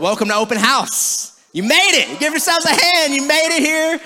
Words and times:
Welcome 0.00 0.28
to 0.28 0.34
Open 0.34 0.56
House. 0.56 1.38
You 1.52 1.62
made 1.62 1.92
it. 1.92 2.18
Give 2.18 2.32
yourselves 2.32 2.64
a 2.64 2.70
hand. 2.70 3.12
You 3.12 3.28
made 3.28 3.50
it 3.50 3.60
here. 3.60 4.00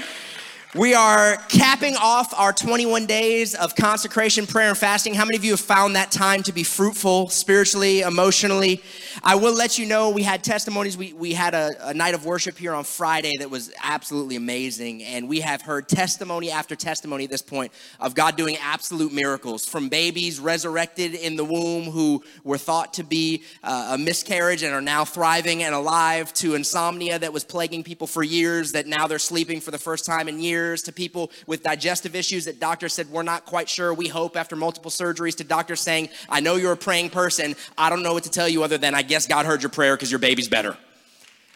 We 0.77 0.93
are 0.93 1.37
capping 1.49 1.95
off 1.95 2.35
our 2.37 2.53
21 2.53 3.07
days 3.07 3.55
of 3.55 3.77
consecration, 3.77 4.45
prayer, 4.45 4.71
and 4.71 4.77
fasting. 4.77 5.15
How 5.15 5.25
many 5.25 5.37
of 5.37 5.45
you 5.45 5.53
have 5.53 5.61
found 5.61 5.95
that 5.95 6.11
time 6.11 6.43
to 6.43 6.53
be 6.53 6.65
fruitful 6.65 7.29
spiritually, 7.29 8.01
emotionally? 8.01 8.83
I 9.23 9.37
will 9.37 9.55
let 9.55 9.79
you 9.79 9.87
know 9.87 10.11
we 10.11 10.25
had 10.25 10.43
testimonies. 10.43 10.97
We, 10.97 11.13
we 11.13 11.33
had 11.33 11.55
a, 11.55 11.71
a 11.91 11.95
night 11.95 12.15
of 12.15 12.27
worship 12.27 12.59
here 12.59 12.75
on 12.75 12.83
Friday 12.83 13.31
that 13.39 13.49
was 13.49 13.73
absolutely 13.85 14.35
amazing. 14.35 15.05
And 15.05 15.29
we 15.29 15.39
have 15.43 15.63
heard 15.63 15.89
testimony 15.89 16.51
after 16.51 16.75
testimony 16.75 17.23
at 17.23 17.31
this 17.31 17.43
point 17.43 17.71
of 18.01 18.17
God 18.17 18.37
doing 18.37 18.57
absolute 18.61 19.13
miracles 19.13 19.65
from 19.65 19.89
babies 19.89 20.41
resurrected 20.41 21.15
in 21.15 21.37
the 21.37 21.45
womb 21.45 21.85
who 21.85 22.21
were 22.43 22.59
thought 22.59 22.95
to 22.95 23.05
be 23.05 23.45
uh, 23.63 23.91
a 23.93 23.99
miscarriage 23.99 24.65
and 24.65 24.75
are 24.75 24.83
now 24.83 25.05
thriving 25.05 25.63
and 25.63 25.73
alive 25.73 26.33
to 26.35 26.57
insomnia 26.57 27.17
that 27.17 27.33
was 27.33 27.45
plaguing 27.45 27.85
people 27.85 28.09
for 28.09 28.25
years 28.25 28.73
that 28.73 28.89
now 28.89 29.07
they're 29.07 29.21
sleeping 29.21 29.61
for 29.61 29.71
the 29.71 29.79
first 29.79 30.05
time 30.05 30.29
in 30.29 30.41
years 30.41 30.64
to 30.83 30.93
people 30.93 31.31
with 31.47 31.63
digestive 31.63 32.15
issues 32.15 32.45
that 32.47 32.61
doctors 32.61 32.93
said, 32.93 33.11
We're 33.11 33.23
not 33.23 33.45
quite 33.45 33.69
sure. 33.69 33.93
We 33.93 34.09
hope 34.09 34.37
after 34.37 34.57
multiple 34.57 34.91
surgeries 34.91 35.37
to 35.37 35.45
doctors 35.45 35.81
saying, 35.81 36.09
I 36.29 36.41
know 36.41 36.57
you're 36.57 36.73
a 36.73 36.77
praying 36.77 37.11
person. 37.11 37.55
I 37.77 37.91
don't 37.91 38.03
know 38.03 38.13
what 38.13 38.25
to 38.25 38.31
tell 38.31 38.49
you 38.49 38.63
other 38.63 38.79
than 38.79 38.95
I 38.95 39.03
guess 39.03 39.27
God 39.27 39.47
heard 39.47 39.63
your 39.63 39.71
prayer 39.71 39.97
because 39.97 40.11
your 40.11 40.21
baby's 40.21 40.49
better. 40.49 40.77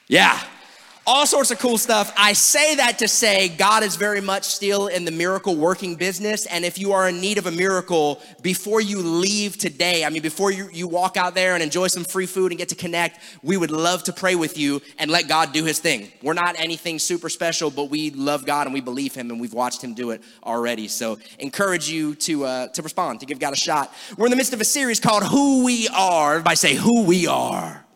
Yeah, 0.06 0.40
all 1.08 1.26
sorts 1.26 1.50
of 1.50 1.58
cool 1.58 1.78
stuff. 1.78 2.12
I 2.18 2.34
say 2.34 2.74
that 2.74 2.98
to 2.98 3.08
say 3.08 3.48
God 3.48 3.82
is 3.82 3.96
very 3.96 4.20
much 4.20 4.44
still 4.44 4.88
in 4.88 5.06
the 5.06 5.10
miracle 5.10 5.56
working 5.56 5.96
business. 5.96 6.44
And 6.44 6.66
if 6.66 6.78
you 6.78 6.92
are 6.92 7.08
in 7.08 7.18
need 7.18 7.38
of 7.38 7.46
a 7.46 7.50
miracle, 7.50 8.20
before 8.42 8.82
you 8.82 8.98
leave 8.98 9.56
today, 9.56 10.04
I 10.04 10.10
mean, 10.10 10.20
before 10.20 10.50
you, 10.50 10.68
you 10.70 10.86
walk 10.86 11.16
out 11.16 11.34
there 11.34 11.54
and 11.54 11.62
enjoy 11.62 11.86
some 11.86 12.04
free 12.04 12.26
food 12.26 12.52
and 12.52 12.58
get 12.58 12.68
to 12.68 12.74
connect, 12.74 13.20
we 13.42 13.56
would 13.56 13.70
love 13.70 14.02
to 14.04 14.12
pray 14.12 14.34
with 14.34 14.58
you 14.58 14.82
and 14.98 15.10
let 15.10 15.28
God 15.28 15.54
do 15.54 15.64
his 15.64 15.78
thing. 15.78 16.12
We're 16.22 16.34
not 16.34 16.56
anything 16.60 16.98
super 16.98 17.30
special, 17.30 17.70
but 17.70 17.84
we 17.84 18.10
love 18.10 18.44
God 18.44 18.66
and 18.66 18.74
we 18.74 18.82
believe 18.82 19.14
him 19.14 19.30
and 19.30 19.40
we've 19.40 19.54
watched 19.54 19.82
him 19.82 19.94
do 19.94 20.10
it 20.10 20.22
already. 20.44 20.88
So 20.88 21.18
encourage 21.38 21.88
you 21.88 22.16
to, 22.16 22.44
uh, 22.44 22.68
to 22.68 22.82
respond, 22.82 23.20
to 23.20 23.26
give 23.26 23.38
God 23.38 23.54
a 23.54 23.56
shot. 23.56 23.94
We're 24.18 24.26
in 24.26 24.30
the 24.30 24.36
midst 24.36 24.52
of 24.52 24.60
a 24.60 24.64
series 24.64 25.00
called 25.00 25.22
Who 25.24 25.64
We 25.64 25.88
Are. 25.88 26.34
Everybody 26.34 26.56
say, 26.56 26.74
Who 26.74 27.04
We 27.04 27.26
Are. 27.26 27.87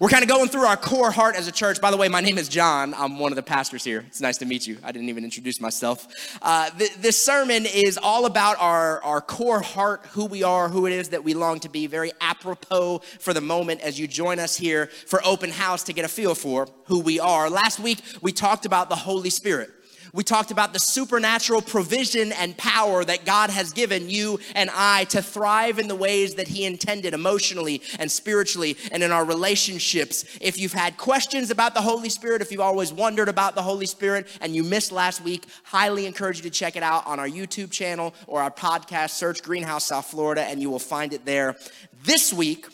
We're 0.00 0.08
kind 0.08 0.24
of 0.24 0.28
going 0.28 0.48
through 0.48 0.66
our 0.66 0.76
core 0.76 1.12
heart 1.12 1.36
as 1.36 1.46
a 1.46 1.52
church. 1.52 1.80
By 1.80 1.92
the 1.92 1.96
way, 1.96 2.08
my 2.08 2.20
name 2.20 2.36
is 2.36 2.48
John. 2.48 2.94
I'm 2.94 3.20
one 3.20 3.30
of 3.30 3.36
the 3.36 3.44
pastors 3.44 3.84
here. 3.84 4.04
It's 4.08 4.20
nice 4.20 4.38
to 4.38 4.44
meet 4.44 4.66
you. 4.66 4.76
I 4.82 4.90
didn't 4.90 5.08
even 5.08 5.22
introduce 5.22 5.60
myself. 5.60 6.08
Uh, 6.42 6.70
th- 6.70 6.94
this 6.96 7.22
sermon 7.22 7.64
is 7.64 7.96
all 7.96 8.26
about 8.26 8.56
our, 8.58 9.00
our 9.04 9.20
core 9.20 9.60
heart, 9.60 10.04
who 10.10 10.26
we 10.26 10.42
are, 10.42 10.68
who 10.68 10.86
it 10.86 10.92
is 10.92 11.10
that 11.10 11.22
we 11.22 11.32
long 11.32 11.60
to 11.60 11.68
be, 11.68 11.86
very 11.86 12.10
apropos 12.20 13.02
for 13.20 13.32
the 13.32 13.40
moment 13.40 13.82
as 13.82 13.98
you 13.98 14.08
join 14.08 14.40
us 14.40 14.56
here 14.56 14.86
for 15.06 15.24
open 15.24 15.50
house 15.50 15.84
to 15.84 15.92
get 15.92 16.04
a 16.04 16.08
feel 16.08 16.34
for 16.34 16.66
who 16.86 16.98
we 16.98 17.20
are. 17.20 17.48
Last 17.48 17.78
week, 17.78 18.00
we 18.20 18.32
talked 18.32 18.66
about 18.66 18.88
the 18.88 18.96
Holy 18.96 19.30
Spirit. 19.30 19.70
We 20.14 20.22
talked 20.22 20.52
about 20.52 20.72
the 20.72 20.78
supernatural 20.78 21.60
provision 21.60 22.30
and 22.30 22.56
power 22.56 23.04
that 23.04 23.24
God 23.24 23.50
has 23.50 23.72
given 23.72 24.08
you 24.08 24.38
and 24.54 24.70
I 24.72 25.04
to 25.06 25.20
thrive 25.20 25.80
in 25.80 25.88
the 25.88 25.96
ways 25.96 26.36
that 26.36 26.46
He 26.46 26.64
intended 26.64 27.14
emotionally 27.14 27.82
and 27.98 28.08
spiritually 28.08 28.76
and 28.92 29.02
in 29.02 29.10
our 29.10 29.24
relationships. 29.24 30.24
If 30.40 30.56
you've 30.56 30.72
had 30.72 30.96
questions 30.98 31.50
about 31.50 31.74
the 31.74 31.80
Holy 31.80 32.08
Spirit, 32.08 32.42
if 32.42 32.52
you've 32.52 32.60
always 32.60 32.92
wondered 32.92 33.28
about 33.28 33.56
the 33.56 33.62
Holy 33.62 33.86
Spirit 33.86 34.28
and 34.40 34.54
you 34.54 34.62
missed 34.62 34.92
last 34.92 35.20
week, 35.20 35.46
highly 35.64 36.06
encourage 36.06 36.36
you 36.36 36.44
to 36.44 36.50
check 36.50 36.76
it 36.76 36.84
out 36.84 37.04
on 37.08 37.18
our 37.18 37.28
YouTube 37.28 37.72
channel 37.72 38.14
or 38.28 38.40
our 38.40 38.52
podcast. 38.52 39.10
Search 39.10 39.42
Greenhouse 39.42 39.86
South 39.86 40.06
Florida 40.06 40.42
and 40.42 40.62
you 40.62 40.70
will 40.70 40.78
find 40.78 41.12
it 41.12 41.24
there. 41.24 41.56
This 42.04 42.32
week, 42.32 42.68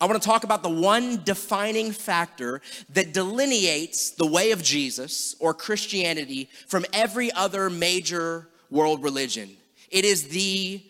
I 0.00 0.06
want 0.06 0.20
to 0.20 0.26
talk 0.28 0.44
about 0.44 0.62
the 0.62 0.68
one 0.68 1.22
defining 1.22 1.92
factor 1.92 2.60
that 2.90 3.14
delineates 3.14 4.10
the 4.10 4.26
way 4.26 4.50
of 4.50 4.62
Jesus 4.62 5.36
or 5.38 5.54
Christianity 5.54 6.48
from 6.66 6.84
every 6.92 7.30
other 7.32 7.70
major 7.70 8.48
world 8.70 9.02
religion. 9.02 9.56
It 9.90 10.04
is 10.04 10.28
the 10.28 10.82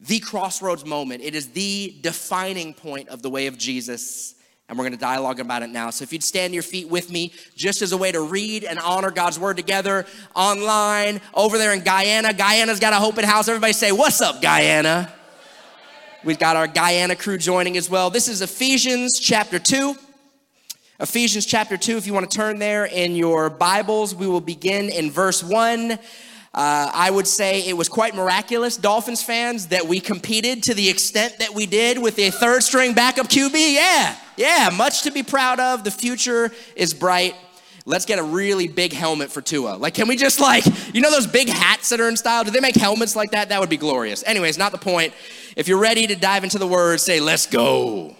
the 0.00 0.18
crossroads 0.18 0.84
moment. 0.84 1.22
It 1.22 1.34
is 1.34 1.50
the 1.50 1.96
defining 2.02 2.74
point 2.74 3.08
of 3.08 3.22
the 3.22 3.30
way 3.30 3.46
of 3.46 3.56
Jesus. 3.56 4.34
And 4.68 4.76
we're 4.76 4.84
going 4.84 4.92
to 4.92 4.98
dialogue 4.98 5.40
about 5.40 5.62
it 5.62 5.70
now. 5.70 5.90
So 5.90 6.02
if 6.02 6.12
you'd 6.12 6.22
stand 6.22 6.52
your 6.52 6.62
feet 6.62 6.88
with 6.88 7.10
me, 7.10 7.32
just 7.54 7.80
as 7.80 7.92
a 7.92 7.96
way 7.96 8.12
to 8.12 8.20
read 8.20 8.64
and 8.64 8.78
honor 8.78 9.10
God's 9.10 9.38
word 9.38 9.56
together 9.56 10.04
online, 10.34 11.20
over 11.32 11.56
there 11.58 11.72
in 11.72 11.84
Guyana. 11.84 12.34
Guyana's 12.34 12.80
got 12.80 12.92
a 12.92 13.04
open 13.04 13.24
house. 13.24 13.48
Everybody 13.48 13.72
say, 13.72 13.92
What's 13.92 14.20
up, 14.20 14.42
Guyana? 14.42 15.12
We've 16.24 16.38
got 16.38 16.56
our 16.56 16.66
Guyana 16.66 17.16
crew 17.16 17.36
joining 17.36 17.76
as 17.76 17.90
well. 17.90 18.08
This 18.08 18.28
is 18.28 18.40
Ephesians 18.40 19.20
chapter 19.20 19.58
2. 19.58 19.94
Ephesians 20.98 21.44
chapter 21.44 21.76
2, 21.76 21.98
if 21.98 22.06
you 22.06 22.14
want 22.14 22.30
to 22.30 22.34
turn 22.34 22.58
there 22.58 22.86
in 22.86 23.14
your 23.14 23.50
Bibles, 23.50 24.14
we 24.14 24.26
will 24.26 24.40
begin 24.40 24.88
in 24.88 25.10
verse 25.10 25.44
1. 25.44 25.90
Uh, 25.90 25.98
I 26.54 27.10
would 27.10 27.26
say 27.26 27.68
it 27.68 27.76
was 27.76 27.90
quite 27.90 28.14
miraculous, 28.14 28.78
Dolphins 28.78 29.22
fans, 29.22 29.66
that 29.66 29.86
we 29.86 30.00
competed 30.00 30.62
to 30.62 30.72
the 30.72 30.88
extent 30.88 31.40
that 31.40 31.52
we 31.52 31.66
did 31.66 31.98
with 31.98 32.18
a 32.18 32.30
third 32.30 32.62
string 32.62 32.94
backup 32.94 33.28
QB. 33.28 33.74
Yeah, 33.74 34.16
yeah, 34.38 34.70
much 34.74 35.02
to 35.02 35.10
be 35.10 35.22
proud 35.22 35.60
of. 35.60 35.84
The 35.84 35.90
future 35.90 36.50
is 36.74 36.94
bright 36.94 37.34
let's 37.86 38.06
get 38.06 38.18
a 38.18 38.22
really 38.22 38.68
big 38.68 38.92
helmet 38.92 39.30
for 39.30 39.42
Tua. 39.42 39.76
Like, 39.76 39.94
can 39.94 40.08
we 40.08 40.16
just 40.16 40.40
like, 40.40 40.64
you 40.94 41.00
know 41.00 41.10
those 41.10 41.26
big 41.26 41.48
hats 41.48 41.90
that 41.90 42.00
are 42.00 42.08
in 42.08 42.16
style? 42.16 42.44
Do 42.44 42.50
they 42.50 42.60
make 42.60 42.76
helmets 42.76 43.14
like 43.14 43.32
that? 43.32 43.50
That 43.50 43.60
would 43.60 43.70
be 43.70 43.76
glorious. 43.76 44.22
Anyways, 44.24 44.58
not 44.58 44.72
the 44.72 44.78
point. 44.78 45.12
If 45.56 45.68
you're 45.68 45.78
ready 45.78 46.06
to 46.06 46.16
dive 46.16 46.44
into 46.44 46.58
the 46.58 46.66
word, 46.66 47.00
say, 47.00 47.20
let's 47.20 47.46
go. 47.46 48.16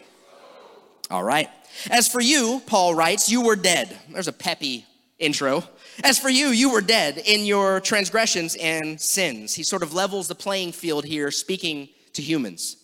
All 1.10 1.22
right. 1.24 1.48
As 1.90 2.08
for 2.08 2.20
you, 2.20 2.62
Paul 2.66 2.94
writes, 2.94 3.30
you 3.30 3.42
were 3.42 3.56
dead. 3.56 3.96
There's 4.10 4.28
a 4.28 4.32
peppy 4.32 4.86
intro. 5.18 5.64
As 6.02 6.18
for 6.18 6.28
you, 6.28 6.48
you 6.48 6.70
were 6.70 6.80
dead 6.80 7.18
in 7.18 7.44
your 7.44 7.80
transgressions 7.80 8.56
and 8.56 9.00
sins. 9.00 9.54
He 9.54 9.62
sort 9.62 9.82
of 9.82 9.94
levels 9.94 10.28
the 10.28 10.34
playing 10.34 10.72
field 10.72 11.04
here, 11.04 11.30
speaking 11.30 11.88
to 12.14 12.22
humans, 12.22 12.76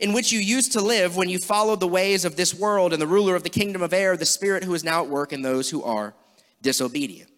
in 0.00 0.12
which 0.12 0.32
you 0.32 0.40
used 0.40 0.72
to 0.72 0.80
live 0.80 1.16
when 1.16 1.28
you 1.28 1.38
followed 1.38 1.80
the 1.80 1.88
ways 1.88 2.24
of 2.24 2.36
this 2.36 2.54
world 2.54 2.92
and 2.92 3.00
the 3.00 3.06
ruler 3.06 3.34
of 3.34 3.42
the 3.42 3.50
kingdom 3.50 3.82
of 3.82 3.92
air, 3.92 4.16
the 4.16 4.26
spirit 4.26 4.64
who 4.64 4.74
is 4.74 4.84
now 4.84 5.02
at 5.02 5.08
work 5.08 5.32
in 5.32 5.42
those 5.42 5.70
who 5.70 5.82
are 5.82 6.14
disobedient. 6.66 7.30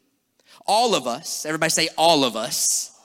All 0.66 0.94
of 0.94 1.06
us, 1.06 1.44
everybody 1.44 1.69
say, 1.69 1.91
all 1.99 2.25
of 2.25 2.34
us, 2.34 2.99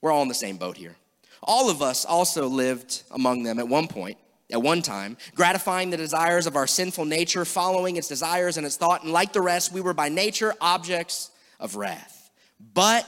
we're 0.00 0.10
all 0.10 0.22
in 0.22 0.28
the 0.28 0.34
same 0.34 0.56
boat 0.56 0.78
here. 0.78 0.96
All 1.42 1.68
of 1.68 1.82
us 1.82 2.06
also 2.06 2.48
lived 2.48 3.02
among 3.10 3.42
them 3.42 3.58
at 3.58 3.68
one 3.68 3.86
point, 3.86 4.16
at 4.50 4.62
one 4.62 4.80
time, 4.80 5.18
gratifying 5.34 5.90
the 5.90 5.98
desires 5.98 6.46
of 6.46 6.56
our 6.56 6.66
sinful 6.66 7.04
nature, 7.04 7.44
following 7.44 7.96
its 7.96 8.08
desires 8.08 8.56
and 8.56 8.64
its 8.64 8.78
thought, 8.78 9.02
and 9.04 9.12
like 9.12 9.34
the 9.34 9.42
rest, 9.42 9.72
we 9.72 9.82
were 9.82 9.92
by 9.92 10.08
nature 10.08 10.54
objects 10.60 11.30
of 11.60 11.76
wrath. 11.76 12.30
But 12.72 13.06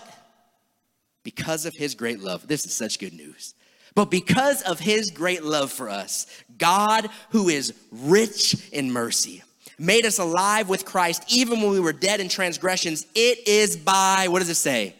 because 1.22 1.64
of 1.64 1.74
his 1.74 1.94
great 1.94 2.20
love, 2.20 2.46
this 2.46 2.66
is 2.66 2.74
such 2.74 2.98
good 2.98 3.14
news. 3.14 3.54
But 3.94 4.10
because 4.10 4.60
of 4.62 4.78
his 4.78 5.10
great 5.10 5.42
love 5.42 5.72
for 5.72 5.88
us, 5.88 6.26
God, 6.58 7.08
who 7.30 7.48
is 7.48 7.72
rich 7.90 8.68
in 8.70 8.92
mercy, 8.92 9.42
made 9.78 10.04
us 10.04 10.18
alive 10.18 10.68
with 10.68 10.84
Christ 10.84 11.24
even 11.28 11.60
when 11.60 11.70
we 11.70 11.80
were 11.80 11.92
dead 11.92 12.20
in 12.20 12.28
transgressions. 12.28 13.06
It 13.14 13.46
is 13.46 13.76
by, 13.76 14.26
what 14.28 14.40
does 14.40 14.48
it 14.48 14.56
say? 14.56 14.94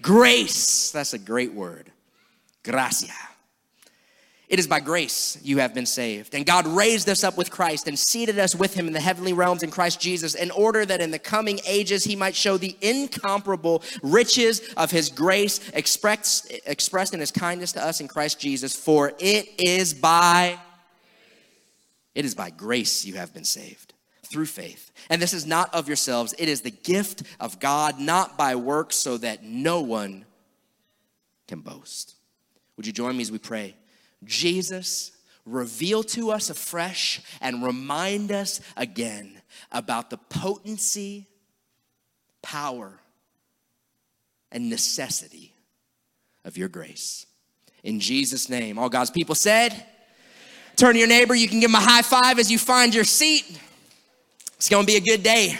Grace. 0.00 0.90
That's 0.90 1.14
a 1.14 1.18
great 1.18 1.52
word. 1.52 1.90
Gracia. 2.64 3.12
It 4.48 4.58
is 4.58 4.66
by 4.66 4.80
grace 4.80 5.38
you 5.42 5.58
have 5.58 5.72
been 5.72 5.86
saved. 5.86 6.34
And 6.34 6.44
God 6.44 6.66
raised 6.66 7.08
us 7.08 7.24
up 7.24 7.38
with 7.38 7.50
Christ 7.50 7.88
and 7.88 7.98
seated 7.98 8.38
us 8.38 8.54
with 8.54 8.74
him 8.74 8.86
in 8.86 8.92
the 8.92 9.00
heavenly 9.00 9.32
realms 9.32 9.62
in 9.62 9.70
Christ 9.70 9.98
Jesus 9.98 10.34
in 10.34 10.50
order 10.50 10.84
that 10.84 11.00
in 11.00 11.10
the 11.10 11.18
coming 11.18 11.58
ages 11.66 12.04
he 12.04 12.16
might 12.16 12.34
show 12.34 12.58
the 12.58 12.76
incomparable 12.82 13.82
riches 14.02 14.60
of 14.76 14.90
his 14.90 15.08
grace 15.08 15.70
expressed, 15.72 16.52
expressed 16.66 17.14
in 17.14 17.20
his 17.20 17.30
kindness 17.30 17.72
to 17.72 17.82
us 17.82 18.02
in 18.02 18.08
Christ 18.08 18.40
Jesus. 18.40 18.76
For 18.76 19.14
it 19.18 19.48
is 19.58 19.94
by 19.94 20.58
it 22.14 22.26
is 22.26 22.34
by 22.34 22.50
grace 22.50 23.06
you 23.06 23.14
have 23.14 23.32
been 23.32 23.44
saved 23.44 23.94
through 24.32 24.46
faith. 24.46 24.90
And 25.10 25.20
this 25.20 25.34
is 25.34 25.46
not 25.46 25.72
of 25.74 25.86
yourselves, 25.86 26.34
it 26.38 26.48
is 26.48 26.62
the 26.62 26.70
gift 26.70 27.22
of 27.38 27.60
God, 27.60 28.00
not 28.00 28.38
by 28.38 28.56
works, 28.56 28.96
so 28.96 29.18
that 29.18 29.44
no 29.44 29.82
one 29.82 30.24
can 31.46 31.60
boast. 31.60 32.14
Would 32.76 32.86
you 32.86 32.92
join 32.92 33.16
me 33.16 33.22
as 33.22 33.30
we 33.30 33.38
pray? 33.38 33.76
Jesus, 34.24 35.12
reveal 35.44 36.02
to 36.04 36.30
us 36.30 36.48
afresh 36.50 37.20
and 37.40 37.62
remind 37.62 38.32
us 38.32 38.60
again 38.76 39.40
about 39.70 40.10
the 40.10 40.16
potency, 40.16 41.26
power, 42.40 42.98
and 44.50 44.70
necessity 44.70 45.54
of 46.44 46.56
your 46.56 46.68
grace. 46.68 47.26
In 47.82 48.00
Jesus' 48.00 48.48
name, 48.48 48.78
all 48.78 48.88
God's 48.88 49.10
people 49.10 49.34
said, 49.34 49.86
Turn 50.76 50.94
to 50.94 50.98
your 50.98 51.08
neighbor, 51.08 51.34
you 51.34 51.48
can 51.48 51.60
give 51.60 51.70
him 51.70 51.74
a 51.74 51.80
high 51.80 52.02
five 52.02 52.38
as 52.38 52.50
you 52.50 52.58
find 52.58 52.94
your 52.94 53.04
seat. 53.04 53.60
It's 54.62 54.68
going 54.68 54.86
to 54.86 54.92
be 54.92 54.96
a 54.96 55.00
good 55.00 55.24
day. 55.24 55.58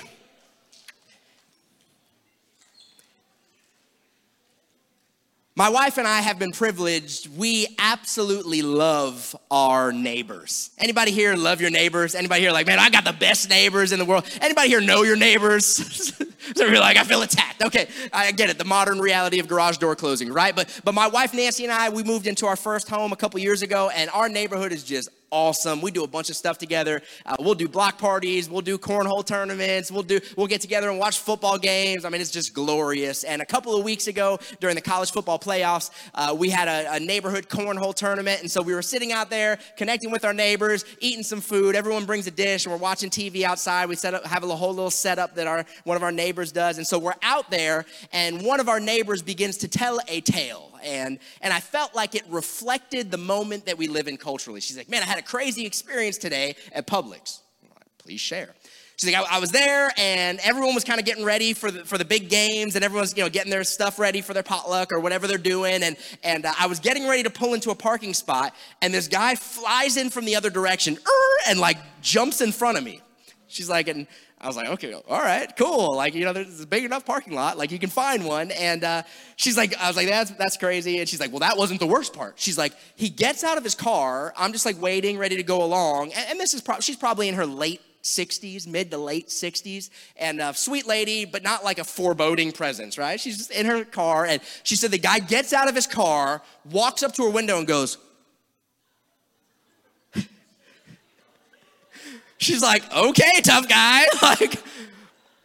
My 5.56 5.70
wife 5.70 5.98
and 5.98 6.06
I 6.06 6.20
have 6.20 6.38
been 6.38 6.52
privileged. 6.52 7.26
We 7.36 7.66
absolutely 7.80 8.62
love 8.62 9.34
our 9.50 9.92
neighbors. 9.92 10.70
Anybody 10.78 11.10
here 11.10 11.34
love 11.34 11.60
your 11.60 11.70
neighbors? 11.70 12.14
Anybody 12.14 12.42
here 12.42 12.52
like, 12.52 12.68
man, 12.68 12.78
I 12.78 12.90
got 12.90 13.04
the 13.04 13.12
best 13.12 13.50
neighbors 13.50 13.90
in 13.90 13.98
the 13.98 14.04
world? 14.04 14.24
Anybody 14.40 14.68
here 14.68 14.80
know 14.80 15.02
your 15.02 15.16
neighbors? 15.16 15.66
so 16.54 16.64
you're 16.64 16.78
like, 16.78 16.96
I 16.96 17.02
feel 17.02 17.22
attacked. 17.22 17.60
Okay, 17.60 17.88
I 18.12 18.30
get 18.30 18.50
it. 18.50 18.58
The 18.58 18.64
modern 18.64 19.00
reality 19.00 19.40
of 19.40 19.48
garage 19.48 19.78
door 19.78 19.96
closing, 19.96 20.32
right? 20.32 20.54
But 20.54 20.80
but 20.84 20.94
my 20.94 21.08
wife 21.08 21.34
Nancy 21.34 21.64
and 21.64 21.72
I, 21.72 21.88
we 21.88 22.04
moved 22.04 22.28
into 22.28 22.46
our 22.46 22.54
first 22.54 22.88
home 22.88 23.12
a 23.12 23.16
couple 23.16 23.40
years 23.40 23.62
ago, 23.62 23.90
and 23.92 24.10
our 24.10 24.28
neighborhood 24.28 24.70
is 24.70 24.84
just 24.84 25.08
awesome. 25.32 25.80
We 25.80 25.90
do 25.90 26.04
a 26.04 26.06
bunch 26.06 26.30
of 26.30 26.36
stuff 26.36 26.58
together. 26.58 27.02
Uh, 27.26 27.36
we'll 27.40 27.54
do 27.54 27.66
block 27.66 27.98
parties, 27.98 28.48
we'll 28.48 28.60
do 28.60 28.78
cornhole 28.78 29.24
tournaments, 29.24 29.90
we'll 29.90 30.02
do 30.02 30.20
we'll 30.36 30.46
get 30.46 30.60
together 30.60 30.90
and 30.90 30.98
watch 30.98 31.18
football 31.18 31.58
games. 31.58 32.04
I 32.04 32.10
mean, 32.10 32.20
it's 32.20 32.30
just 32.30 32.54
glorious. 32.54 33.24
And 33.24 33.42
a 33.42 33.46
couple 33.46 33.74
of 33.74 33.82
weeks 33.82 34.06
ago, 34.06 34.38
during 34.60 34.76
the 34.76 34.82
college 34.82 35.10
football 35.10 35.38
playoffs, 35.38 35.90
uh, 36.14 36.36
we 36.38 36.50
had 36.50 36.68
a, 36.68 36.94
a, 36.94 37.00
neighborhood 37.00 37.48
cornhole 37.48 37.94
tournament, 37.94 38.42
and 38.42 38.50
so 38.50 38.62
we 38.62 38.74
were 38.74 38.82
sitting 38.82 39.10
out 39.12 39.30
there 39.30 39.58
connecting 39.76 40.10
with 40.10 40.24
our 40.24 40.34
neighbors, 40.34 40.84
eating 41.00 41.24
some 41.24 41.40
food. 41.40 41.74
Everyone 41.74 42.04
brings 42.04 42.26
a 42.26 42.30
dish, 42.30 42.66
and 42.66 42.72
we're 42.72 42.78
watching 42.78 43.10
TV 43.10 43.42
outside. 43.42 43.88
We 43.88 43.96
set 43.96 44.14
up 44.14 44.24
have 44.26 44.44
a 44.44 44.54
whole 44.54 44.74
little 44.74 44.90
setup 44.90 45.34
that 45.36 45.46
our 45.46 45.64
one 45.84 45.96
of 45.96 46.02
our 46.02 46.12
neighbors 46.12 46.52
does, 46.52 46.76
and 46.76 46.86
so 46.86 46.98
we're 46.98 47.14
out 47.22 47.50
there, 47.50 47.86
and 48.12 48.42
one 48.42 48.60
of 48.60 48.68
our 48.68 48.80
neighbors 48.80 49.22
begins 49.22 49.56
to 49.58 49.68
tell 49.68 49.98
a 50.08 50.20
tale 50.20 50.71
and 50.84 51.18
and 51.40 51.52
I 51.52 51.60
felt 51.60 51.94
like 51.94 52.14
it 52.14 52.24
reflected 52.28 53.10
the 53.10 53.18
moment 53.18 53.66
that 53.66 53.78
we 53.78 53.88
live 53.88 54.08
in 54.08 54.16
culturally. 54.16 54.60
She's 54.60 54.76
like, 54.76 54.88
"Man, 54.88 55.02
I 55.02 55.06
had 55.06 55.18
a 55.18 55.22
crazy 55.22 55.66
experience 55.66 56.18
today 56.18 56.56
at 56.72 56.86
Publix." 56.86 57.40
Like, 57.62 57.86
Please 57.98 58.20
share. 58.20 58.54
She's 58.96 59.12
like, 59.12 59.28
I, 59.28 59.36
I, 59.36 59.40
was 59.40 59.50
there, 59.50 59.90
and 59.96 60.38
everyone 60.44 60.74
was 60.74 60.84
kind 60.84 61.00
of 61.00 61.06
getting 61.06 61.24
ready 61.24 61.54
for 61.54 61.70
the 61.70 61.84
for 61.84 61.98
the 61.98 62.04
big 62.04 62.28
games, 62.28 62.76
and 62.76 62.84
everyone's 62.84 63.16
you 63.16 63.24
know 63.24 63.30
getting 63.30 63.50
their 63.50 63.64
stuff 63.64 63.98
ready 63.98 64.20
for 64.20 64.34
their 64.34 64.42
potluck 64.42 64.92
or 64.92 65.00
whatever 65.00 65.26
they're 65.26 65.38
doing, 65.38 65.82
and 65.82 65.96
and 66.22 66.46
uh, 66.46 66.52
I 66.58 66.66
was 66.66 66.78
getting 66.78 67.08
ready 67.08 67.22
to 67.24 67.30
pull 67.30 67.54
into 67.54 67.70
a 67.70 67.74
parking 67.74 68.14
spot, 68.14 68.54
and 68.80 68.94
this 68.94 69.08
guy 69.08 69.34
flies 69.34 69.96
in 69.96 70.10
from 70.10 70.24
the 70.24 70.36
other 70.36 70.50
direction, 70.50 70.98
and 71.48 71.58
like 71.58 71.78
jumps 72.00 72.40
in 72.40 72.52
front 72.52 72.78
of 72.78 72.84
me. 72.84 73.00
She's 73.48 73.68
like, 73.68 73.88
and 73.88 74.06
I 74.42 74.48
was 74.48 74.56
like, 74.56 74.68
okay, 74.70 74.92
all 74.92 75.20
right, 75.20 75.50
cool. 75.56 75.94
Like, 75.94 76.14
you 76.14 76.24
know, 76.24 76.32
there's 76.32 76.60
a 76.60 76.66
big 76.66 76.84
enough 76.84 77.06
parking 77.06 77.32
lot, 77.32 77.56
like 77.56 77.70
you 77.70 77.78
can 77.78 77.90
find 77.90 78.24
one. 78.24 78.50
And 78.50 78.82
uh, 78.82 79.02
she's 79.36 79.56
like, 79.56 79.76
I 79.78 79.86
was 79.86 79.96
like, 79.96 80.08
that's 80.08 80.32
that's 80.32 80.56
crazy. 80.56 80.98
And 80.98 81.08
she's 81.08 81.20
like, 81.20 81.30
well, 81.30 81.40
that 81.40 81.56
wasn't 81.56 81.78
the 81.78 81.86
worst 81.86 82.12
part. 82.12 82.34
She's 82.36 82.58
like, 82.58 82.72
he 82.96 83.08
gets 83.08 83.44
out 83.44 83.56
of 83.56 83.62
his 83.62 83.76
car. 83.76 84.34
I'm 84.36 84.52
just 84.52 84.66
like 84.66 84.80
waiting, 84.82 85.16
ready 85.16 85.36
to 85.36 85.44
go 85.44 85.62
along. 85.62 86.12
And, 86.12 86.30
and 86.30 86.40
this 86.40 86.54
is 86.54 86.60
pro- 86.60 86.80
she's 86.80 86.96
probably 86.96 87.28
in 87.28 87.34
her 87.34 87.46
late 87.46 87.80
60s, 88.02 88.66
mid 88.66 88.90
to 88.90 88.98
late 88.98 89.28
60s, 89.28 89.90
and 90.16 90.40
a 90.40 90.52
sweet 90.54 90.86
lady, 90.86 91.24
but 91.24 91.42
not 91.42 91.62
like 91.62 91.78
a 91.78 91.84
foreboding 91.84 92.50
presence, 92.52 92.98
right? 92.98 93.20
She's 93.20 93.38
just 93.38 93.52
in 93.52 93.66
her 93.66 93.84
car, 93.84 94.26
and 94.26 94.42
she 94.64 94.76
said 94.76 94.90
the 94.90 94.98
guy 94.98 95.20
gets 95.20 95.52
out 95.52 95.68
of 95.68 95.74
his 95.74 95.86
car, 95.86 96.42
walks 96.70 97.02
up 97.02 97.12
to 97.14 97.22
her 97.22 97.30
window, 97.30 97.58
and 97.58 97.66
goes, 97.66 97.98
She's 102.42 102.62
like, 102.62 102.82
okay, 102.94 103.40
tough 103.42 103.68
guy. 103.68 104.04
Like, 104.22 104.54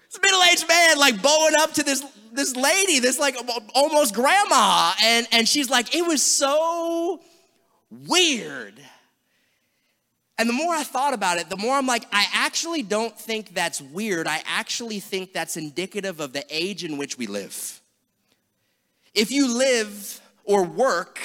it's 0.05 0.19
middle-aged 0.21 0.67
man, 0.67 0.97
like 0.97 1.21
bowing 1.21 1.53
up 1.59 1.73
to 1.73 1.83
this 1.83 2.03
this 2.31 2.55
lady, 2.55 2.99
this 2.99 3.19
like 3.19 3.35
almost 3.75 4.13
grandma, 4.13 4.93
and 5.03 5.27
and 5.31 5.47
she's 5.47 5.69
like, 5.69 5.95
it 5.95 6.05
was 6.05 6.23
so 6.23 7.21
weird. 7.89 8.79
And 10.37 10.47
the 10.47 10.53
more 10.53 10.73
I 10.73 10.83
thought 10.83 11.13
about 11.13 11.39
it, 11.39 11.49
the 11.49 11.57
more 11.57 11.75
I'm 11.75 11.87
like, 11.87 12.05
I 12.11 12.25
actually 12.31 12.83
don't 12.83 13.17
think 13.19 13.55
that's 13.55 13.81
weird. 13.81 14.27
I 14.27 14.43
actually 14.45 14.99
think 14.99 15.33
that's 15.33 15.57
indicative 15.57 16.19
of 16.19 16.31
the 16.31 16.45
age 16.49 16.83
in 16.83 16.97
which 16.97 17.17
we 17.17 17.25
live. 17.25 17.81
If 19.15 19.31
you 19.31 19.57
live 19.57 20.21
or 20.43 20.63
work 20.63 21.19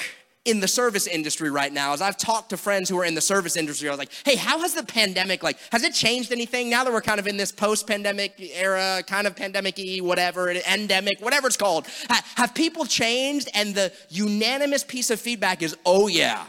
in 0.45 0.59
the 0.59 0.67
service 0.67 1.07
industry 1.07 1.49
right 1.49 1.71
now, 1.71 1.93
as 1.93 2.01
I've 2.01 2.17
talked 2.17 2.49
to 2.49 2.57
friends 2.57 2.89
who 2.89 2.99
are 2.99 3.05
in 3.05 3.15
the 3.15 3.21
service 3.21 3.55
industry, 3.55 3.87
I 3.87 3.91
was 3.91 3.99
like, 3.99 4.11
hey, 4.25 4.35
how 4.35 4.59
has 4.59 4.73
the 4.73 4.83
pandemic, 4.83 5.41
like, 5.41 5.57
has 5.71 5.83
it 5.83 5.93
changed 5.93 6.33
anything 6.33 6.69
now 6.69 6.83
that 6.83 6.91
we're 6.91 7.01
kind 7.01 7.19
of 7.19 7.27
in 7.27 7.37
this 7.37 7.51
post 7.51 7.87
pandemic 7.87 8.33
era, 8.39 9.01
kind 9.07 9.25
of 9.25 9.37
pandemic 9.37 9.77
y, 9.77 9.99
whatever, 10.01 10.51
endemic, 10.51 11.21
whatever 11.21 11.47
it's 11.47 11.55
called? 11.55 11.87
Have 12.35 12.53
people 12.53 12.85
changed? 12.85 13.49
And 13.53 13.73
the 13.73 13.93
unanimous 14.09 14.83
piece 14.83 15.09
of 15.11 15.19
feedback 15.19 15.61
is, 15.61 15.77
oh, 15.85 16.07
yeah. 16.07 16.43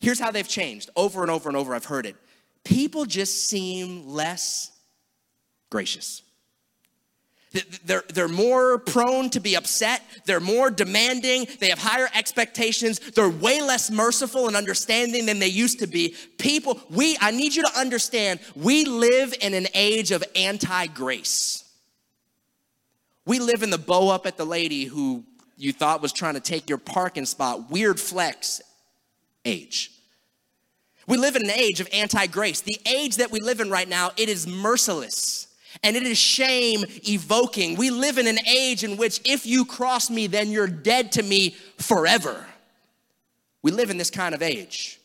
Here's 0.00 0.20
how 0.20 0.30
they've 0.30 0.48
changed 0.48 0.90
over 0.94 1.22
and 1.22 1.30
over 1.30 1.48
and 1.48 1.56
over. 1.56 1.74
I've 1.74 1.86
heard 1.86 2.04
it. 2.04 2.16
People 2.64 3.06
just 3.06 3.48
seem 3.48 4.08
less 4.08 4.72
gracious. 5.70 6.22
They're, 7.84 8.04
they're 8.08 8.28
more 8.28 8.78
prone 8.78 9.28
to 9.30 9.40
be 9.40 9.56
upset. 9.56 10.02
They're 10.24 10.40
more 10.40 10.70
demanding. 10.70 11.46
They 11.60 11.68
have 11.68 11.78
higher 11.78 12.08
expectations. 12.14 12.98
They're 12.98 13.28
way 13.28 13.60
less 13.60 13.90
merciful 13.90 14.46
and 14.46 14.56
understanding 14.56 15.26
than 15.26 15.38
they 15.38 15.48
used 15.48 15.80
to 15.80 15.86
be. 15.86 16.14
People, 16.38 16.80
we, 16.90 17.16
I 17.20 17.30
need 17.30 17.54
you 17.54 17.62
to 17.62 17.78
understand, 17.78 18.40
we 18.56 18.84
live 18.84 19.34
in 19.40 19.54
an 19.54 19.66
age 19.74 20.12
of 20.12 20.24
anti 20.34 20.86
grace. 20.86 21.64
We 23.24 23.38
live 23.38 23.62
in 23.62 23.70
the 23.70 23.78
bow 23.78 24.08
up 24.08 24.26
at 24.26 24.36
the 24.36 24.46
lady 24.46 24.84
who 24.84 25.24
you 25.56 25.72
thought 25.72 26.02
was 26.02 26.12
trying 26.12 26.34
to 26.34 26.40
take 26.40 26.68
your 26.68 26.78
parking 26.78 27.26
spot, 27.26 27.70
weird 27.70 28.00
flex 28.00 28.62
age. 29.44 29.90
We 31.06 31.18
live 31.18 31.36
in 31.36 31.42
an 31.44 31.50
age 31.50 31.80
of 31.80 31.88
anti 31.92 32.26
grace. 32.28 32.62
The 32.62 32.80
age 32.86 33.16
that 33.16 33.30
we 33.30 33.40
live 33.40 33.60
in 33.60 33.70
right 33.70 33.88
now, 33.88 34.12
it 34.16 34.28
is 34.28 34.46
merciless 34.46 35.48
and 35.82 35.96
it 35.96 36.02
is 36.02 36.18
shame 36.18 36.84
evoking. 37.08 37.76
We 37.76 37.90
live 37.90 38.18
in 38.18 38.26
an 38.26 38.38
age 38.46 38.84
in 38.84 38.96
which 38.96 39.20
if 39.24 39.46
you 39.46 39.64
cross 39.64 40.10
me, 40.10 40.26
then 40.26 40.50
you're 40.50 40.66
dead 40.66 41.12
to 41.12 41.22
me 41.22 41.56
forever. 41.78 42.46
We 43.62 43.70
live 43.70 43.90
in 43.90 43.98
this 43.98 44.10
kind 44.10 44.34
of 44.34 44.42
age. 44.42 44.98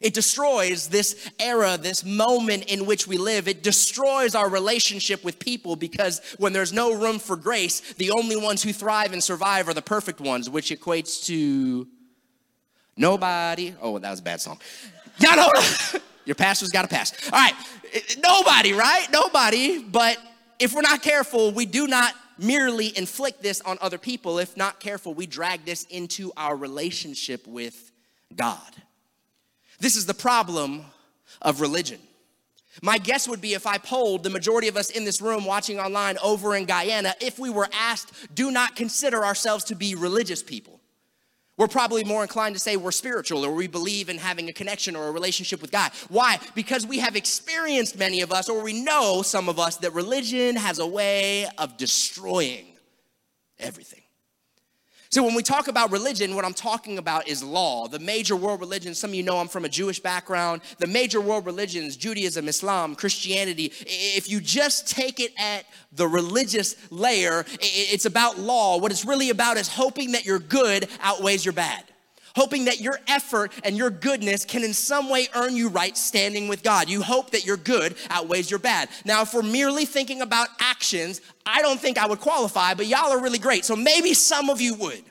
It 0.00 0.12
destroys 0.12 0.88
this 0.88 1.30
era, 1.40 1.78
this 1.80 2.04
moment 2.04 2.64
in 2.70 2.84
which 2.84 3.06
we 3.06 3.16
live. 3.16 3.48
It 3.48 3.62
destroys 3.62 4.34
our 4.34 4.48
relationship 4.48 5.24
with 5.24 5.38
people 5.38 5.74
because 5.74 6.20
when 6.38 6.52
there's 6.52 6.72
no 6.72 6.94
room 6.94 7.18
for 7.18 7.34
grace, 7.34 7.80
the 7.94 8.10
only 8.10 8.36
ones 8.36 8.62
who 8.62 8.74
thrive 8.74 9.14
and 9.14 9.24
survive 9.24 9.68
are 9.68 9.74
the 9.74 9.82
perfect 9.82 10.20
ones, 10.20 10.50
which 10.50 10.70
equates 10.70 11.24
to 11.26 11.88
nobody. 12.96 13.74
Oh, 13.80 13.98
that 13.98 14.10
was 14.10 14.20
a 14.20 14.22
bad 14.22 14.42
song. 14.42 14.60
Y'all 15.18 15.36
know 15.36 15.50
your 16.26 16.34
pastor's 16.34 16.70
got 16.70 16.82
to 16.82 16.88
pass. 16.88 17.12
All 17.32 17.38
right, 17.38 17.54
nobody, 18.22 18.74
right? 18.74 19.06
Nobody. 19.10 19.82
But 19.82 20.18
if 20.58 20.74
we're 20.74 20.82
not 20.82 21.02
careful, 21.02 21.52
we 21.52 21.64
do 21.64 21.86
not 21.86 22.12
merely 22.38 22.96
inflict 22.98 23.42
this 23.42 23.60
on 23.62 23.78
other 23.80 23.96
people. 23.96 24.38
If 24.38 24.56
not 24.56 24.80
careful, 24.80 25.14
we 25.14 25.26
drag 25.26 25.64
this 25.64 25.84
into 25.84 26.32
our 26.36 26.54
relationship 26.54 27.46
with 27.46 27.90
God. 28.34 28.74
This 29.78 29.96
is 29.96 30.06
the 30.06 30.14
problem 30.14 30.84
of 31.40 31.60
religion. 31.60 32.00
My 32.82 32.98
guess 32.98 33.26
would 33.26 33.40
be 33.40 33.54
if 33.54 33.66
I 33.66 33.78
polled 33.78 34.22
the 34.22 34.30
majority 34.30 34.68
of 34.68 34.76
us 34.76 34.90
in 34.90 35.04
this 35.04 35.22
room 35.22 35.46
watching 35.46 35.80
online 35.80 36.18
over 36.22 36.54
in 36.54 36.66
Guyana, 36.66 37.14
if 37.20 37.38
we 37.38 37.48
were 37.48 37.68
asked, 37.72 38.12
do 38.34 38.50
not 38.50 38.76
consider 38.76 39.24
ourselves 39.24 39.64
to 39.64 39.74
be 39.74 39.94
religious 39.94 40.42
people. 40.42 40.75
We're 41.56 41.68
probably 41.68 42.04
more 42.04 42.22
inclined 42.22 42.54
to 42.54 42.60
say 42.60 42.76
we're 42.76 42.92
spiritual 42.92 43.44
or 43.44 43.50
we 43.50 43.66
believe 43.66 44.10
in 44.10 44.18
having 44.18 44.48
a 44.48 44.52
connection 44.52 44.94
or 44.94 45.08
a 45.08 45.10
relationship 45.10 45.62
with 45.62 45.72
God. 45.72 45.90
Why? 46.08 46.38
Because 46.54 46.86
we 46.86 46.98
have 46.98 47.16
experienced, 47.16 47.98
many 47.98 48.20
of 48.20 48.30
us, 48.30 48.50
or 48.50 48.62
we 48.62 48.82
know 48.82 49.22
some 49.22 49.48
of 49.48 49.58
us, 49.58 49.76
that 49.78 49.94
religion 49.94 50.56
has 50.56 50.78
a 50.78 50.86
way 50.86 51.46
of 51.56 51.78
destroying 51.78 52.66
everything. 53.58 54.02
So, 55.10 55.22
when 55.22 55.34
we 55.34 55.42
talk 55.42 55.68
about 55.68 55.92
religion, 55.92 56.34
what 56.34 56.44
I'm 56.44 56.54
talking 56.54 56.98
about 56.98 57.28
is 57.28 57.42
law. 57.42 57.86
The 57.86 57.98
major 57.98 58.34
world 58.34 58.60
religions, 58.60 58.98
some 58.98 59.10
of 59.10 59.14
you 59.14 59.22
know 59.22 59.38
I'm 59.38 59.48
from 59.48 59.64
a 59.64 59.68
Jewish 59.68 60.00
background. 60.00 60.62
The 60.78 60.86
major 60.86 61.20
world 61.20 61.46
religions, 61.46 61.96
Judaism, 61.96 62.48
Islam, 62.48 62.94
Christianity, 62.94 63.72
if 63.80 64.28
you 64.28 64.40
just 64.40 64.88
take 64.88 65.20
it 65.20 65.32
at 65.38 65.64
the 65.92 66.08
religious 66.08 66.76
layer, 66.90 67.44
it's 67.60 68.04
about 68.04 68.38
law. 68.38 68.78
What 68.78 68.90
it's 68.90 69.04
really 69.04 69.30
about 69.30 69.56
is 69.56 69.68
hoping 69.68 70.12
that 70.12 70.24
your 70.24 70.38
good 70.38 70.88
outweighs 71.00 71.44
your 71.44 71.54
bad 71.54 71.84
hoping 72.36 72.66
that 72.66 72.80
your 72.80 73.00
effort 73.08 73.50
and 73.64 73.76
your 73.76 73.90
goodness 73.90 74.44
can 74.44 74.62
in 74.62 74.74
some 74.74 75.08
way 75.08 75.26
earn 75.34 75.56
you 75.56 75.68
right 75.68 75.96
standing 75.96 76.46
with 76.46 76.62
God. 76.62 76.88
You 76.88 77.02
hope 77.02 77.30
that 77.30 77.46
your 77.46 77.56
good 77.56 77.96
outweighs 78.10 78.50
your 78.50 78.60
bad. 78.60 78.90
Now, 79.06 79.22
if 79.22 79.32
we're 79.32 79.42
merely 79.42 79.86
thinking 79.86 80.20
about 80.20 80.48
actions, 80.60 81.22
I 81.46 81.62
don't 81.62 81.80
think 81.80 81.96
I 81.96 82.06
would 82.06 82.20
qualify, 82.20 82.74
but 82.74 82.86
y'all 82.86 83.10
are 83.10 83.20
really 83.20 83.38
great. 83.38 83.64
So 83.64 83.74
maybe 83.74 84.12
some 84.12 84.50
of 84.50 84.60
you 84.60 84.74
would. 84.74 85.02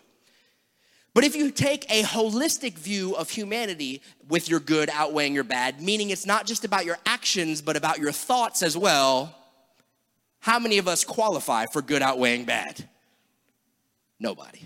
But 1.16 1.24
if 1.24 1.36
you 1.36 1.50
take 1.50 1.86
a 1.90 2.04
holistic 2.04 2.74
view 2.74 3.16
of 3.16 3.30
humanity 3.30 4.02
with 4.28 4.48
your 4.48 4.60
good 4.60 4.90
outweighing 4.94 5.34
your 5.34 5.46
bad, 5.46 5.82
meaning 5.82 6.12
it's 6.12 6.26
not 6.26 6.46
just 6.46 6.64
about 6.64 6.86
your 6.86 6.98
actions, 7.06 7.62
but 7.62 7.76
about 7.76 7.98
your 7.98 8.12
thoughts 8.12 8.62
as 8.62 8.78
well, 8.78 9.36
how 10.40 10.60
many 10.60 10.78
of 10.78 10.88
us 10.88 11.04
qualify 11.04 11.66
for 11.72 11.82
good 11.82 12.04
outweighing 12.04 12.46
bad? 12.46 12.88
Nobody. 14.20 14.60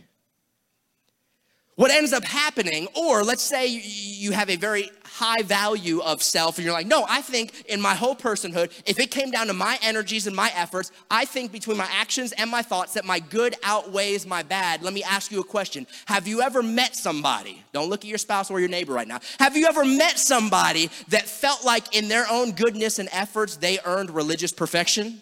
What 1.80 1.92
ends 1.92 2.12
up 2.12 2.26
happening, 2.26 2.90
or 2.94 3.24
let's 3.24 3.42
say 3.42 3.68
you 3.68 4.34
have 4.34 4.50
a 4.50 4.58
very 4.58 4.92
high 5.06 5.42
value 5.44 6.02
of 6.02 6.22
self 6.22 6.58
and 6.58 6.66
you're 6.66 6.74
like, 6.74 6.86
no, 6.86 7.06
I 7.08 7.22
think 7.22 7.64
in 7.70 7.80
my 7.80 7.96
whole 7.96 8.18
personhood, 8.18 8.74
if 8.86 9.00
it 9.00 9.12
came 9.12 9.32
down 9.32 9.48
to 9.48 9.54
my 9.54 9.80
energies 9.82 10.28
and 10.28 10.36
my 10.36 10.52
efforts, 10.56 10.92
I 11.10 11.24
think 11.24 11.54
between 11.54 11.78
my 11.78 11.88
actions 11.90 12.34
and 12.34 12.52
my 12.52 12.64
thoughts 12.64 12.96
that 12.96 13.06
my 13.06 13.22
good 13.22 13.56
outweighs 13.64 14.28
my 14.28 14.44
bad. 14.44 14.82
Let 14.82 14.94
me 14.94 15.04
ask 15.04 15.32
you 15.32 15.40
a 15.40 15.44
question. 15.46 15.88
Have 16.08 16.28
you 16.28 16.42
ever 16.42 16.62
met 16.62 16.98
somebody? 16.98 17.64
Don't 17.72 17.90
look 17.90 18.04
at 18.04 18.10
your 18.10 18.18
spouse 18.18 18.52
or 18.52 18.60
your 18.60 18.68
neighbor 18.68 18.92
right 18.92 19.08
now. 19.08 19.22
Have 19.40 19.56
you 19.56 19.66
ever 19.66 19.86
met 19.86 20.20
somebody 20.20 20.90
that 21.08 21.30
felt 21.30 21.64
like 21.64 21.96
in 21.96 22.10
their 22.10 22.26
own 22.30 22.52
goodness 22.52 23.00
and 23.00 23.08
efforts 23.14 23.56
they 23.56 23.80
earned 23.86 24.10
religious 24.10 24.52
perfection? 24.52 25.22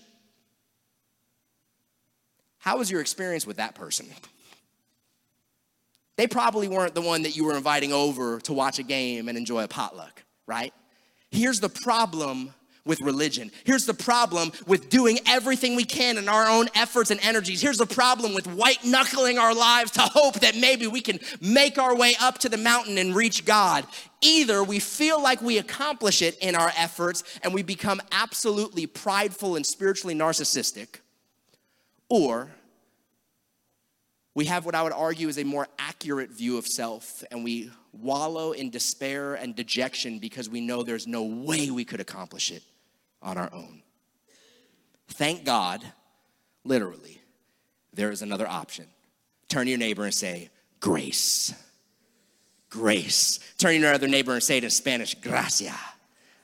How 2.58 2.80
was 2.80 2.90
your 2.90 3.02
experience 3.02 3.46
with 3.46 3.58
that 3.58 3.76
person? 3.76 4.08
They 6.18 6.28
probably 6.28 6.68
weren't 6.68 6.96
the 6.96 7.02
one 7.02 7.24
that 7.24 7.36
you 7.38 7.46
were 7.46 7.56
inviting 7.56 7.94
over 7.94 8.40
to 8.42 8.54
watch 8.54 8.80
a 8.80 8.84
game 8.84 9.30
and 9.30 9.38
enjoy 9.38 9.64
a 9.64 9.68
potluck, 9.68 10.24
right? 10.48 10.74
Here's 11.30 11.60
the 11.60 11.70
problem 11.70 12.54
with 12.86 13.02
religion. 13.02 13.52
Here's 13.66 13.86
the 13.86 13.94
problem 13.94 14.52
with 14.66 14.90
doing 14.90 15.20
everything 15.28 15.76
we 15.76 15.84
can 15.84 16.18
in 16.18 16.28
our 16.30 16.48
own 16.48 16.68
efforts 16.74 17.12
and 17.12 17.20
energies. 17.22 17.62
Here's 17.62 17.78
the 17.78 17.86
problem 17.86 18.34
with 18.34 18.48
white 18.48 18.84
knuckling 18.84 19.38
our 19.38 19.54
lives 19.54 19.92
to 19.92 20.02
hope 20.02 20.40
that 20.40 20.56
maybe 20.56 20.88
we 20.88 21.02
can 21.02 21.20
make 21.42 21.78
our 21.78 21.96
way 21.96 22.16
up 22.20 22.40
to 22.40 22.50
the 22.50 22.58
mountain 22.58 22.98
and 22.98 23.16
reach 23.16 23.46
God. 23.46 23.86
Either 24.22 24.64
we 24.64 24.80
feel 24.80 25.22
like 25.22 25.42
we 25.42 25.58
accomplish 25.58 26.22
it 26.22 26.38
in 26.40 26.56
our 26.56 26.72
efforts 26.78 27.24
and 27.44 27.54
we 27.54 27.62
become 27.62 28.02
absolutely 28.12 28.88
prideful 28.88 29.56
and 29.56 29.66
spiritually 29.66 30.16
narcissistic, 30.16 31.02
or 32.10 32.50
we 34.38 34.46
have 34.46 34.68
what 34.68 34.76
I 34.76 34.84
would 34.84 34.94
argue 34.94 35.30
is 35.30 35.40
a 35.40 35.44
more 35.44 35.68
accurate 35.80 36.30
view 36.30 36.60
of 36.60 36.68
self, 36.68 37.24
and 37.32 37.44
we 37.44 37.72
wallow 37.92 38.52
in 38.52 38.70
despair 38.70 39.34
and 39.34 39.56
dejection 39.56 40.20
because 40.20 40.48
we 40.48 40.62
know 40.62 40.84
there's 40.84 41.08
no 41.08 41.24
way 41.24 41.72
we 41.72 41.84
could 41.84 42.00
accomplish 42.00 42.52
it 42.52 42.62
on 43.20 43.40
our 43.40 43.52
own. 43.52 43.82
Thank 45.08 45.44
God, 45.44 45.84
literally, 46.64 47.20
there 47.94 48.12
is 48.12 48.22
another 48.22 48.48
option. 48.48 48.86
Turn 49.50 49.66
to 49.66 49.72
your 49.72 49.80
neighbor 49.80 50.04
and 50.04 50.14
say, 50.14 50.52
Grace. 50.80 51.56
Grace. 52.70 53.40
Turn 53.58 53.72
to 53.72 53.80
your 53.80 53.94
other 53.94 54.08
neighbor 54.08 54.34
and 54.34 54.44
say 54.44 54.60
it 54.60 54.64
in 54.64 54.70
Spanish, 54.70 55.16
Gracia. 55.16 55.74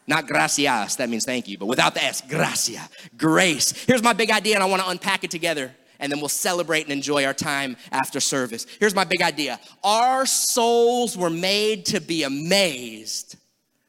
Not 0.08 0.26
gracias, 0.26 0.96
that 0.96 1.12
means 1.12 1.26
thank 1.26 1.48
you, 1.48 1.60
but 1.60 1.68
without 1.68 1.94
the 1.94 2.04
S, 2.04 2.22
gracia. 2.28 2.90
Grace. 3.16 3.86
Here's 3.86 4.02
my 4.02 4.14
big 4.14 4.32
idea, 4.32 4.56
and 4.56 4.64
I 4.64 4.66
want 4.66 4.82
to 4.82 4.90
unpack 4.90 5.24
it 5.24 5.30
together 5.30 5.76
and 6.04 6.12
then 6.12 6.20
we'll 6.20 6.28
celebrate 6.28 6.84
and 6.84 6.92
enjoy 6.92 7.24
our 7.24 7.34
time 7.34 7.78
after 7.94 8.20
service. 8.20 8.68
Here's 8.78 8.94
my 8.94 9.06
big 9.06 9.22
idea 9.22 9.60
our 9.84 10.26
souls 10.26 11.18
were 11.18 11.30
made 11.30 11.86
to 11.88 12.02
be 12.02 12.24
amazed 12.24 13.38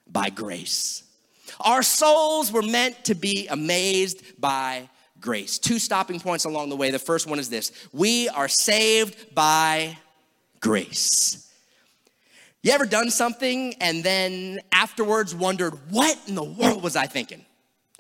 by 0.06 0.30
grace. 0.30 1.02
Our 1.60 1.82
souls 1.82 2.52
were 2.52 2.62
meant 2.62 3.04
to 3.06 3.14
be 3.14 3.48
amazed 3.48 4.40
by 4.40 4.88
grace. 5.20 5.58
Two 5.58 5.80
stopping 5.80 6.20
points 6.20 6.44
along 6.44 6.68
the 6.68 6.76
way. 6.76 6.92
The 6.92 7.00
first 7.00 7.26
one 7.26 7.40
is 7.40 7.50
this 7.50 7.72
we 7.92 8.28
are 8.28 8.48
saved 8.48 9.34
by 9.34 9.98
grace. 10.60 11.52
You 12.62 12.72
ever 12.72 12.86
done 12.86 13.10
something 13.10 13.74
and 13.80 14.04
then 14.04 14.60
afterwards 14.72 15.34
wondered, 15.34 15.74
what 15.90 16.16
in 16.28 16.36
the 16.36 16.44
world 16.44 16.82
was 16.82 16.94
I 16.94 17.06
thinking? 17.06 17.44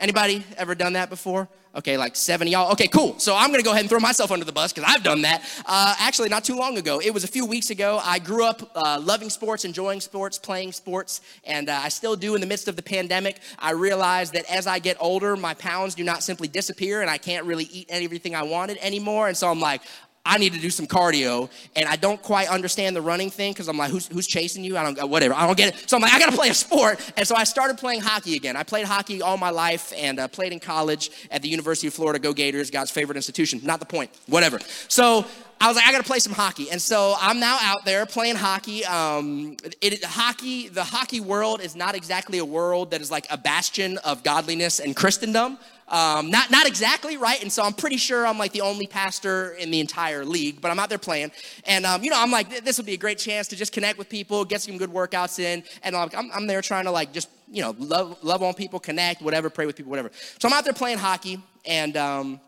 Anybody 0.04 0.44
ever 0.58 0.74
done 0.74 0.92
that 0.92 1.08
before? 1.08 1.48
Okay, 1.74 1.96
like 1.96 2.14
seven 2.14 2.46
of 2.46 2.52
y'all. 2.52 2.72
Okay, 2.72 2.88
cool. 2.88 3.18
So 3.18 3.34
I'm 3.34 3.50
gonna 3.50 3.62
go 3.62 3.70
ahead 3.70 3.80
and 3.80 3.88
throw 3.88 3.98
myself 3.98 4.30
under 4.30 4.44
the 4.44 4.52
bus 4.52 4.70
because 4.70 4.88
I've 4.94 5.02
done 5.02 5.22
that. 5.22 5.42
Uh, 5.64 5.94
actually, 5.98 6.28
not 6.28 6.44
too 6.44 6.56
long 6.56 6.76
ago. 6.76 7.00
It 7.00 7.14
was 7.14 7.24
a 7.24 7.26
few 7.26 7.46
weeks 7.46 7.70
ago. 7.70 8.02
I 8.04 8.18
grew 8.18 8.44
up 8.44 8.70
uh, 8.76 9.00
loving 9.02 9.30
sports, 9.30 9.64
enjoying 9.64 10.02
sports, 10.02 10.38
playing 10.38 10.72
sports, 10.72 11.22
and 11.44 11.70
uh, 11.70 11.80
I 11.82 11.88
still 11.88 12.16
do 12.16 12.34
in 12.34 12.42
the 12.42 12.46
midst 12.46 12.68
of 12.68 12.76
the 12.76 12.82
pandemic. 12.82 13.40
I 13.58 13.70
realized 13.70 14.34
that 14.34 14.44
as 14.52 14.66
I 14.66 14.78
get 14.78 14.98
older, 15.00 15.36
my 15.36 15.54
pounds 15.54 15.94
do 15.94 16.04
not 16.04 16.22
simply 16.22 16.48
disappear 16.48 17.00
and 17.00 17.08
I 17.08 17.16
can't 17.16 17.46
really 17.46 17.64
eat 17.64 17.86
everything 17.88 18.34
I 18.36 18.42
wanted 18.42 18.76
anymore. 18.82 19.28
And 19.28 19.36
so 19.36 19.50
I'm 19.50 19.58
like, 19.58 19.80
I 20.26 20.38
need 20.38 20.54
to 20.54 20.58
do 20.58 20.70
some 20.70 20.86
cardio, 20.86 21.50
and 21.76 21.86
I 21.86 21.96
don't 21.96 22.20
quite 22.22 22.48
understand 22.48 22.96
the 22.96 23.02
running 23.02 23.30
thing 23.30 23.52
because 23.52 23.68
I'm 23.68 23.76
like, 23.76 23.90
who's, 23.90 24.06
who's 24.06 24.26
chasing 24.26 24.64
you? 24.64 24.78
I 24.78 24.82
don't, 24.82 25.10
whatever. 25.10 25.34
I 25.34 25.46
don't 25.46 25.56
get 25.56 25.74
it. 25.74 25.90
So 25.90 25.96
I'm 25.96 26.02
like, 26.02 26.14
I 26.14 26.18
got 26.18 26.30
to 26.30 26.36
play 26.36 26.48
a 26.48 26.54
sport, 26.54 26.98
and 27.16 27.28
so 27.28 27.34
I 27.36 27.44
started 27.44 27.76
playing 27.76 28.00
hockey 28.00 28.34
again. 28.34 28.56
I 28.56 28.62
played 28.62 28.86
hockey 28.86 29.20
all 29.20 29.36
my 29.36 29.50
life 29.50 29.92
and 29.96 30.18
uh, 30.18 30.28
played 30.28 30.52
in 30.52 30.60
college 30.60 31.10
at 31.30 31.42
the 31.42 31.48
University 31.48 31.88
of 31.88 31.94
Florida. 31.94 32.18
Go 32.18 32.32
Gators, 32.32 32.70
God's 32.70 32.90
favorite 32.90 33.16
institution. 33.16 33.60
Not 33.62 33.80
the 33.80 33.86
point. 33.86 34.10
Whatever. 34.26 34.60
So 34.88 35.26
I 35.60 35.68
was 35.68 35.76
like, 35.76 35.86
I 35.86 35.92
got 35.92 35.98
to 35.98 36.04
play 36.04 36.18
some 36.18 36.32
hockey, 36.32 36.70
and 36.70 36.80
so 36.80 37.16
I'm 37.20 37.38
now 37.38 37.58
out 37.60 37.84
there 37.84 38.06
playing 38.06 38.36
hockey. 38.36 38.84
Um, 38.86 39.56
it, 39.80 40.02
hockey, 40.04 40.68
the 40.68 40.84
hockey 40.84 41.20
world 41.20 41.60
is 41.60 41.76
not 41.76 41.94
exactly 41.94 42.38
a 42.38 42.44
world 42.44 42.90
that 42.92 43.00
is 43.00 43.10
like 43.10 43.26
a 43.30 43.36
bastion 43.36 43.98
of 43.98 44.22
godliness 44.22 44.80
and 44.80 44.96
Christendom. 44.96 45.58
Um, 45.88 46.30
not, 46.30 46.50
not 46.50 46.66
exactly, 46.66 47.16
right? 47.16 47.40
And 47.42 47.52
so 47.52 47.62
I'm 47.62 47.74
pretty 47.74 47.98
sure 47.98 48.26
I'm 48.26 48.38
like 48.38 48.52
the 48.52 48.62
only 48.62 48.86
pastor 48.86 49.50
in 49.52 49.70
the 49.70 49.80
entire 49.80 50.24
league, 50.24 50.60
but 50.60 50.70
I'm 50.70 50.78
out 50.78 50.88
there 50.88 50.98
playing. 50.98 51.30
And, 51.66 51.84
um, 51.84 52.02
you 52.02 52.10
know, 52.10 52.20
I'm 52.20 52.30
like, 52.30 52.64
this 52.64 52.78
would 52.78 52.86
be 52.86 52.94
a 52.94 52.98
great 52.98 53.18
chance 53.18 53.48
to 53.48 53.56
just 53.56 53.72
connect 53.72 53.98
with 53.98 54.08
people, 54.08 54.44
get 54.44 54.62
some 54.62 54.78
good 54.78 54.90
workouts 54.90 55.38
in. 55.38 55.62
And 55.82 55.94
I'm, 55.94 56.10
I'm 56.32 56.46
there 56.46 56.62
trying 56.62 56.84
to 56.84 56.90
like 56.90 57.12
just, 57.12 57.28
you 57.50 57.62
know, 57.62 57.74
love, 57.78 58.22
love 58.24 58.42
on 58.42 58.54
people, 58.54 58.80
connect, 58.80 59.20
whatever, 59.20 59.50
pray 59.50 59.66
with 59.66 59.76
people, 59.76 59.90
whatever. 59.90 60.10
So 60.38 60.48
I'm 60.48 60.54
out 60.54 60.64
there 60.64 60.72
playing 60.72 60.98
hockey 60.98 61.42
and, 61.66 61.96
um, 61.96 62.40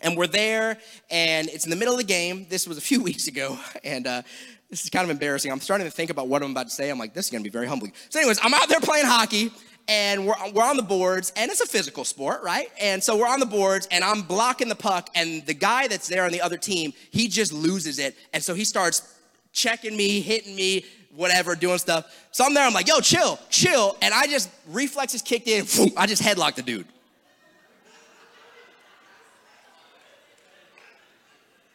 and 0.00 0.16
we're 0.16 0.26
there 0.26 0.76
and 1.10 1.48
it's 1.48 1.64
in 1.64 1.70
the 1.70 1.76
middle 1.76 1.94
of 1.94 1.98
the 1.98 2.04
game. 2.04 2.46
This 2.50 2.68
was 2.68 2.76
a 2.76 2.82
few 2.82 3.02
weeks 3.02 3.28
ago. 3.28 3.58
And, 3.82 4.06
uh, 4.06 4.22
this 4.70 4.82
is 4.82 4.90
kind 4.90 5.04
of 5.04 5.10
embarrassing. 5.10 5.52
I'm 5.52 5.60
starting 5.60 5.86
to 5.86 5.90
think 5.90 6.10
about 6.10 6.26
what 6.26 6.42
I'm 6.42 6.50
about 6.50 6.64
to 6.64 6.74
say. 6.74 6.90
I'm 6.90 6.98
like, 6.98 7.14
this 7.14 7.26
is 7.26 7.30
gonna 7.30 7.44
be 7.44 7.50
very 7.50 7.68
humbling. 7.68 7.92
So, 8.08 8.18
anyways, 8.18 8.40
I'm 8.42 8.52
out 8.54 8.68
there 8.68 8.80
playing 8.80 9.06
hockey, 9.06 9.52
and 9.88 10.26
we're, 10.26 10.34
we're 10.52 10.64
on 10.64 10.76
the 10.76 10.82
boards, 10.82 11.32
and 11.36 11.50
it's 11.50 11.60
a 11.60 11.66
physical 11.66 12.04
sport, 12.04 12.42
right? 12.42 12.68
And 12.80 13.02
so 13.02 13.16
we're 13.16 13.28
on 13.28 13.40
the 13.40 13.46
boards, 13.46 13.86
and 13.90 14.02
I'm 14.02 14.22
blocking 14.22 14.68
the 14.68 14.74
puck, 14.74 15.10
and 15.14 15.44
the 15.46 15.54
guy 15.54 15.88
that's 15.88 16.08
there 16.08 16.24
on 16.24 16.32
the 16.32 16.40
other 16.40 16.56
team, 16.56 16.92
he 17.10 17.28
just 17.28 17.52
loses 17.52 17.98
it. 17.98 18.16
And 18.32 18.42
so 18.42 18.54
he 18.54 18.64
starts 18.64 19.14
checking 19.52 19.96
me, 19.96 20.20
hitting 20.20 20.56
me, 20.56 20.84
whatever, 21.14 21.54
doing 21.54 21.78
stuff. 21.78 22.28
So 22.30 22.44
I'm 22.44 22.54
there, 22.54 22.66
I'm 22.66 22.72
like, 22.72 22.88
yo, 22.88 23.00
chill, 23.00 23.38
chill. 23.50 23.96
And 24.02 24.12
I 24.12 24.26
just, 24.26 24.50
reflexes 24.68 25.22
kicked 25.22 25.48
in, 25.48 25.66
I 25.96 26.06
just 26.06 26.22
headlocked 26.22 26.56
the 26.56 26.62
dude. 26.62 26.86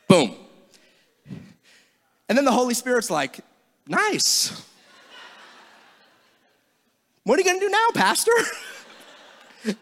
Boom. 0.07 0.35
And 2.27 2.37
then 2.37 2.45
the 2.45 2.51
Holy 2.51 2.73
Spirit's 2.73 3.11
like, 3.11 3.39
nice. 3.87 4.65
What 7.29 7.37
are 7.37 7.43
you 7.43 7.47
gonna 7.47 7.59
do 7.59 7.69
now, 7.69 7.87
Pastor? 7.93 8.31
and 9.65 9.75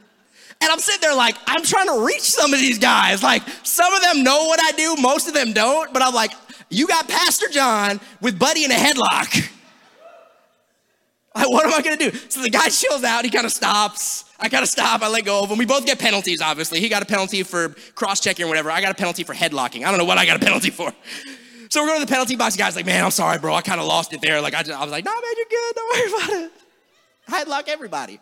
I'm 0.61 0.79
sitting 0.79 0.99
there 0.99 1.15
like, 1.15 1.37
I'm 1.45 1.63
trying 1.63 1.87
to 1.87 2.05
reach 2.05 2.19
some 2.19 2.53
of 2.53 2.59
these 2.59 2.77
guys. 2.77 3.23
Like, 3.23 3.41
some 3.63 3.93
of 3.93 4.01
them 4.01 4.21
know 4.21 4.47
what 4.47 4.59
I 4.61 4.73
do, 4.73 4.97
most 5.01 5.29
of 5.29 5.33
them 5.33 5.53
don't, 5.53 5.93
but 5.93 6.01
I'm 6.01 6.13
like, 6.13 6.33
you 6.69 6.87
got 6.87 7.07
Pastor 7.07 7.47
John 7.47 8.01
with 8.19 8.37
Buddy 8.37 8.65
in 8.65 8.71
a 8.71 8.75
headlock. 8.75 9.49
Like, 11.35 11.49
what 11.49 11.65
am 11.65 11.73
I 11.73 11.81
gonna 11.81 11.95
do? 11.95 12.11
So 12.27 12.41
the 12.41 12.49
guy 12.49 12.67
chills 12.67 13.05
out, 13.05 13.23
he 13.23 13.31
kind 13.31 13.45
of 13.45 13.51
stops. 13.53 14.25
I 14.39 14.49
gotta 14.49 14.67
stop, 14.67 15.01
I 15.01 15.07
let 15.07 15.23
go 15.23 15.41
of 15.41 15.49
him. 15.49 15.57
We 15.57 15.65
both 15.65 15.85
get 15.85 15.99
penalties, 15.99 16.41
obviously. 16.41 16.81
He 16.81 16.89
got 16.89 17.01
a 17.01 17.05
penalty 17.05 17.43
for 17.43 17.69
cross 17.95 18.19
checking 18.19 18.43
or 18.43 18.49
whatever. 18.49 18.71
I 18.71 18.81
got 18.81 18.91
a 18.91 18.95
penalty 18.95 19.23
for 19.23 19.33
headlocking. 19.33 19.85
I 19.85 19.89
don't 19.89 19.99
know 19.99 20.05
what 20.05 20.17
I 20.17 20.25
got 20.25 20.35
a 20.35 20.43
penalty 20.43 20.69
for. 20.69 20.91
So 21.69 21.81
we're 21.81 21.87
going 21.87 21.99
to 22.01 22.05
the 22.05 22.11
penalty 22.11 22.35
box. 22.35 22.55
The 22.55 22.59
guy's 22.63 22.75
like, 22.75 22.85
man, 22.85 23.05
I'm 23.05 23.11
sorry, 23.11 23.39
bro. 23.39 23.53
I 23.53 23.61
kind 23.61 23.79
of 23.79 23.87
lost 23.87 24.11
it 24.11 24.19
there. 24.19 24.41
Like, 24.41 24.53
I, 24.53 24.63
just, 24.63 24.77
I 24.77 24.83
was 24.83 24.91
like, 24.91 25.05
nah, 25.05 25.11
man, 25.11 25.33
you're 25.37 25.45
good. 25.49 25.75
Don't 25.75 25.91
worry 25.93 26.07
about 26.07 26.45
it. 26.45 26.66
I 27.27 27.43
headlock 27.43 27.67
everybody. 27.67 28.19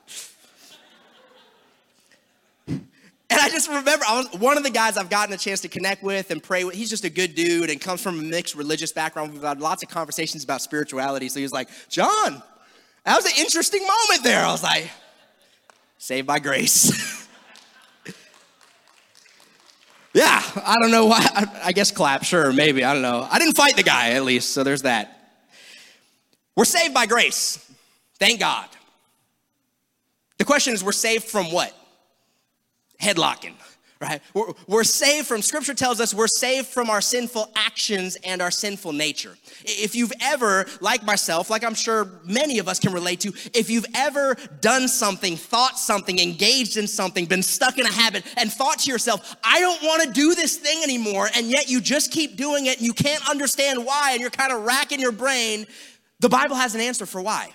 And 3.35 3.41
I 3.41 3.49
just 3.49 3.67
remember, 3.67 4.05
I 4.07 4.19
was 4.19 4.39
one 4.39 4.55
of 4.55 4.63
the 4.63 4.69
guys 4.69 4.97
I've 4.97 5.09
gotten 5.09 5.33
a 5.33 5.37
chance 5.37 5.61
to 5.61 5.67
connect 5.67 6.03
with 6.03 6.29
and 6.29 6.41
pray 6.43 6.63
with. 6.63 6.75
He's 6.75 6.89
just 6.89 7.03
a 7.05 7.09
good 7.09 7.33
dude 7.33 7.69
and 7.69 7.81
comes 7.81 8.01
from 8.01 8.19
a 8.19 8.21
mixed 8.21 8.55
religious 8.55 8.91
background. 8.91 9.33
We've 9.33 9.41
had 9.41 9.59
lots 9.59 9.81
of 9.81 9.89
conversations 9.89 10.43
about 10.43 10.61
spirituality. 10.61 11.27
So 11.29 11.39
he 11.39 11.43
was 11.43 11.51
like, 11.51 11.69
John, 11.89 12.43
that 13.03 13.15
was 13.15 13.25
an 13.25 13.33
interesting 13.37 13.81
moment 13.81 14.23
there. 14.23 14.45
I 14.45 14.51
was 14.51 14.61
like, 14.61 14.89
saved 15.97 16.27
by 16.27 16.37
grace. 16.37 17.27
yeah, 20.13 20.41
I 20.55 20.75
don't 20.79 20.91
know 20.91 21.07
why. 21.07 21.47
I 21.63 21.71
guess 21.71 21.91
clap, 21.91 22.23
sure, 22.23 22.53
maybe. 22.53 22.83
I 22.83 22.93
don't 22.93 23.01
know. 23.01 23.27
I 23.29 23.39
didn't 23.39 23.55
fight 23.55 23.75
the 23.75 23.83
guy, 23.83 24.11
at 24.11 24.23
least, 24.23 24.51
so 24.51 24.63
there's 24.63 24.83
that. 24.83 25.39
We're 26.55 26.65
saved 26.65 26.93
by 26.93 27.07
grace. 27.07 27.59
Thank 28.19 28.39
God. 28.39 28.67
The 30.37 30.45
question 30.45 30.73
is, 30.73 30.83
we're 30.83 30.91
saved 30.91 31.25
from 31.25 31.51
what? 31.51 31.73
Headlocking, 33.01 33.53
right? 34.01 34.21
We're, 34.33 34.53
we're, 34.67 34.83
saved 34.83 35.27
from, 35.27 35.41
scripture 35.41 35.73
tells 35.73 36.01
us 36.01 36.13
we're 36.13 36.27
saved 36.27 36.67
from 36.67 36.89
our 36.89 37.01
sinful 37.01 37.51
actions 37.55 38.17
and 38.23 38.41
our 38.41 38.51
sinful 38.51 38.93
nature. 38.93 39.35
If 39.63 39.95
you've 39.95 40.11
ever, 40.21 40.65
like 40.81 41.03
myself, 41.03 41.49
like 41.49 41.63
I'm 41.63 41.73
sure 41.73 42.19
many 42.25 42.59
of 42.59 42.67
us 42.67 42.79
can 42.79 42.93
relate 42.93 43.21
to, 43.21 43.33
if 43.53 43.69
you've 43.69 43.85
ever 43.95 44.35
done 44.59 44.87
something, 44.87 45.37
thought 45.37 45.77
something, 45.77 46.19
engaged 46.19 46.77
in 46.77 46.87
something, 46.87 47.25
been 47.25 47.43
stuck 47.43 47.77
in 47.77 47.85
a 47.85 47.91
habit, 47.91 48.25
and 48.37 48.51
thought 48.51 48.79
to 48.79 48.91
yourself, 48.91 49.35
I 49.43 49.59
don't 49.59 49.83
want 49.83 50.03
to 50.03 50.11
do 50.11 50.35
this 50.35 50.57
thing 50.57 50.83
anymore, 50.83 51.29
and 51.35 51.47
yet 51.47 51.69
you 51.69 51.79
just 51.79 52.11
keep 52.11 52.35
doing 52.35 52.65
it 52.65 52.77
and 52.77 52.85
you 52.85 52.93
can't 52.93 53.29
understand 53.29 53.85
why, 53.85 54.11
and 54.11 54.21
you're 54.21 54.29
kind 54.29 54.51
of 54.51 54.63
racking 54.63 54.99
your 54.99 55.13
brain, 55.13 55.65
the 56.19 56.29
Bible 56.29 56.55
has 56.55 56.75
an 56.75 56.81
answer 56.81 57.05
for 57.05 57.21
why. 57.21 57.51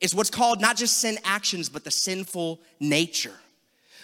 It's 0.00 0.14
what's 0.14 0.30
called 0.30 0.60
not 0.60 0.76
just 0.76 0.98
sin 0.98 1.18
actions, 1.24 1.68
but 1.68 1.84
the 1.84 1.90
sinful 1.90 2.60
nature. 2.80 3.34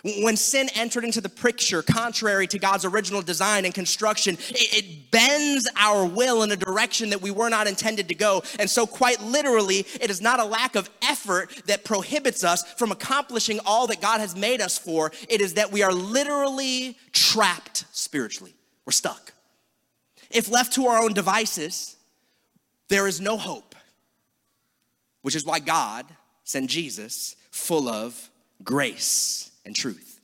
When 0.04 0.36
sin 0.36 0.68
entered 0.74 1.04
into 1.04 1.20
the 1.20 1.28
picture, 1.28 1.80
contrary 1.80 2.48
to 2.48 2.58
God's 2.58 2.84
original 2.84 3.22
design 3.22 3.64
and 3.64 3.72
construction, 3.72 4.36
it, 4.50 5.10
bends 5.12 5.68
our 5.76 6.06
will 6.06 6.42
in 6.42 6.50
a 6.50 6.56
direction 6.56 7.10
that 7.10 7.20
we 7.20 7.30
were 7.30 7.50
not 7.50 7.66
intended 7.66 8.08
to 8.08 8.14
go. 8.14 8.42
And 8.58 8.68
so, 8.68 8.86
quite 8.86 9.20
literally, 9.20 9.86
it 10.00 10.10
is 10.10 10.22
not 10.22 10.40
a 10.40 10.44
lack 10.44 10.74
of 10.74 10.88
effort 11.02 11.50
that 11.66 11.84
prohibits 11.84 12.42
us 12.42 12.64
from 12.72 12.90
accomplishing 12.90 13.60
all 13.66 13.86
that 13.88 14.00
God 14.00 14.20
has 14.20 14.34
made 14.34 14.62
us 14.62 14.78
for. 14.78 15.12
It 15.28 15.42
is 15.42 15.54
that 15.54 15.70
we 15.70 15.82
are 15.82 15.92
literally 15.92 16.96
trapped 17.12 17.84
spiritually. 17.92 18.54
We're 18.86 18.92
stuck. 18.92 19.32
If 20.30 20.50
left 20.50 20.72
to 20.74 20.86
our 20.86 21.00
own 21.02 21.12
devices, 21.12 21.96
there 22.88 23.06
is 23.06 23.20
no 23.20 23.36
hope, 23.36 23.71
which 25.22 25.34
is 25.34 25.44
why 25.44 25.58
God 25.58 26.06
sent 26.44 26.70
Jesus 26.70 27.36
full 27.50 27.88
of 27.88 28.30
grace 28.62 29.50
and 29.64 29.74
truth. 29.74 30.20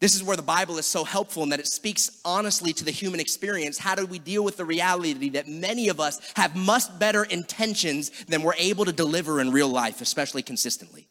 This 0.00 0.16
is 0.16 0.24
where 0.24 0.36
the 0.36 0.42
Bible 0.42 0.78
is 0.78 0.86
so 0.86 1.04
helpful 1.04 1.44
in 1.44 1.50
that 1.50 1.60
it 1.60 1.68
speaks 1.68 2.20
honestly 2.24 2.72
to 2.72 2.84
the 2.84 2.90
human 2.90 3.20
experience. 3.20 3.78
How 3.78 3.94
do 3.94 4.04
we 4.04 4.18
deal 4.18 4.42
with 4.42 4.56
the 4.56 4.64
reality 4.64 5.28
that 5.30 5.46
many 5.46 5.88
of 5.88 6.00
us 6.00 6.32
have 6.34 6.56
much 6.56 6.82
better 6.98 7.22
intentions 7.22 8.10
than 8.24 8.42
we're 8.42 8.56
able 8.58 8.84
to 8.84 8.92
deliver 8.92 9.40
in 9.40 9.52
real 9.52 9.68
life, 9.68 10.00
especially 10.00 10.42
consistently? 10.42 11.06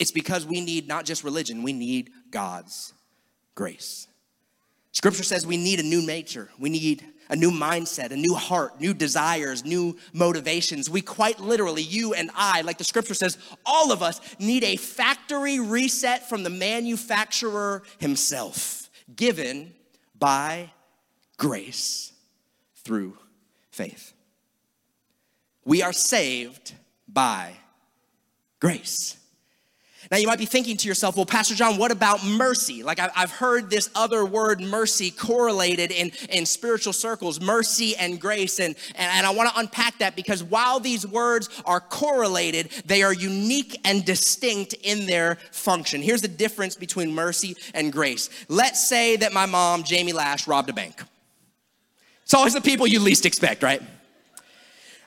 It's 0.00 0.10
because 0.10 0.44
we 0.44 0.60
need 0.60 0.88
not 0.88 1.04
just 1.04 1.22
religion, 1.22 1.62
we 1.62 1.72
need 1.72 2.10
God's 2.32 2.94
grace. 3.54 4.08
Scripture 4.90 5.22
says 5.22 5.46
we 5.46 5.56
need 5.56 5.78
a 5.78 5.84
new 5.84 6.04
nature. 6.04 6.48
We 6.58 6.70
need 6.70 7.04
a 7.28 7.36
new 7.36 7.50
mindset, 7.50 8.10
a 8.10 8.16
new 8.16 8.34
heart, 8.34 8.80
new 8.80 8.94
desires, 8.94 9.64
new 9.64 9.96
motivations. 10.12 10.88
We 10.88 11.02
quite 11.02 11.40
literally, 11.40 11.82
you 11.82 12.14
and 12.14 12.30
I, 12.34 12.62
like 12.62 12.78
the 12.78 12.84
scripture 12.84 13.14
says, 13.14 13.36
all 13.66 13.92
of 13.92 14.02
us 14.02 14.20
need 14.38 14.64
a 14.64 14.76
factory 14.76 15.60
reset 15.60 16.28
from 16.28 16.42
the 16.42 16.50
manufacturer 16.50 17.82
himself, 17.98 18.88
given 19.14 19.74
by 20.18 20.70
grace 21.36 22.12
through 22.76 23.16
faith. 23.70 24.14
We 25.64 25.82
are 25.82 25.92
saved 25.92 26.72
by 27.06 27.52
grace. 28.58 29.17
Now, 30.10 30.16
you 30.16 30.26
might 30.26 30.38
be 30.38 30.46
thinking 30.46 30.78
to 30.78 30.88
yourself, 30.88 31.16
well, 31.16 31.26
Pastor 31.26 31.54
John, 31.54 31.76
what 31.76 31.90
about 31.90 32.24
mercy? 32.24 32.82
Like, 32.82 32.98
I've 32.98 33.30
heard 33.30 33.68
this 33.68 33.90
other 33.94 34.24
word, 34.24 34.60
mercy, 34.60 35.10
correlated 35.10 35.90
in, 35.90 36.12
in 36.30 36.46
spiritual 36.46 36.94
circles, 36.94 37.40
mercy 37.40 37.94
and 37.96 38.18
grace. 38.18 38.58
And, 38.58 38.74
and, 38.94 39.26
I 39.26 39.30
want 39.30 39.50
to 39.50 39.58
unpack 39.58 39.98
that 39.98 40.16
because 40.16 40.42
while 40.42 40.80
these 40.80 41.06
words 41.06 41.50
are 41.66 41.80
correlated, 41.80 42.70
they 42.86 43.02
are 43.02 43.12
unique 43.12 43.78
and 43.84 44.02
distinct 44.02 44.72
in 44.82 45.06
their 45.06 45.36
function. 45.50 46.00
Here's 46.00 46.22
the 46.22 46.28
difference 46.28 46.74
between 46.74 47.14
mercy 47.14 47.56
and 47.74 47.92
grace. 47.92 48.30
Let's 48.48 48.86
say 48.88 49.16
that 49.16 49.34
my 49.34 49.44
mom, 49.44 49.82
Jamie 49.82 50.14
Lash, 50.14 50.46
robbed 50.46 50.70
a 50.70 50.72
bank. 50.72 51.02
It's 52.22 52.34
always 52.34 52.54
the 52.54 52.62
people 52.62 52.86
you 52.86 53.00
least 53.00 53.26
expect, 53.26 53.62
right? 53.62 53.82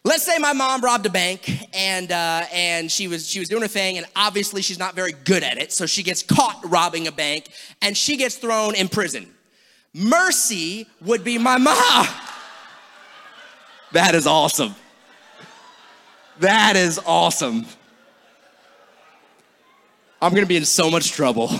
Let's 0.03 0.23
say 0.23 0.39
my 0.39 0.53
mom 0.53 0.81
robbed 0.81 1.05
a 1.05 1.11
bank 1.11 1.47
and 1.75 2.11
uh, 2.11 2.45
and 2.51 2.91
she 2.91 3.07
was 3.07 3.27
she 3.29 3.37
was 3.39 3.49
doing 3.49 3.61
her 3.61 3.67
thing 3.67 3.97
and 3.97 4.07
obviously 4.15 4.63
she's 4.63 4.79
not 4.79 4.95
very 4.95 5.11
good 5.11 5.43
at 5.43 5.59
it, 5.59 5.71
so 5.71 5.85
she 5.85 6.01
gets 6.01 6.23
caught 6.23 6.59
robbing 6.65 7.07
a 7.07 7.11
bank 7.11 7.49
and 7.83 7.95
she 7.95 8.17
gets 8.17 8.35
thrown 8.35 8.73
in 8.73 8.87
prison. 8.87 9.31
Mercy 9.93 10.87
would 11.01 11.23
be 11.23 11.37
my 11.37 11.57
mom. 11.57 12.07
That 13.93 14.15
is 14.15 14.25
awesome. 14.25 14.73
That 16.39 16.77
is 16.77 16.97
awesome. 17.05 17.65
I'm 20.21 20.33
gonna 20.33 20.45
be 20.45 20.55
in 20.55 20.63
so 20.63 20.89
much 20.89 21.11
trouble. 21.11 21.51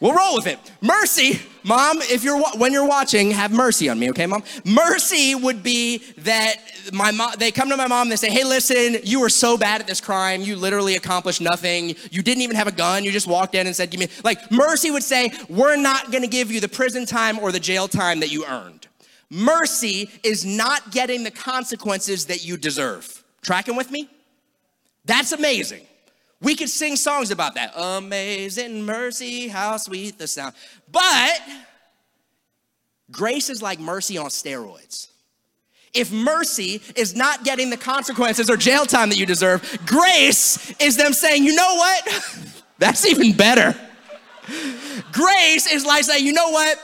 We'll 0.00 0.14
roll 0.14 0.36
with 0.36 0.46
it. 0.46 0.58
Mercy, 0.80 1.40
mom, 1.64 1.98
if 2.02 2.22
you're 2.22 2.38
when 2.56 2.72
you're 2.72 2.86
watching, 2.86 3.32
have 3.32 3.50
mercy 3.50 3.88
on 3.88 3.98
me, 3.98 4.10
okay, 4.10 4.26
mom? 4.26 4.44
Mercy 4.64 5.34
would 5.34 5.64
be 5.64 5.98
that 6.18 6.54
my 6.92 7.10
mom 7.10 7.32
they 7.36 7.50
come 7.50 7.68
to 7.70 7.76
my 7.76 7.88
mom, 7.88 8.08
they 8.08 8.14
say, 8.14 8.30
"Hey, 8.30 8.44
listen, 8.44 8.98
you 9.02 9.18
were 9.20 9.28
so 9.28 9.56
bad 9.56 9.80
at 9.80 9.88
this 9.88 10.00
crime. 10.00 10.42
You 10.42 10.54
literally 10.54 10.94
accomplished 10.94 11.40
nothing. 11.40 11.96
You 12.12 12.22
didn't 12.22 12.42
even 12.42 12.54
have 12.54 12.68
a 12.68 12.72
gun. 12.72 13.02
You 13.02 13.10
just 13.10 13.26
walked 13.26 13.56
in 13.56 13.66
and 13.66 13.74
said, 13.74 13.90
"Give 13.90 13.98
me." 13.98 14.08
Like 14.22 14.52
mercy 14.52 14.92
would 14.92 15.02
say, 15.02 15.32
"We're 15.48 15.76
not 15.76 16.12
going 16.12 16.22
to 16.22 16.28
give 16.28 16.52
you 16.52 16.60
the 16.60 16.68
prison 16.68 17.04
time 17.04 17.40
or 17.40 17.50
the 17.50 17.60
jail 17.60 17.88
time 17.88 18.20
that 18.20 18.30
you 18.30 18.46
earned." 18.46 18.86
Mercy 19.30 20.10
is 20.22 20.44
not 20.44 20.92
getting 20.92 21.24
the 21.24 21.30
consequences 21.30 22.26
that 22.26 22.44
you 22.44 22.56
deserve. 22.56 23.24
Tracking 23.42 23.76
with 23.76 23.90
me? 23.90 24.08
That's 25.04 25.32
amazing. 25.32 25.86
We 26.40 26.54
could 26.54 26.68
sing 26.68 26.96
songs 26.96 27.30
about 27.30 27.54
that. 27.54 27.72
Amazing 27.76 28.84
mercy, 28.84 29.48
how 29.48 29.76
sweet 29.76 30.18
the 30.18 30.26
sound. 30.26 30.54
But 30.90 31.40
grace 33.10 33.50
is 33.50 33.60
like 33.60 33.80
mercy 33.80 34.18
on 34.18 34.28
steroids. 34.28 35.08
If 35.94 36.12
mercy 36.12 36.80
is 36.94 37.16
not 37.16 37.44
getting 37.44 37.70
the 37.70 37.76
consequences 37.76 38.50
or 38.50 38.56
jail 38.56 38.84
time 38.84 39.08
that 39.08 39.18
you 39.18 39.26
deserve, 39.26 39.78
grace 39.86 40.74
is 40.80 40.96
them 40.96 41.12
saying, 41.12 41.44
you 41.44 41.54
know 41.54 41.74
what? 41.74 42.62
That's 42.78 43.04
even 43.06 43.32
better. 43.32 43.74
Grace 45.12 45.72
is 45.72 45.84
like 45.84 46.04
saying, 46.04 46.24
you 46.24 46.32
know 46.32 46.50
what? 46.50 46.80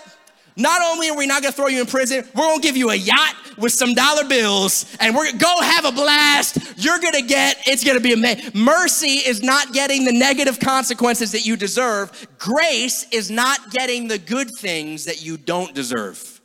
Not 0.56 0.82
only 0.82 1.10
are 1.10 1.16
we 1.16 1.26
not 1.26 1.42
gonna 1.42 1.52
throw 1.52 1.66
you 1.66 1.80
in 1.80 1.86
prison, 1.86 2.24
we're 2.34 2.44
gonna 2.44 2.62
give 2.62 2.76
you 2.76 2.90
a 2.90 2.94
yacht 2.94 3.34
with 3.58 3.72
some 3.72 3.94
dollar 3.94 4.24
bills 4.28 4.96
and 5.00 5.14
we're 5.14 5.26
gonna 5.26 5.38
go 5.38 5.60
have 5.60 5.84
a 5.84 5.92
blast. 5.92 6.58
You're 6.76 7.00
gonna 7.00 7.22
get, 7.22 7.58
it's 7.66 7.82
gonna 7.82 8.00
be 8.00 8.12
amazing. 8.12 8.52
Mercy 8.54 9.18
is 9.26 9.42
not 9.42 9.72
getting 9.72 10.04
the 10.04 10.12
negative 10.12 10.60
consequences 10.60 11.32
that 11.32 11.44
you 11.44 11.56
deserve. 11.56 12.28
Grace 12.38 13.06
is 13.10 13.30
not 13.30 13.70
getting 13.72 14.06
the 14.06 14.18
good 14.18 14.48
things 14.58 15.06
that 15.06 15.24
you 15.24 15.36
don't 15.36 15.74
deserve. 15.74 16.40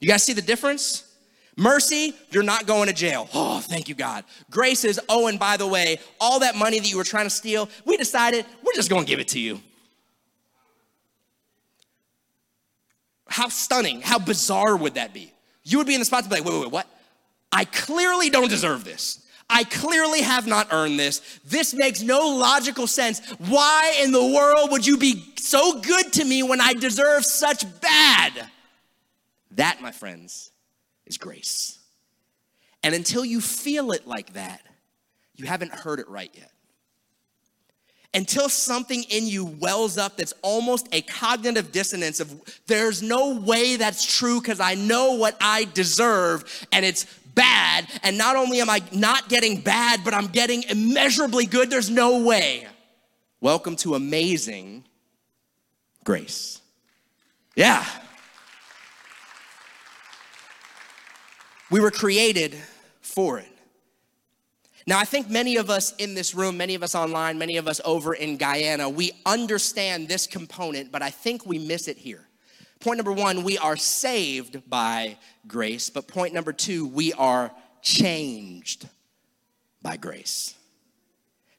You 0.00 0.08
guys 0.08 0.22
see 0.22 0.34
the 0.34 0.42
difference? 0.42 1.06
Mercy, 1.56 2.14
you're 2.30 2.42
not 2.42 2.66
going 2.66 2.88
to 2.88 2.94
jail. 2.94 3.28
Oh, 3.34 3.60
thank 3.60 3.88
you, 3.88 3.94
God. 3.94 4.24
Grace 4.50 4.84
is, 4.84 4.98
oh, 5.08 5.26
and 5.26 5.38
by 5.38 5.56
the 5.58 5.66
way, 5.66 5.98
all 6.18 6.40
that 6.40 6.56
money 6.56 6.78
that 6.78 6.90
you 6.90 6.96
were 6.96 7.04
trying 7.04 7.26
to 7.26 7.30
steal, 7.30 7.68
we 7.84 7.96
decided 7.96 8.46
we're 8.62 8.72
just 8.74 8.88
gonna 8.88 9.04
give 9.04 9.20
it 9.20 9.28
to 9.28 9.40
you. 9.40 9.60
How 13.30 13.48
stunning, 13.48 14.02
how 14.02 14.18
bizarre 14.18 14.76
would 14.76 14.94
that 14.94 15.14
be? 15.14 15.32
You 15.62 15.78
would 15.78 15.86
be 15.86 15.94
in 15.94 16.00
the 16.00 16.04
spot 16.04 16.24
to 16.24 16.28
be 16.28 16.34
like, 16.34 16.44
wait, 16.44 16.54
wait, 16.54 16.62
wait, 16.62 16.72
what? 16.72 16.86
I 17.52 17.64
clearly 17.64 18.28
don't 18.28 18.48
deserve 18.48 18.84
this. 18.84 19.24
I 19.48 19.64
clearly 19.64 20.20
have 20.20 20.46
not 20.46 20.72
earned 20.72 20.98
this. 20.98 21.40
This 21.44 21.72
makes 21.72 22.02
no 22.02 22.36
logical 22.36 22.86
sense. 22.88 23.20
Why 23.38 24.00
in 24.02 24.10
the 24.10 24.24
world 24.24 24.72
would 24.72 24.84
you 24.84 24.96
be 24.96 25.32
so 25.36 25.80
good 25.80 26.12
to 26.14 26.24
me 26.24 26.42
when 26.42 26.60
I 26.60 26.74
deserve 26.74 27.24
such 27.24 27.64
bad? 27.80 28.48
That, 29.52 29.80
my 29.80 29.92
friends, 29.92 30.50
is 31.06 31.16
grace. 31.16 31.78
And 32.82 32.94
until 32.94 33.24
you 33.24 33.40
feel 33.40 33.92
it 33.92 34.06
like 34.06 34.32
that, 34.32 34.62
you 35.36 35.46
haven't 35.46 35.72
heard 35.72 36.00
it 36.00 36.08
right 36.08 36.30
yet 36.34 36.50
until 38.12 38.48
something 38.48 39.04
in 39.04 39.26
you 39.26 39.44
wells 39.44 39.96
up 39.96 40.16
that's 40.16 40.34
almost 40.42 40.88
a 40.92 41.02
cognitive 41.02 41.70
dissonance 41.70 42.18
of 42.18 42.40
there's 42.66 43.02
no 43.02 43.36
way 43.38 43.76
that's 43.76 44.04
true 44.18 44.40
because 44.40 44.58
I 44.58 44.74
know 44.74 45.12
what 45.12 45.36
I 45.40 45.68
deserve 45.74 46.66
and 46.72 46.84
it's 46.84 47.04
bad. 47.34 47.86
And 48.02 48.18
not 48.18 48.36
only 48.36 48.60
am 48.60 48.68
I 48.68 48.82
not 48.92 49.28
getting 49.28 49.60
bad, 49.60 50.00
but 50.04 50.12
I'm 50.12 50.26
getting 50.26 50.64
immeasurably 50.64 51.46
good. 51.46 51.70
There's 51.70 51.90
no 51.90 52.22
way. 52.22 52.66
Welcome 53.40 53.76
to 53.76 53.94
amazing 53.94 54.84
grace. 56.04 56.60
Yeah. 57.54 57.86
We 61.70 61.80
were 61.80 61.90
created 61.90 62.56
for 63.00 63.38
it. 63.38 63.49
Now, 64.86 64.98
I 64.98 65.04
think 65.04 65.28
many 65.28 65.56
of 65.56 65.70
us 65.70 65.94
in 65.96 66.14
this 66.14 66.34
room, 66.34 66.56
many 66.56 66.74
of 66.74 66.82
us 66.82 66.94
online, 66.94 67.38
many 67.38 67.56
of 67.56 67.68
us 67.68 67.80
over 67.84 68.14
in 68.14 68.36
Guyana, 68.36 68.88
we 68.88 69.12
understand 69.26 70.08
this 70.08 70.26
component, 70.26 70.90
but 70.90 71.02
I 71.02 71.10
think 71.10 71.46
we 71.46 71.58
miss 71.58 71.86
it 71.86 71.98
here. 71.98 72.26
Point 72.80 72.96
number 72.96 73.12
one, 73.12 73.42
we 73.42 73.58
are 73.58 73.76
saved 73.76 74.68
by 74.68 75.18
grace, 75.46 75.90
but 75.90 76.08
point 76.08 76.32
number 76.32 76.52
two, 76.52 76.86
we 76.88 77.12
are 77.12 77.52
changed 77.82 78.88
by 79.82 79.98
grace. 79.98 80.54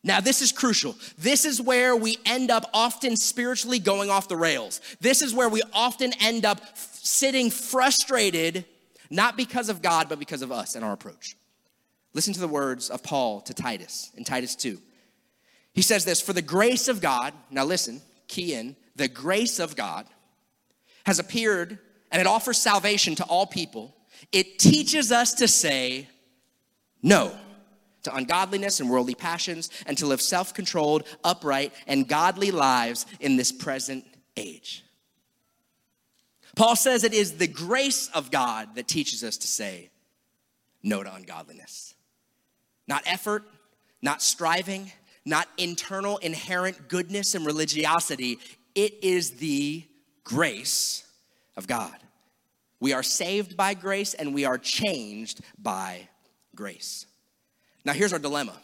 Now, 0.04 0.20
this 0.20 0.42
is 0.42 0.52
crucial. 0.52 0.96
This 1.20 1.46
is 1.46 1.62
where 1.62 1.96
we 1.96 2.18
end 2.26 2.50
up 2.50 2.66
often 2.74 3.16
spiritually 3.16 3.78
going 3.78 4.10
off 4.10 4.28
the 4.28 4.36
rails. 4.36 4.82
This 5.00 5.22
is 5.22 5.32
where 5.32 5.48
we 5.48 5.62
often 5.74 6.12
end 6.20 6.44
up 6.44 6.60
sitting 6.76 7.52
frustrated, 7.52 8.66
not 9.12 9.38
because 9.38 9.70
of 9.70 9.84
God, 9.84 10.10
but 10.10 10.18
because 10.18 10.42
of 10.42 10.52
us 10.52 10.74
and 10.74 10.84
our 10.84 10.94
approach. 10.94 11.36
Listen 12.14 12.34
to 12.34 12.40
the 12.40 12.48
words 12.48 12.90
of 12.90 13.04
Paul 13.04 13.42
to 13.42 13.54
Titus 13.54 14.12
in 14.16 14.24
Titus 14.24 14.56
2. 14.56 14.78
He 15.74 15.82
says 15.82 16.04
this 16.06 16.22
For 16.22 16.34
the 16.34 16.42
grace 16.42 16.88
of 16.88 17.02
God, 17.02 17.34
now 17.50 17.64
listen, 17.66 18.02
key 18.28 18.54
in, 18.54 18.76
the 18.96 19.08
grace 19.08 19.60
of 19.60 19.76
God 19.76 20.06
has 21.06 21.20
appeared 21.20 21.80
and 22.12 22.20
it 22.20 22.28
offers 22.28 22.58
salvation 22.58 23.16
to 23.16 23.24
all 23.24 23.46
people. 23.46 23.96
It 24.32 24.60
teaches 24.60 25.12
us 25.12 25.34
to 25.36 25.48
say 25.48 26.10
no 27.02 27.34
to 28.04 28.16
ungodliness 28.16 28.80
and 28.80 28.90
worldly 28.90 29.16
passions, 29.16 29.70
and 29.86 29.98
to 29.98 30.06
live 30.06 30.22
self 30.22 30.54
controlled, 30.54 31.04
upright, 31.24 31.74
and 31.88 32.08
godly 32.08 32.52
lives 32.52 33.06
in 33.20 33.36
this 33.38 33.52
present 33.52 34.06
age. 34.36 34.84
Paul 36.56 36.76
says 36.76 37.04
it 37.04 37.14
is 37.14 37.34
the 37.34 37.48
grace 37.48 38.10
of 38.14 38.32
God 38.32 38.76
that 38.76 38.88
teaches 38.88 39.24
us 39.24 39.38
to 39.38 39.48
say 39.48 39.90
no 40.84 41.04
to 41.04 41.14
ungodliness. 41.14 41.94
Not 42.92 43.04
effort, 43.06 43.46
not 44.02 44.22
striving, 44.22 44.92
not 45.24 45.48
internal 45.58 46.18
inherent 46.18 46.90
goodness 46.90 47.36
and 47.36 47.46
religiosity. 47.46 48.38
It 48.76 48.96
is 49.02 49.32
the 49.38 49.86
grace 50.26 51.06
of 51.56 51.68
God. 51.68 51.96
We 52.82 52.92
are 52.92 53.02
saved 53.02 53.56
by 53.56 53.76
grace 53.76 54.14
and 54.14 54.34
we 54.34 54.44
are 54.44 54.58
changed 54.58 55.40
by 55.58 56.10
grace. 56.54 57.06
Now, 57.86 57.94
here's 57.94 58.12
our 58.12 58.20
dilemma. 58.20 58.60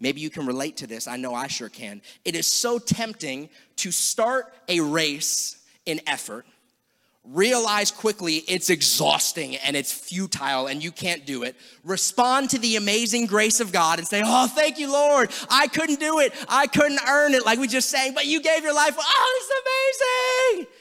Maybe 0.00 0.20
you 0.20 0.30
can 0.30 0.46
relate 0.46 0.78
to 0.78 0.88
this. 0.88 1.06
I 1.06 1.16
know 1.16 1.32
I 1.32 1.46
sure 1.46 1.68
can. 1.68 2.02
It 2.24 2.34
is 2.34 2.48
so 2.48 2.80
tempting 2.80 3.50
to 3.76 3.92
start 3.92 4.52
a 4.66 4.80
race 4.80 5.64
in 5.86 6.00
effort, 6.08 6.44
realize 7.24 7.90
quickly 7.90 8.36
it's 8.48 8.70
exhausting 8.70 9.56
and 9.56 9.76
it's 9.76 9.92
futile 9.92 10.66
and 10.66 10.82
you 10.82 10.90
can't 10.90 11.26
do 11.26 11.42
it. 11.42 11.54
Respond 11.84 12.50
to 12.50 12.58
the 12.58 12.76
amazing 12.76 13.26
grace 13.26 13.60
of 13.60 13.72
God 13.72 13.98
and 13.98 14.08
say, 14.08 14.22
Oh, 14.24 14.46
thank 14.46 14.78
you, 14.78 14.90
Lord. 14.90 15.30
I 15.48 15.66
couldn't 15.68 16.00
do 16.00 16.20
it. 16.20 16.32
I 16.48 16.66
couldn't 16.66 17.00
earn 17.06 17.34
it, 17.34 17.44
like 17.44 17.58
we 17.58 17.68
just 17.68 17.90
sang, 17.90 18.14
but 18.14 18.26
you 18.26 18.40
gave 18.42 18.62
your 18.62 18.74
life. 18.74 18.96
Oh, 18.98 19.40
it's 19.40 20.56
amazing. 20.56 20.72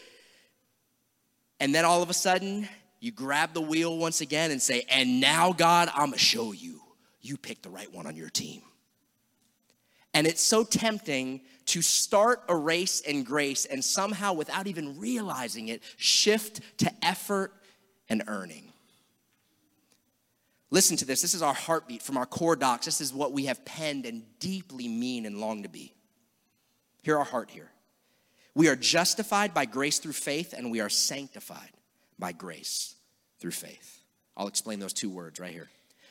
And 1.60 1.76
then 1.76 1.86
all 1.86 2.02
of 2.02 2.10
a 2.10 2.14
sudden, 2.14 2.70
you 3.02 3.12
grab 3.12 3.54
the 3.54 3.62
wheel 3.62 3.98
once 3.98 4.22
again 4.22 4.52
and 4.52 4.62
say, 4.62 4.86
And 4.90 5.20
now, 5.20 5.54
God, 5.54 5.90
I'm 5.94 6.08
gonna 6.08 6.18
show 6.18 6.52
you 6.52 6.82
you 7.22 7.38
picked 7.38 7.64
the 7.64 7.70
right 7.70 7.92
one 7.94 8.08
on 8.08 8.16
your 8.16 8.30
team. 8.30 8.62
And 10.14 10.26
it's 10.26 10.42
so 10.42 10.64
tempting 10.64 11.42
to 11.66 11.82
start 11.82 12.44
a 12.50 12.56
race 12.56 13.02
in 13.02 13.24
grace 13.24 13.66
and 13.66 13.84
somehow, 13.84 14.34
without 14.34 14.68
even 14.68 15.00
realizing 15.00 15.68
it, 15.68 15.84
shift 15.98 16.62
to 16.80 16.92
effort 17.06 17.54
and 18.10 18.24
earning. 18.28 18.74
Listen 20.72 20.98
to 20.98 21.06
this. 21.06 21.22
This 21.22 21.34
is 21.34 21.42
our 21.42 21.54
heartbeat 21.54 22.02
from 22.02 22.18
our 22.18 22.26
core 22.26 22.56
docs. 22.56 22.86
This 22.86 23.02
is 23.02 23.14
what 23.14 23.34
we 23.34 23.46
have 23.46 23.66
penned 23.66 24.06
and 24.06 24.24
deeply 24.40 24.88
mean 24.88 25.26
and 25.26 25.40
long 25.40 25.64
to 25.64 25.70
be. 25.70 25.94
Hear 27.02 27.18
our 27.18 27.26
heart 27.26 27.50
here. 27.50 27.72
We 28.54 28.68
are 28.68 28.76
justified 28.76 29.54
by 29.54 29.66
grace 29.66 30.00
through 30.00 30.14
faith, 30.14 30.54
and 30.56 30.70
we 30.72 30.80
are 30.80 30.90
sanctified 30.90 31.72
by 32.18 32.34
grace 32.34 32.96
through 33.40 33.52
faith. 33.52 34.04
I'll 34.36 34.48
explain 34.48 34.80
those 34.80 34.94
two 34.94 35.10
words 35.10 35.40
right 35.40 35.52
here. 35.52 35.70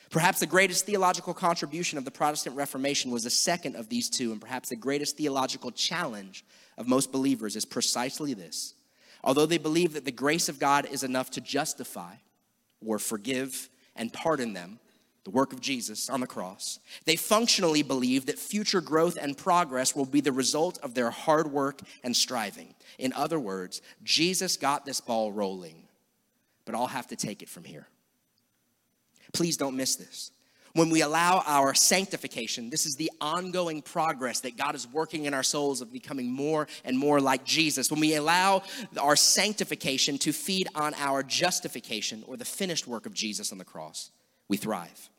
Perhaps 0.09 0.39
the 0.39 0.47
greatest 0.47 0.85
theological 0.85 1.33
contribution 1.33 1.97
of 1.97 2.05
the 2.05 2.11
Protestant 2.11 2.55
Reformation 2.55 3.11
was 3.11 3.23
the 3.23 3.29
second 3.29 3.75
of 3.75 3.89
these 3.89 4.09
two, 4.09 4.31
and 4.31 4.41
perhaps 4.41 4.69
the 4.69 4.75
greatest 4.75 5.17
theological 5.17 5.71
challenge 5.71 6.43
of 6.77 6.87
most 6.87 7.11
believers 7.11 7.55
is 7.55 7.65
precisely 7.65 8.33
this. 8.33 8.73
Although 9.23 9.45
they 9.45 9.57
believe 9.57 9.93
that 9.93 10.05
the 10.05 10.11
grace 10.11 10.49
of 10.49 10.59
God 10.59 10.87
is 10.89 11.03
enough 11.03 11.29
to 11.31 11.41
justify 11.41 12.15
or 12.85 12.97
forgive 12.97 13.69
and 13.95 14.11
pardon 14.11 14.53
them, 14.53 14.79
the 15.25 15.29
work 15.29 15.53
of 15.53 15.61
Jesus 15.61 16.09
on 16.09 16.21
the 16.21 16.27
cross, 16.27 16.79
they 17.05 17.15
functionally 17.15 17.83
believe 17.83 18.25
that 18.25 18.39
future 18.39 18.81
growth 18.81 19.17
and 19.19 19.37
progress 19.37 19.95
will 19.95 20.05
be 20.05 20.21
the 20.21 20.31
result 20.31 20.79
of 20.81 20.95
their 20.95 21.11
hard 21.11 21.51
work 21.51 21.81
and 22.03 22.15
striving. 22.15 22.73
In 22.97 23.13
other 23.13 23.39
words, 23.39 23.81
Jesus 24.03 24.57
got 24.57 24.85
this 24.85 25.01
ball 25.01 25.31
rolling, 25.31 25.83
but 26.65 26.73
I'll 26.73 26.87
have 26.87 27.07
to 27.07 27.15
take 27.15 27.43
it 27.43 27.49
from 27.49 27.65
here. 27.65 27.87
Please 29.33 29.57
don't 29.57 29.75
miss 29.75 29.95
this. 29.95 30.31
When 30.73 30.89
we 30.89 31.01
allow 31.01 31.43
our 31.45 31.73
sanctification, 31.73 32.69
this 32.69 32.85
is 32.85 32.95
the 32.95 33.11
ongoing 33.19 33.81
progress 33.81 34.41
that 34.41 34.55
God 34.55 34.75
is 34.75 34.87
working 34.87 35.25
in 35.25 35.33
our 35.33 35.43
souls 35.43 35.81
of 35.81 35.91
becoming 35.91 36.31
more 36.31 36.67
and 36.85 36.97
more 36.97 37.19
like 37.19 37.43
Jesus. 37.43 37.89
When 37.89 37.99
we 37.99 38.15
allow 38.15 38.61
our 38.99 39.15
sanctification 39.15 40.17
to 40.19 40.31
feed 40.31 40.67
on 40.75 40.93
our 40.95 41.23
justification 41.23 42.23
or 42.27 42.37
the 42.37 42.45
finished 42.45 42.87
work 42.87 43.05
of 43.05 43.13
Jesus 43.13 43.51
on 43.51 43.57
the 43.57 43.65
cross, 43.65 44.11
we 44.47 44.57
thrive. 44.57 45.09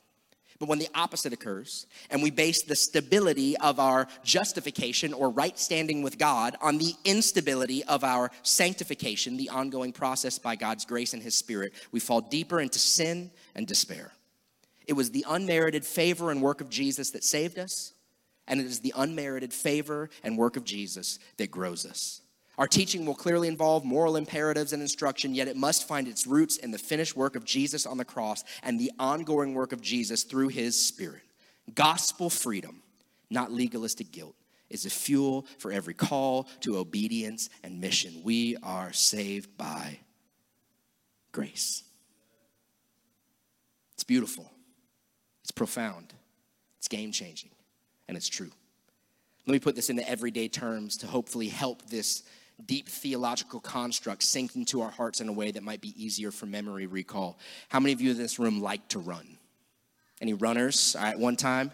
But 0.60 0.68
when 0.68 0.78
the 0.78 0.90
opposite 0.94 1.32
occurs, 1.32 1.86
and 2.10 2.22
we 2.22 2.30
base 2.30 2.62
the 2.62 2.76
stability 2.76 3.56
of 3.56 3.80
our 3.80 4.06
justification 4.22 5.14
or 5.14 5.30
right 5.30 5.58
standing 5.58 6.02
with 6.02 6.18
God 6.18 6.54
on 6.60 6.76
the 6.76 6.92
instability 7.06 7.82
of 7.84 8.04
our 8.04 8.30
sanctification, 8.42 9.38
the 9.38 9.48
ongoing 9.48 9.90
process 9.90 10.38
by 10.38 10.56
God's 10.56 10.84
grace 10.84 11.14
and 11.14 11.22
His 11.22 11.34
Spirit, 11.34 11.72
we 11.92 11.98
fall 11.98 12.20
deeper 12.20 12.60
into 12.60 12.78
sin 12.78 13.30
and 13.60 13.66
despair. 13.66 14.10
It 14.86 14.94
was 14.94 15.10
the 15.10 15.26
unmerited 15.28 15.84
favor 15.84 16.30
and 16.30 16.40
work 16.40 16.62
of 16.62 16.70
Jesus 16.70 17.10
that 17.10 17.24
saved 17.24 17.58
us, 17.58 17.92
and 18.48 18.58
it 18.58 18.64
is 18.64 18.80
the 18.80 18.94
unmerited 18.96 19.52
favor 19.52 20.08
and 20.24 20.38
work 20.38 20.56
of 20.56 20.64
Jesus 20.64 21.18
that 21.36 21.50
grows 21.50 21.84
us. 21.84 22.22
Our 22.56 22.66
teaching 22.66 23.04
will 23.04 23.14
clearly 23.14 23.48
involve 23.48 23.84
moral 23.84 24.16
imperatives 24.16 24.72
and 24.72 24.80
instruction, 24.80 25.34
yet 25.34 25.46
it 25.46 25.58
must 25.58 25.86
find 25.86 26.08
its 26.08 26.26
roots 26.26 26.56
in 26.56 26.70
the 26.70 26.78
finished 26.78 27.14
work 27.16 27.36
of 27.36 27.44
Jesus 27.44 27.84
on 27.84 27.98
the 27.98 28.04
cross 28.04 28.44
and 28.62 28.80
the 28.80 28.92
ongoing 28.98 29.52
work 29.52 29.72
of 29.72 29.82
Jesus 29.82 30.22
through 30.22 30.48
his 30.48 30.82
Spirit. 30.82 31.22
Gospel 31.74 32.30
freedom, 32.30 32.82
not 33.28 33.52
legalistic 33.52 34.10
guilt, 34.10 34.36
is 34.70 34.86
a 34.86 34.90
fuel 34.90 35.44
for 35.58 35.70
every 35.70 35.92
call 35.94 36.48
to 36.60 36.78
obedience 36.78 37.50
and 37.62 37.78
mission. 37.78 38.22
We 38.24 38.56
are 38.62 38.94
saved 38.94 39.58
by 39.58 39.98
grace. 41.30 41.82
It's 44.00 44.04
beautiful, 44.06 44.50
it's 45.42 45.50
profound, 45.50 46.14
it's 46.78 46.88
game 46.88 47.12
changing, 47.12 47.50
and 48.08 48.16
it's 48.16 48.30
true. 48.30 48.48
Let 49.46 49.52
me 49.52 49.58
put 49.58 49.76
this 49.76 49.90
into 49.90 50.08
everyday 50.08 50.48
terms 50.48 50.96
to 50.96 51.06
hopefully 51.06 51.48
help 51.48 51.84
this 51.90 52.22
deep 52.64 52.88
theological 52.88 53.60
construct 53.60 54.22
sink 54.22 54.56
into 54.56 54.80
our 54.80 54.88
hearts 54.88 55.20
in 55.20 55.28
a 55.28 55.32
way 55.34 55.50
that 55.50 55.62
might 55.62 55.82
be 55.82 55.92
easier 56.02 56.30
for 56.30 56.46
memory 56.46 56.86
recall. 56.86 57.38
How 57.68 57.78
many 57.78 57.92
of 57.92 58.00
you 58.00 58.12
in 58.12 58.16
this 58.16 58.38
room 58.38 58.62
like 58.62 58.88
to 58.88 58.98
run? 58.98 59.36
Any 60.22 60.32
runners 60.32 60.96
at 60.98 61.18
one 61.18 61.36
time? 61.36 61.70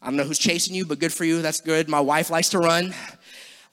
I 0.00 0.06
don't 0.06 0.16
know 0.16 0.24
who's 0.24 0.38
chasing 0.38 0.74
you, 0.74 0.86
but 0.86 0.98
good 0.98 1.12
for 1.12 1.24
you. 1.24 1.42
That's 1.42 1.60
good. 1.60 1.90
My 1.90 2.00
wife 2.00 2.30
likes 2.30 2.48
to 2.50 2.58
run. 2.58 2.94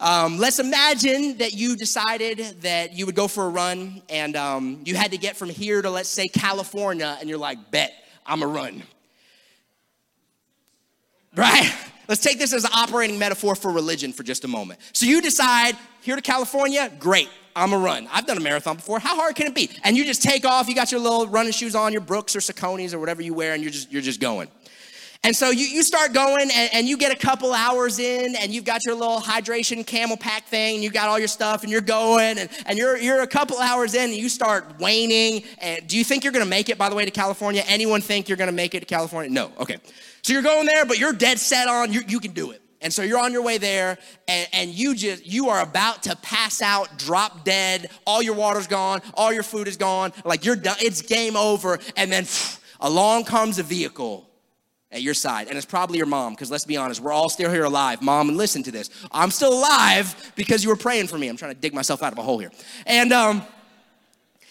Um, 0.04 0.38
let's 0.38 0.60
imagine 0.60 1.38
that 1.38 1.54
you 1.54 1.78
decided 1.78 2.40
that 2.62 2.92
you 2.92 3.06
would 3.06 3.16
go 3.16 3.30
for 3.30 3.46
a 3.46 3.50
run 3.50 4.02
and 4.10 4.36
um, 4.36 4.82
you 4.84 4.96
had 4.96 5.12
to 5.12 5.18
get 5.18 5.38
from 5.38 5.48
here 5.48 5.82
to, 5.82 5.90
let's 5.90 6.10
say, 6.10 6.28
California, 6.28 7.18
and 7.22 7.30
you're 7.30 7.38
like, 7.38 7.72
bet, 7.72 7.94
I'm 8.26 8.44
a 8.44 8.48
run. 8.48 8.84
Right? 11.38 11.74
Let's 12.10 12.22
take 12.22 12.38
this 12.38 12.52
as 12.52 12.66
an 12.66 12.72
operating 12.76 13.18
metaphor 13.18 13.56
for 13.56 13.72
religion 13.72 14.12
for 14.12 14.24
just 14.24 14.44
a 14.44 14.48
moment. 14.50 14.82
So 14.92 15.06
you 15.06 15.22
decide, 15.22 15.78
here 16.02 16.18
to 16.18 16.22
California, 16.22 16.92
great, 17.00 17.30
I'm 17.56 17.72
a 17.72 17.78
run. 17.78 18.10
I've 18.12 18.26
done 18.26 18.36
a 18.36 18.42
marathon 18.42 18.76
before. 18.76 19.00
How 19.00 19.16
hard 19.16 19.38
can 19.38 19.48
it 19.48 19.56
be? 19.56 19.70
And 19.86 19.96
you 19.96 20.04
just 20.04 20.22
take 20.22 20.46
off, 20.46 20.68
you 20.68 20.76
got 20.76 20.92
your 20.92 21.00
little 21.00 21.28
running 21.28 21.54
shoes 21.54 21.76
on, 21.76 21.94
your 21.94 22.02
Brooks 22.02 22.36
or 22.36 22.40
Saucony's 22.40 22.94
or 22.94 23.00
whatever 23.00 23.22
you 23.22 23.34
wear, 23.34 23.54
and 23.54 23.64
you're 23.64 23.72
just, 23.72 23.90
you're 23.90 24.02
just 24.02 24.20
going. 24.20 24.50
And 25.26 25.34
so 25.34 25.52
you, 25.52 25.66
you 25.66 25.84
start 25.84 26.12
going 26.12 26.52
and, 26.54 26.70
and, 26.74 26.86
you 26.86 26.98
get 26.98 27.14
a 27.14 27.16
couple 27.16 27.54
hours 27.54 27.98
in 27.98 28.36
and 28.36 28.54
you've 28.54 28.66
got 28.66 28.84
your 28.86 28.94
little 28.94 29.22
hydration 29.22 29.86
CamelBak 29.86 30.44
thing 30.44 30.76
and 30.76 30.84
you 30.84 30.92
got 30.92 31.08
all 31.08 31.18
your 31.18 31.30
stuff 31.30 31.64
and 31.64 31.72
you're 31.72 31.80
going 31.80 32.38
and, 32.38 32.50
and 32.66 32.78
you're, 32.78 32.98
you're 32.98 33.22
a 33.22 33.28
couple 33.28 33.58
hours 33.58 33.94
in 33.94 34.10
and 34.10 34.14
you 34.14 34.28
start 34.28 34.80
waning. 34.80 35.44
And 35.60 35.88
do 35.88 35.98
you 35.98 36.04
think 36.04 36.26
you're 36.26 36.34
gonna 36.34 36.46
make 36.46 36.68
it, 36.68 36.78
by 36.78 36.90
the 36.90 36.96
way, 36.96 37.06
to 37.06 37.12
California? 37.12 37.64
Anyone 37.68 38.02
think 38.02 38.28
you're 38.28 38.38
gonna 38.38 38.52
make 38.52 38.76
it 38.76 38.82
to 38.82 38.86
California? 38.86 39.32
No, 39.32 39.54
okay. 39.60 39.78
So 40.24 40.34
you're 40.34 40.42
going 40.42 40.66
there, 40.66 40.86
but 40.86 41.00
you're 41.00 41.14
dead 41.14 41.40
set 41.40 41.70
on, 41.70 41.94
you, 41.94 42.02
you 42.06 42.20
can 42.20 42.32
do 42.32 42.52
it. 42.52 42.62
And 42.82 42.92
so 42.92 43.02
you're 43.02 43.20
on 43.20 43.32
your 43.32 43.44
way 43.44 43.58
there 43.58 43.98
and, 44.28 44.50
and 44.52 44.72
you 44.72 44.94
just, 44.94 45.26
you 45.26 45.48
are 45.48 45.62
about 45.62 46.04
to 46.04 46.18
pass 46.18 46.62
out, 46.62 47.00
drop 47.00 47.46
dead. 47.46 47.90
All 48.06 48.22
your 48.22 48.36
water's 48.36 48.68
gone, 48.68 49.02
all 49.14 49.32
your 49.32 49.44
food 49.44 49.70
is 49.70 49.78
gone. 49.78 50.12
Like 50.26 50.44
you're 50.44 50.58
done, 50.58 50.76
it's 50.82 51.02
game 51.02 51.38
over. 51.38 51.80
And 51.96 52.12
then 52.12 52.26
along 52.82 53.24
comes 53.24 53.58
a 53.58 53.64
vehicle 53.64 54.30
at 54.94 55.02
your 55.02 55.14
side. 55.14 55.48
And 55.48 55.58
it's 55.58 55.66
probably 55.66 55.98
your 55.98 56.06
mom, 56.08 56.34
because 56.34 56.50
let's 56.52 56.66
be 56.66 56.78
honest, 56.78 57.02
we're 57.02 57.12
all 57.12 57.30
still 57.30 57.52
here 57.52 57.66
alive. 57.66 58.02
Mom, 58.02 58.30
and 58.30 58.38
listen 58.38 58.64
to 58.64 58.72
this. 58.72 58.90
I'm 59.12 59.32
still 59.32 59.54
alive 59.54 60.32
because 60.36 60.64
you 60.64 60.70
were 60.70 60.78
praying 60.78 61.08
for 61.08 61.18
me. 61.18 61.28
I'm 61.28 61.36
trying 61.36 61.54
to 61.54 61.60
dig 61.60 61.74
myself 61.74 62.04
out 62.04 62.14
of 62.14 62.20
a 62.20 62.22
hole 62.22 62.38
here. 62.38 62.52
And 62.86 63.12
um, 63.12 63.42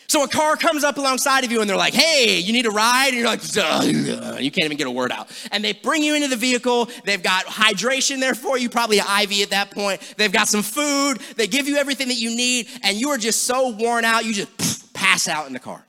So 0.09 0.23
a 0.25 0.29
car 0.29 0.57
comes 0.57 0.85
up 0.85 0.99
alongside 0.99 1.43
of 1.45 1.51
you 1.51 1.63
and 1.63 1.71
they're 1.71 1.77
like, 1.77 1.95
hey, 1.95 2.39
you 2.39 2.53
need 2.53 2.67
a 2.67 2.71
ride? 2.71 3.15
And 3.15 3.17
you're 3.17 3.27
like, 3.27 3.41
you 4.43 4.51
can't 4.51 4.67
even 4.67 4.77
get 4.77 4.87
a 4.87 4.91
word 4.91 5.11
out. 5.11 5.31
And 5.53 5.65
they 5.65 5.73
bring 5.73 6.03
you 6.03 6.15
into 6.15 6.29
the 6.29 6.37
vehicle. 6.37 6.91
They've 7.05 7.23
got 7.23 7.47
hydration 7.47 8.21
there 8.21 8.35
for 8.35 8.59
you, 8.59 8.69
probably 8.69 8.99
an 8.99 9.07
IV 9.23 9.43
at 9.45 9.51
that 9.51 9.71
point. 9.71 10.15
They've 10.19 10.31
got 10.31 10.49
some 10.49 10.63
food. 10.63 11.19
They 11.37 11.47
give 11.47 11.67
you 11.67 11.77
everything 11.77 12.09
that 12.09 12.19
you 12.19 12.29
need. 12.37 12.69
And 12.83 13.01
you 13.01 13.09
are 13.09 13.17
just 13.17 13.45
so 13.45 13.71
worn 13.71 14.05
out, 14.05 14.27
you 14.27 14.35
just 14.35 14.93
pass 14.93 15.29
out 15.29 15.47
in 15.47 15.55
the 15.55 15.61
car. 15.61 15.83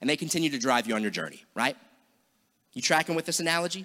And 0.00 0.08
they 0.08 0.16
continue 0.16 0.48
to 0.50 0.58
drive 0.58 0.86
you 0.86 0.94
on 0.94 1.02
your 1.02 1.10
journey, 1.10 1.44
right? 1.54 1.76
You 2.72 2.82
tracking 2.82 3.14
with 3.14 3.26
this 3.26 3.40
analogy? 3.40 3.84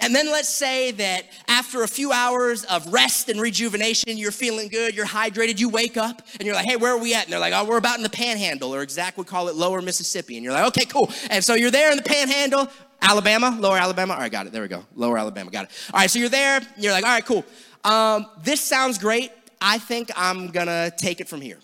And 0.00 0.14
then 0.14 0.26
let's 0.26 0.48
say 0.48 0.90
that 0.92 1.26
after 1.48 1.82
a 1.82 1.88
few 1.88 2.12
hours 2.12 2.64
of 2.64 2.92
rest 2.92 3.28
and 3.28 3.40
rejuvenation, 3.40 4.16
you're 4.16 4.32
feeling 4.32 4.68
good, 4.68 4.94
you're 4.94 5.06
hydrated, 5.06 5.58
you 5.58 5.68
wake 5.68 5.96
up 5.96 6.22
and 6.38 6.42
you're 6.46 6.54
like, 6.54 6.66
hey, 6.66 6.76
where 6.76 6.92
are 6.92 6.98
we 6.98 7.14
at? 7.14 7.24
And 7.24 7.32
they're 7.32 7.40
like, 7.40 7.52
oh, 7.54 7.64
we're 7.64 7.78
about 7.78 7.96
in 7.96 8.02
the 8.02 8.10
panhandle, 8.10 8.74
or 8.74 8.86
Zach 8.88 9.16
would 9.18 9.26
call 9.26 9.48
it 9.48 9.54
lower 9.54 9.80
Mississippi. 9.82 10.36
And 10.36 10.44
you're 10.44 10.52
like, 10.52 10.66
okay, 10.68 10.84
cool. 10.84 11.10
And 11.30 11.42
so 11.42 11.54
you're 11.54 11.70
there 11.70 11.90
in 11.90 11.96
the 11.96 12.02
panhandle, 12.02 12.68
Alabama, 13.00 13.56
lower 13.60 13.76
Alabama. 13.76 14.14
All 14.14 14.20
right, 14.20 14.32
got 14.32 14.46
it. 14.46 14.52
There 14.52 14.62
we 14.62 14.68
go. 14.68 14.84
Lower 14.94 15.18
Alabama, 15.18 15.50
got 15.50 15.66
it. 15.66 15.70
All 15.92 16.00
right, 16.00 16.10
so 16.10 16.18
you're 16.18 16.28
there, 16.28 16.60
you're 16.76 16.92
like, 16.92 17.04
all 17.04 17.10
right, 17.10 17.24
cool. 17.24 17.44
Um, 17.84 18.26
this 18.42 18.60
sounds 18.60 18.98
great. 18.98 19.30
I 19.60 19.78
think 19.78 20.10
I'm 20.16 20.48
gonna 20.48 20.90
take 20.96 21.20
it 21.20 21.28
from 21.28 21.40
here. 21.40 21.60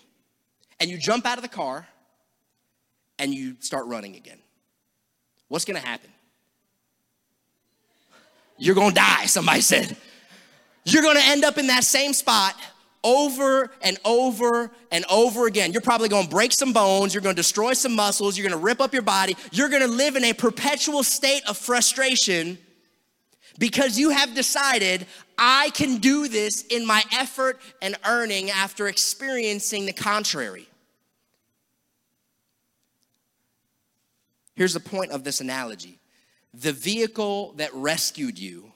And 0.79 0.89
you 0.89 0.97
jump 0.97 1.25
out 1.25 1.37
of 1.37 1.41
the 1.41 1.49
car 1.49 1.87
and 3.19 3.33
you 3.33 3.55
start 3.59 3.87
running 3.87 4.15
again. 4.15 4.39
What's 5.47 5.65
gonna 5.65 5.79
happen? 5.79 6.09
You're 8.63 8.75
gonna 8.75 8.95
die, 8.95 9.25
somebody 9.25 9.59
said. 9.59 9.97
You're 10.85 11.03
gonna 11.03 11.19
end 11.21 11.43
up 11.43 11.57
in 11.57 11.67
that 11.67 11.83
same 11.83 12.13
spot 12.13 12.55
over 13.03 13.69
and 13.81 13.99
over 14.05 14.71
and 14.89 15.03
over 15.09 15.47
again. 15.47 15.73
You're 15.73 15.81
probably 15.81 16.07
gonna 16.07 16.29
break 16.29 16.53
some 16.53 16.71
bones, 16.71 17.13
you're 17.13 17.21
gonna 17.21 17.33
destroy 17.33 17.73
some 17.73 17.93
muscles, 17.93 18.37
you're 18.37 18.47
gonna 18.47 18.61
rip 18.61 18.79
up 18.79 18.93
your 18.93 19.01
body, 19.01 19.35
you're 19.51 19.67
gonna 19.67 19.87
live 19.87 20.15
in 20.15 20.23
a 20.23 20.31
perpetual 20.31 21.03
state 21.03 21.41
of 21.45 21.57
frustration 21.57 22.57
because 23.59 23.99
you 23.99 24.11
have 24.11 24.33
decided, 24.33 25.07
I 25.37 25.69
can 25.71 25.97
do 25.97 26.29
this 26.29 26.63
in 26.67 26.87
my 26.87 27.03
effort 27.11 27.59
and 27.81 27.97
earning 28.05 28.49
after 28.49 28.87
experiencing 28.87 29.85
the 29.87 29.93
contrary. 29.93 30.69
Here's 34.55 34.73
the 34.73 34.79
point 34.79 35.11
of 35.11 35.25
this 35.25 35.41
analogy 35.41 35.99
the 36.53 36.71
vehicle 36.71 37.53
that 37.57 37.73
rescued 37.73 38.37
you 38.37 38.71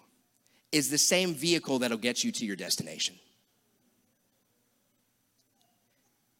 is 0.72 0.90
the 0.90 0.98
same 0.98 1.34
vehicle 1.34 1.80
that'll 1.80 1.98
get 1.98 2.24
you 2.24 2.32
to 2.32 2.46
your 2.46 2.56
destination. 2.56 3.16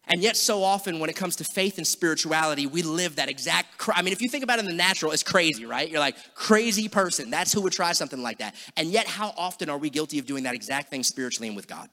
And 0.10 0.24
yet, 0.24 0.38
so 0.38 0.64
often 0.64 1.00
when 1.00 1.10
it 1.10 1.18
comes 1.18 1.36
to 1.38 1.44
faith 1.44 1.78
and 1.78 1.86
spirituality, 1.86 2.66
we 2.66 2.82
live 2.82 3.18
that 3.18 3.28
exact. 3.28 3.68
I 3.94 4.02
mean, 4.02 4.14
if 4.14 4.22
you 4.22 4.30
think 4.30 4.44
about 4.44 4.58
it 4.58 4.62
in 4.62 4.68
the 4.68 4.74
natural, 4.74 5.12
it's 5.12 5.24
crazy, 5.24 5.66
right? 5.66 5.90
You're 5.90 6.00
like, 6.00 6.16
crazy 6.34 6.88
person. 6.88 7.30
That's 7.30 7.52
who 7.52 7.62
would 7.62 7.74
try 7.74 7.92
something 7.92 8.22
like 8.22 8.38
that. 8.38 8.56
And 8.78 8.88
yet, 8.90 9.06
how 9.06 9.34
often 9.38 9.70
are 9.70 9.78
we 9.78 9.90
guilty 9.90 10.18
of 10.18 10.26
doing 10.26 10.44
that 10.44 10.56
exact 10.56 10.90
thing 10.90 11.04
spiritually 11.04 11.50
and 11.50 11.58
with 11.58 11.68
God? 11.68 11.90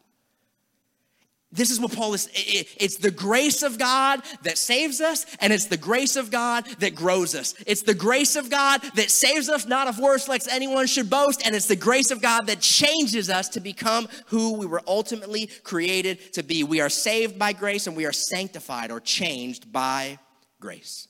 This 1.55 1.71
is 1.71 1.79
what 1.79 1.93
Paul 1.93 2.15
is. 2.15 2.29
It's 2.35 2.97
the 2.97 3.13
grace 3.13 3.63
of 3.63 3.79
God 3.79 4.23
that 4.43 4.59
saves 4.59 5.01
us, 5.01 5.25
and 5.41 5.53
it's 5.53 5.67
the 5.67 5.77
grace 5.77 6.17
of 6.17 6.33
God 6.33 6.67
that 6.81 6.97
grows 6.97 7.37
us. 7.37 7.55
It's 7.65 7.83
the 7.83 7.95
grace 7.95 8.35
of 8.35 8.51
God 8.51 8.83
that 8.97 9.09
saves 9.09 9.49
us, 9.49 9.65
not 9.65 9.87
of 9.87 10.01
works 10.01 10.29
lest 10.29 10.49
anyone 10.51 10.89
should 10.89 11.09
boast, 11.09 11.47
and 11.47 11.55
it's 11.55 11.69
the 11.69 11.77
grace 11.77 12.11
of 12.11 12.21
God 12.21 12.49
that 12.49 12.59
changes 12.61 13.31
us 13.31 13.49
to 13.51 13.61
become 13.61 14.09
who 14.27 14.55
we 14.55 14.67
were 14.67 14.83
ultimately 14.89 15.47
created 15.63 16.33
to 16.33 16.43
be. 16.43 16.65
We 16.65 16.81
are 16.81 16.89
saved 16.89 17.39
by 17.39 17.53
grace, 17.53 17.87
and 17.87 17.97
we 17.97 18.05
are 18.05 18.13
sanctified 18.13 18.91
or 18.91 18.99
changed 18.99 19.73
by 19.73 20.19
grace. 20.59 21.07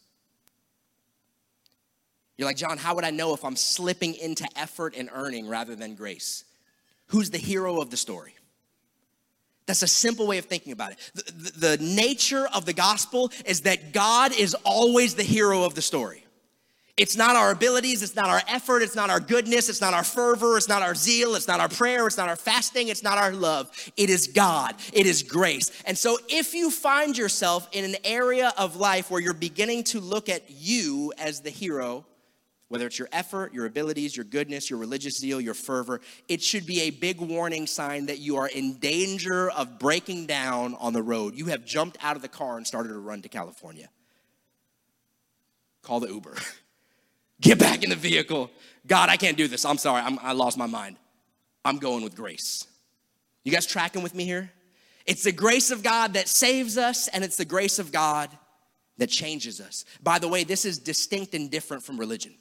You're 2.37 2.49
like, 2.49 2.59
John, 2.59 2.77
how 2.77 2.97
would 2.97 3.05
I 3.05 3.11
know 3.11 3.33
if 3.33 3.47
I'm 3.47 3.57
slipping 3.57 4.15
into 4.15 4.47
effort 4.57 4.95
and 4.95 5.09
earning 5.11 5.49
rather 5.49 5.75
than 5.75 5.95
grace? 5.95 6.45
Who's 7.07 7.31
the 7.31 7.39
hero 7.39 7.81
of 7.81 7.89
the 7.89 7.97
story? 7.97 8.35
That's 9.66 9.83
a 9.83 9.88
simple 9.88 10.27
way 10.27 10.38
of 10.38 10.44
thinking 10.44 10.72
about 10.72 10.92
it. 10.92 10.98
The, 11.14 11.77
the, 11.77 11.85
nature 11.85 12.46
of 12.55 12.66
the 12.66 12.74
gospel 12.74 13.33
is 13.46 13.62
that 13.62 13.92
God 13.92 14.33
is 14.33 14.55
always 14.64 15.14
the 15.14 15.22
hero 15.22 15.64
of 15.64 15.74
the 15.74 15.83
story. 15.83 16.24
It's 16.96 17.16
not 17.16 17.35
our 17.35 17.50
abilities, 17.50 18.05
it's 18.05 18.14
not 18.14 18.29
our 18.29 18.42
effort, 18.46 18.83
it's 18.83 18.94
not 18.94 19.11
our 19.11 19.18
goodness, 19.18 19.68
it's 19.68 19.81
not 19.81 19.94
our 19.94 20.05
fervor, 20.05 20.57
it's 20.57 20.68
not 20.68 20.83
our 20.83 20.94
zeal, 20.94 21.35
it's 21.35 21.48
not 21.48 21.59
our 21.59 21.68
prayer, 21.68 22.07
it's 22.07 22.16
not 22.16 22.29
our 22.29 22.37
fasting, 22.37 22.87
it's 22.87 23.03
not 23.03 23.18
our 23.18 23.33
love. 23.33 23.68
It 23.96 24.11
is 24.11 24.29
God, 24.29 24.77
it 24.92 25.05
is 25.05 25.24
grace. 25.24 25.72
And 25.87 25.98
so 25.98 26.18
if 26.29 26.55
you 26.55 26.70
find 26.70 27.18
yourself 27.18 27.68
in 27.72 27.85
an 27.85 27.96
area 28.05 28.53
of 28.57 28.77
life 28.77 29.11
where 29.11 29.20
you're 29.20 29.35
beginning 29.35 29.83
to 29.85 29.98
look 29.98 30.29
at 30.29 30.44
you 30.48 31.12
as 31.18 31.40
the 31.40 31.50
hero, 31.50 32.07
whether 32.75 32.89
it's 32.89 32.99
your 32.99 33.09
effort, 33.13 33.55
your 33.55 33.67
abilities, 33.67 34.17
your 34.17 34.25
goodness, 34.25 34.69
your 34.69 34.81
religious 34.81 35.17
zeal, 35.17 35.41
your 35.41 35.55
fervor, 35.55 36.01
it 36.27 36.43
should 36.43 36.67
be 36.67 36.81
a 36.81 36.91
big 36.91 37.21
warning 37.21 37.69
sign 37.69 38.07
that 38.07 38.19
you 38.19 38.35
are 38.35 38.49
in 38.49 38.79
danger 38.79 39.49
of 39.53 39.79
breaking 39.79 40.27
down 40.27 40.75
on 40.81 40.93
the 40.93 41.01
road. 41.01 41.37
You 41.37 41.47
have 41.47 41.65
jumped 41.65 41.99
out 42.03 42.17
of 42.17 42.23
the 42.23 42.29
car 42.29 42.57
and 42.57 42.67
started 42.67 42.89
to 42.89 42.99
run 42.99 43.23
to 43.23 43.29
California. 43.29 43.89
Call 45.83 46.01
the 46.01 46.09
Uber. 46.09 46.35
Get 47.41 47.61
back 47.61 47.85
in 47.85 47.91
the 47.91 47.97
vehicle. 47.97 48.51
God, 48.85 49.09
I 49.09 49.19
can't 49.19 49.37
do 49.37 49.47
this. 49.47 49.65
I'm 49.65 49.79
sorry. 49.79 50.03
I'm, 50.03 50.19
I 50.21 50.33
lost 50.33 50.59
my 50.59 50.67
mind. 50.67 50.97
I'm 51.65 51.79
going 51.79 52.03
with 52.03 52.17
grace. 52.17 52.67
You 53.45 53.53
guys 53.53 53.67
tracking 53.67 54.03
with 54.03 54.17
me 54.17 54.25
here? 54.25 54.51
It's 55.07 55.23
the 55.23 55.31
grace 55.31 55.71
of 55.71 55.85
God 55.85 56.15
that 56.15 56.27
saves 56.27 56.77
us, 56.77 57.07
and 57.07 57.23
it's 57.23 57.37
the 57.37 57.45
grace 57.45 57.79
of 57.79 57.93
God 57.93 58.31
that 58.99 59.11
changes 59.11 59.61
us. 59.61 59.85
By 60.03 60.19
the 60.19 60.27
way, 60.27 60.43
this 60.43 60.65
is 60.65 60.81
distinct 60.81 61.37
and 61.37 61.49
different 61.53 61.85
from 61.85 62.01
religion. 62.01 62.35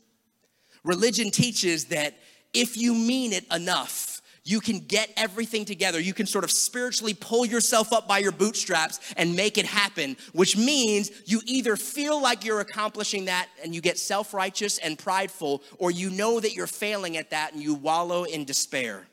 Religion 0.83 1.31
teaches 1.31 1.85
that 1.85 2.15
if 2.53 2.77
you 2.77 2.93
mean 2.93 3.33
it 3.33 3.45
enough, 3.51 4.21
you 4.45 4.59
can 4.59 4.79
get 4.79 5.09
everything 5.15 5.63
together. 5.63 5.99
You 5.99 6.13
can 6.13 6.25
sort 6.25 6.43
of 6.43 6.51
spiritually 6.51 7.13
pull 7.13 7.45
yourself 7.45 7.93
up 7.93 8.07
by 8.07 8.17
your 8.17 8.33
bootstraps 8.33 8.99
and 9.15 9.35
make 9.35 9.57
it 9.57 9.65
happen, 9.65 10.17
which 10.33 10.57
means 10.57 11.11
you 11.25 11.41
either 11.45 11.77
feel 11.77 12.21
like 12.21 12.43
you're 12.43 12.59
accomplishing 12.59 13.25
that 13.25 13.47
and 13.63 13.73
you 13.73 13.79
get 13.79 13.97
self 13.97 14.33
righteous 14.33 14.79
and 14.79 14.99
prideful, 14.99 15.63
or 15.77 15.91
you 15.91 16.09
know 16.09 16.39
that 16.39 16.53
you're 16.53 16.67
failing 16.67 17.15
at 17.15 17.29
that 17.29 17.53
and 17.53 17.63
you 17.63 17.73
wallow 17.73 18.25
in 18.25 18.43
despair. 18.43 19.07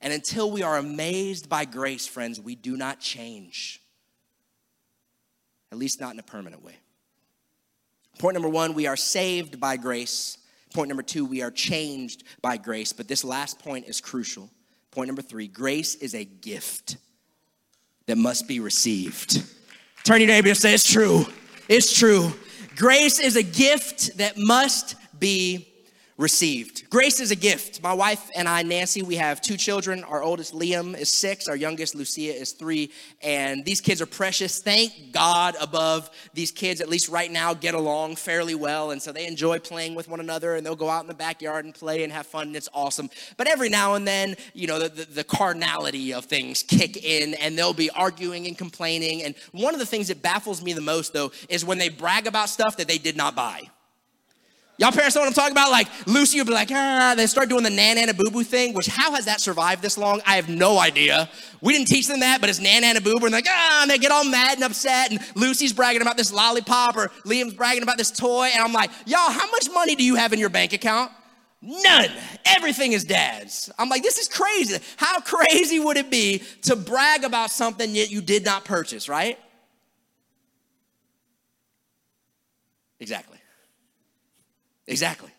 And 0.00 0.12
until 0.12 0.50
we 0.50 0.62
are 0.62 0.78
amazed 0.78 1.50
by 1.50 1.66
grace, 1.66 2.06
friends, 2.06 2.40
we 2.40 2.54
do 2.54 2.78
not 2.78 3.00
change, 3.00 3.82
at 5.70 5.76
least 5.76 6.00
not 6.00 6.14
in 6.14 6.18
a 6.18 6.22
permanent 6.22 6.64
way. 6.64 6.76
Point 8.18 8.34
number 8.34 8.48
one 8.48 8.72
we 8.72 8.86
are 8.86 8.96
saved 8.96 9.60
by 9.60 9.76
grace. 9.76 10.38
Point 10.72 10.88
number 10.88 11.02
two, 11.02 11.24
we 11.24 11.42
are 11.42 11.50
changed 11.50 12.24
by 12.42 12.56
grace. 12.56 12.92
But 12.92 13.08
this 13.08 13.24
last 13.24 13.58
point 13.58 13.86
is 13.88 14.00
crucial. 14.00 14.50
Point 14.90 15.08
number 15.08 15.22
three 15.22 15.46
grace 15.46 15.94
is 15.96 16.14
a 16.14 16.24
gift 16.24 16.96
that 18.06 18.16
must 18.18 18.48
be 18.48 18.60
received. 18.60 19.44
Turn 20.04 20.20
your 20.20 20.28
neighbor 20.28 20.48
and 20.48 20.56
say, 20.56 20.74
It's 20.74 20.90
true. 20.90 21.26
It's 21.68 21.96
true. 21.96 22.32
Grace 22.76 23.18
is 23.20 23.36
a 23.36 23.42
gift 23.42 24.16
that 24.18 24.38
must 24.38 24.96
be 25.18 25.69
received. 26.20 26.88
Grace 26.90 27.18
is 27.18 27.30
a 27.30 27.36
gift. 27.36 27.82
My 27.82 27.94
wife 27.94 28.30
and 28.36 28.46
I, 28.46 28.62
Nancy, 28.62 29.00
we 29.00 29.16
have 29.16 29.40
two 29.40 29.56
children. 29.56 30.04
Our 30.04 30.22
oldest, 30.22 30.52
Liam, 30.52 30.96
is 30.96 31.08
six. 31.08 31.48
Our 31.48 31.56
youngest, 31.56 31.94
Lucia, 31.94 32.34
is 32.38 32.52
three. 32.52 32.92
And 33.22 33.64
these 33.64 33.80
kids 33.80 34.02
are 34.02 34.06
precious. 34.06 34.60
Thank 34.60 35.12
God 35.12 35.56
above 35.60 36.10
these 36.34 36.52
kids, 36.52 36.82
at 36.82 36.90
least 36.90 37.08
right 37.08 37.30
now, 37.30 37.54
get 37.54 37.74
along 37.74 38.16
fairly 38.16 38.54
well. 38.54 38.90
And 38.90 39.00
so 39.00 39.12
they 39.12 39.26
enjoy 39.26 39.60
playing 39.60 39.94
with 39.94 40.08
one 40.08 40.20
another 40.20 40.56
and 40.56 40.64
they'll 40.64 40.76
go 40.76 40.90
out 40.90 41.00
in 41.02 41.08
the 41.08 41.14
backyard 41.14 41.64
and 41.64 41.74
play 41.74 42.04
and 42.04 42.12
have 42.12 42.26
fun. 42.26 42.48
And 42.48 42.56
it's 42.56 42.68
awesome. 42.74 43.08
But 43.38 43.48
every 43.48 43.70
now 43.70 43.94
and 43.94 44.06
then, 44.06 44.36
you 44.52 44.66
know, 44.66 44.78
the, 44.78 44.90
the, 44.90 45.04
the 45.06 45.24
carnality 45.24 46.12
of 46.12 46.26
things 46.26 46.62
kick 46.62 47.02
in 47.02 47.32
and 47.34 47.56
they'll 47.56 47.72
be 47.72 47.88
arguing 47.90 48.46
and 48.46 48.58
complaining. 48.58 49.22
And 49.22 49.34
one 49.52 49.72
of 49.72 49.80
the 49.80 49.86
things 49.86 50.08
that 50.08 50.20
baffles 50.20 50.62
me 50.62 50.74
the 50.74 50.82
most, 50.82 51.14
though, 51.14 51.32
is 51.48 51.64
when 51.64 51.78
they 51.78 51.88
brag 51.88 52.26
about 52.26 52.50
stuff 52.50 52.76
that 52.76 52.88
they 52.88 52.98
did 52.98 53.16
not 53.16 53.34
buy. 53.34 53.62
Y'all 54.80 54.90
parents 54.90 55.14
know 55.14 55.20
what 55.20 55.26
I'm 55.28 55.34
talking 55.34 55.52
about? 55.52 55.70
Like 55.70 55.88
Lucy 56.06 56.38
would 56.38 56.46
be 56.46 56.54
like, 56.54 56.70
ah, 56.72 57.12
they 57.14 57.26
start 57.26 57.50
doing 57.50 57.62
the 57.62 57.68
nan 57.68 57.98
and 57.98 58.16
boo 58.16 58.30
boo 58.30 58.42
thing, 58.42 58.72
which 58.72 58.86
how 58.86 59.12
has 59.12 59.26
that 59.26 59.38
survived 59.38 59.82
this 59.82 59.98
long? 59.98 60.22
I 60.26 60.36
have 60.36 60.48
no 60.48 60.78
idea. 60.78 61.28
We 61.60 61.74
didn't 61.74 61.88
teach 61.88 62.06
them 62.06 62.20
that, 62.20 62.40
but 62.40 62.48
it's 62.48 62.60
nan 62.60 62.82
and 62.84 63.04
boo 63.04 63.18
boo, 63.18 63.26
and 63.26 63.32
like, 63.34 63.44
ah, 63.46 63.82
and 63.82 63.90
they 63.90 63.98
get 63.98 64.10
all 64.10 64.24
mad 64.24 64.54
and 64.54 64.64
upset, 64.64 65.10
and 65.10 65.20
Lucy's 65.36 65.74
bragging 65.74 66.00
about 66.00 66.16
this 66.16 66.32
lollipop, 66.32 66.96
or 66.96 67.08
Liam's 67.26 67.52
bragging 67.52 67.82
about 67.82 67.98
this 67.98 68.10
toy, 68.10 68.48
and 68.54 68.62
I'm 68.62 68.72
like, 68.72 68.90
y'all, 69.04 69.30
how 69.30 69.50
much 69.50 69.68
money 69.70 69.96
do 69.96 70.02
you 70.02 70.14
have 70.14 70.32
in 70.32 70.38
your 70.38 70.48
bank 70.48 70.72
account? 70.72 71.12
None. 71.60 72.08
Everything 72.46 72.92
is 72.92 73.04
dad's. 73.04 73.70
I'm 73.78 73.90
like, 73.90 74.02
this 74.02 74.16
is 74.16 74.28
crazy. 74.28 74.78
How 74.96 75.20
crazy 75.20 75.78
would 75.78 75.98
it 75.98 76.10
be 76.10 76.42
to 76.62 76.74
brag 76.74 77.24
about 77.24 77.50
something 77.50 77.94
yet 77.94 78.10
you 78.10 78.22
did 78.22 78.46
not 78.46 78.64
purchase, 78.64 79.10
right? 79.10 79.38
Exactly. 82.98 83.39
Exactly. 84.90 85.30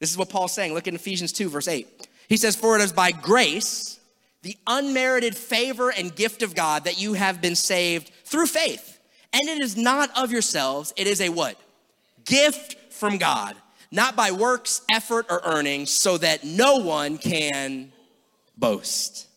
This 0.00 0.10
is 0.10 0.16
what 0.16 0.30
Paul's 0.30 0.54
saying. 0.54 0.74
Look 0.74 0.88
in 0.88 0.94
Ephesians 0.94 1.32
2, 1.32 1.50
verse 1.50 1.68
8. 1.68 2.08
He 2.28 2.36
says, 2.36 2.56
For 2.56 2.76
it 2.76 2.82
is 2.82 2.92
by 2.92 3.12
grace, 3.12 4.00
the 4.42 4.56
unmerited 4.66 5.36
favor 5.36 5.90
and 5.90 6.14
gift 6.16 6.42
of 6.42 6.54
God, 6.54 6.84
that 6.84 7.00
you 7.00 7.12
have 7.12 7.42
been 7.42 7.54
saved 7.54 8.10
through 8.24 8.46
faith. 8.46 8.98
And 9.32 9.42
it 9.48 9.62
is 9.62 9.76
not 9.76 10.10
of 10.16 10.32
yourselves, 10.32 10.92
it 10.96 11.06
is 11.06 11.20
a 11.20 11.28
what? 11.28 11.56
Gift 12.24 12.92
from 12.92 13.18
God, 13.18 13.54
not 13.92 14.16
by 14.16 14.32
works, 14.32 14.80
effort, 14.90 15.26
or 15.28 15.40
earnings, 15.44 15.90
so 15.90 16.16
that 16.18 16.42
no 16.42 16.78
one 16.78 17.18
can 17.18 17.92
boast. 18.56 19.28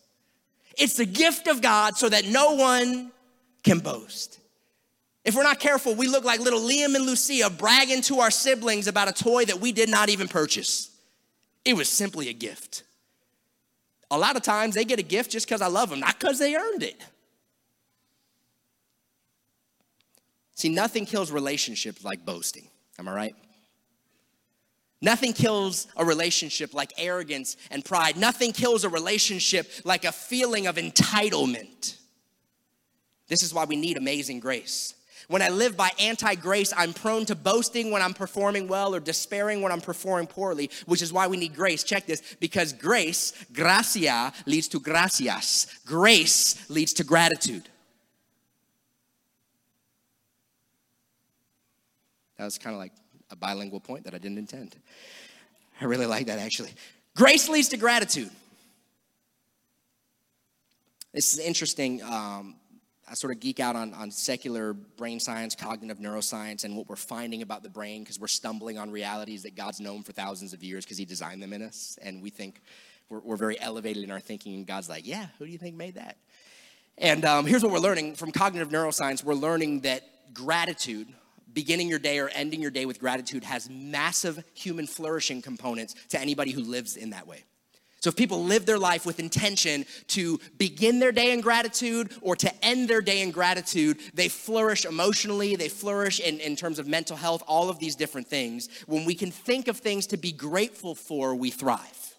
It's 0.78 0.94
the 0.94 1.06
gift 1.06 1.46
of 1.46 1.60
God 1.60 1.96
so 1.96 2.08
that 2.08 2.26
no 2.26 2.54
one 2.54 3.12
can 3.62 3.78
boast. 3.78 4.40
If 5.24 5.34
we're 5.34 5.42
not 5.42 5.58
careful, 5.58 5.94
we 5.94 6.06
look 6.06 6.24
like 6.24 6.40
little 6.40 6.60
Liam 6.60 6.94
and 6.94 7.06
Lucia 7.06 7.48
bragging 7.48 8.02
to 8.02 8.20
our 8.20 8.30
siblings 8.30 8.86
about 8.86 9.08
a 9.08 9.12
toy 9.12 9.44
that 9.46 9.60
we 9.60 9.72
did 9.72 9.88
not 9.88 10.10
even 10.10 10.28
purchase. 10.28 10.90
It 11.64 11.74
was 11.74 11.88
simply 11.88 12.28
a 12.28 12.34
gift. 12.34 12.82
A 14.10 14.18
lot 14.18 14.36
of 14.36 14.42
times 14.42 14.74
they 14.74 14.84
get 14.84 14.98
a 14.98 15.02
gift 15.02 15.30
just 15.30 15.46
because 15.46 15.62
I 15.62 15.68
love 15.68 15.88
them, 15.88 16.00
not 16.00 16.18
because 16.18 16.38
they 16.38 16.54
earned 16.54 16.82
it. 16.82 17.00
See, 20.54 20.68
nothing 20.68 21.06
kills 21.06 21.32
relationships 21.32 22.04
like 22.04 22.24
boasting. 22.24 22.68
Am 22.98 23.08
I 23.08 23.14
right? 23.14 23.34
Nothing 25.00 25.32
kills 25.32 25.86
a 25.96 26.04
relationship 26.04 26.72
like 26.72 26.92
arrogance 26.96 27.56
and 27.70 27.84
pride. 27.84 28.16
Nothing 28.16 28.52
kills 28.52 28.84
a 28.84 28.88
relationship 28.88 29.70
like 29.84 30.04
a 30.04 30.12
feeling 30.12 30.66
of 30.66 30.76
entitlement. 30.76 31.96
This 33.28 33.42
is 33.42 33.52
why 33.52 33.64
we 33.64 33.76
need 33.76 33.96
amazing 33.96 34.40
grace. 34.40 34.94
When 35.28 35.42
I 35.42 35.48
live 35.48 35.76
by 35.76 35.90
anti 35.98 36.34
grace, 36.34 36.72
I'm 36.76 36.92
prone 36.92 37.24
to 37.26 37.34
boasting 37.34 37.90
when 37.90 38.02
I'm 38.02 38.14
performing 38.14 38.68
well 38.68 38.94
or 38.94 39.00
despairing 39.00 39.62
when 39.62 39.72
I'm 39.72 39.80
performing 39.80 40.26
poorly, 40.26 40.70
which 40.86 41.02
is 41.02 41.12
why 41.12 41.26
we 41.26 41.36
need 41.36 41.54
grace. 41.54 41.82
Check 41.82 42.06
this 42.06 42.36
because 42.40 42.72
grace, 42.72 43.32
gracia, 43.52 44.32
leads 44.46 44.68
to 44.68 44.80
gracias. 44.80 45.66
Grace 45.86 46.68
leads 46.68 46.92
to 46.94 47.04
gratitude. 47.04 47.68
That 52.36 52.44
was 52.44 52.58
kind 52.58 52.74
of 52.74 52.80
like 52.80 52.92
a 53.30 53.36
bilingual 53.36 53.80
point 53.80 54.04
that 54.04 54.14
I 54.14 54.18
didn't 54.18 54.38
intend. 54.38 54.76
I 55.80 55.86
really 55.86 56.06
like 56.06 56.26
that 56.26 56.38
actually. 56.38 56.70
Grace 57.16 57.48
leads 57.48 57.68
to 57.68 57.76
gratitude. 57.76 58.30
This 61.12 61.32
is 61.32 61.38
interesting. 61.38 62.02
Um, 62.02 62.56
I 63.08 63.14
sort 63.14 63.32
of 63.32 63.40
geek 63.40 63.60
out 63.60 63.76
on, 63.76 63.92
on 63.92 64.10
secular 64.10 64.72
brain 64.72 65.20
science, 65.20 65.54
cognitive 65.54 65.98
neuroscience, 65.98 66.64
and 66.64 66.76
what 66.76 66.88
we're 66.88 66.96
finding 66.96 67.42
about 67.42 67.62
the 67.62 67.68
brain 67.68 68.02
because 68.02 68.18
we're 68.18 68.26
stumbling 68.28 68.78
on 68.78 68.90
realities 68.90 69.42
that 69.42 69.54
God's 69.54 69.80
known 69.80 70.02
for 70.02 70.12
thousands 70.12 70.52
of 70.54 70.62
years 70.62 70.84
because 70.84 70.96
He 70.96 71.04
designed 71.04 71.42
them 71.42 71.52
in 71.52 71.62
us. 71.62 71.98
And 72.00 72.22
we 72.22 72.30
think 72.30 72.62
we're, 73.08 73.20
we're, 73.20 73.36
very 73.36 73.60
elevated 73.60 74.04
in 74.04 74.10
our 74.10 74.20
thinking, 74.20 74.54
and 74.54 74.66
God's 74.66 74.88
like, 74.88 75.06
yeah, 75.06 75.26
who 75.38 75.44
do 75.44 75.52
you 75.52 75.58
think 75.58 75.76
made 75.76 75.96
that? 75.96 76.16
And 76.96 77.24
um, 77.24 77.44
here's 77.46 77.62
what 77.62 77.72
we're 77.72 77.78
learning 77.78 78.14
from 78.14 78.32
cognitive 78.32 78.70
neuroscience 78.70 79.22
we're 79.22 79.34
learning 79.34 79.80
that 79.80 80.02
gratitude, 80.32 81.08
beginning 81.52 81.88
your 81.88 81.98
day 81.98 82.18
or 82.20 82.28
ending 82.28 82.62
your 82.62 82.70
day 82.70 82.86
with 82.86 83.00
gratitude, 83.00 83.44
has 83.44 83.68
massive 83.68 84.42
human 84.54 84.86
flourishing 84.86 85.42
components 85.42 85.94
to 86.10 86.18
anybody 86.18 86.52
who 86.52 86.62
lives 86.62 86.96
in 86.96 87.10
that 87.10 87.26
way. 87.26 87.44
So 88.04 88.08
if 88.08 88.16
people 88.16 88.44
live 88.44 88.66
their 88.66 88.78
life 88.78 89.06
with 89.06 89.18
intention 89.18 89.86
to 90.08 90.38
begin 90.58 90.98
their 90.98 91.10
day 91.10 91.32
in 91.32 91.40
gratitude 91.40 92.12
or 92.20 92.36
to 92.36 92.52
end 92.62 92.86
their 92.86 93.00
day 93.00 93.22
in 93.22 93.30
gratitude, 93.30 93.98
they 94.12 94.28
flourish 94.28 94.84
emotionally, 94.84 95.56
they 95.56 95.70
flourish 95.70 96.20
in, 96.20 96.38
in 96.38 96.54
terms 96.54 96.78
of 96.78 96.86
mental 96.86 97.16
health, 97.16 97.42
all 97.48 97.70
of 97.70 97.78
these 97.78 97.96
different 97.96 98.26
things. 98.26 98.68
When 98.86 99.06
we 99.06 99.14
can 99.14 99.30
think 99.30 99.68
of 99.68 99.78
things 99.78 100.06
to 100.08 100.18
be 100.18 100.32
grateful 100.32 100.94
for, 100.94 101.34
we 101.34 101.48
thrive. 101.48 102.14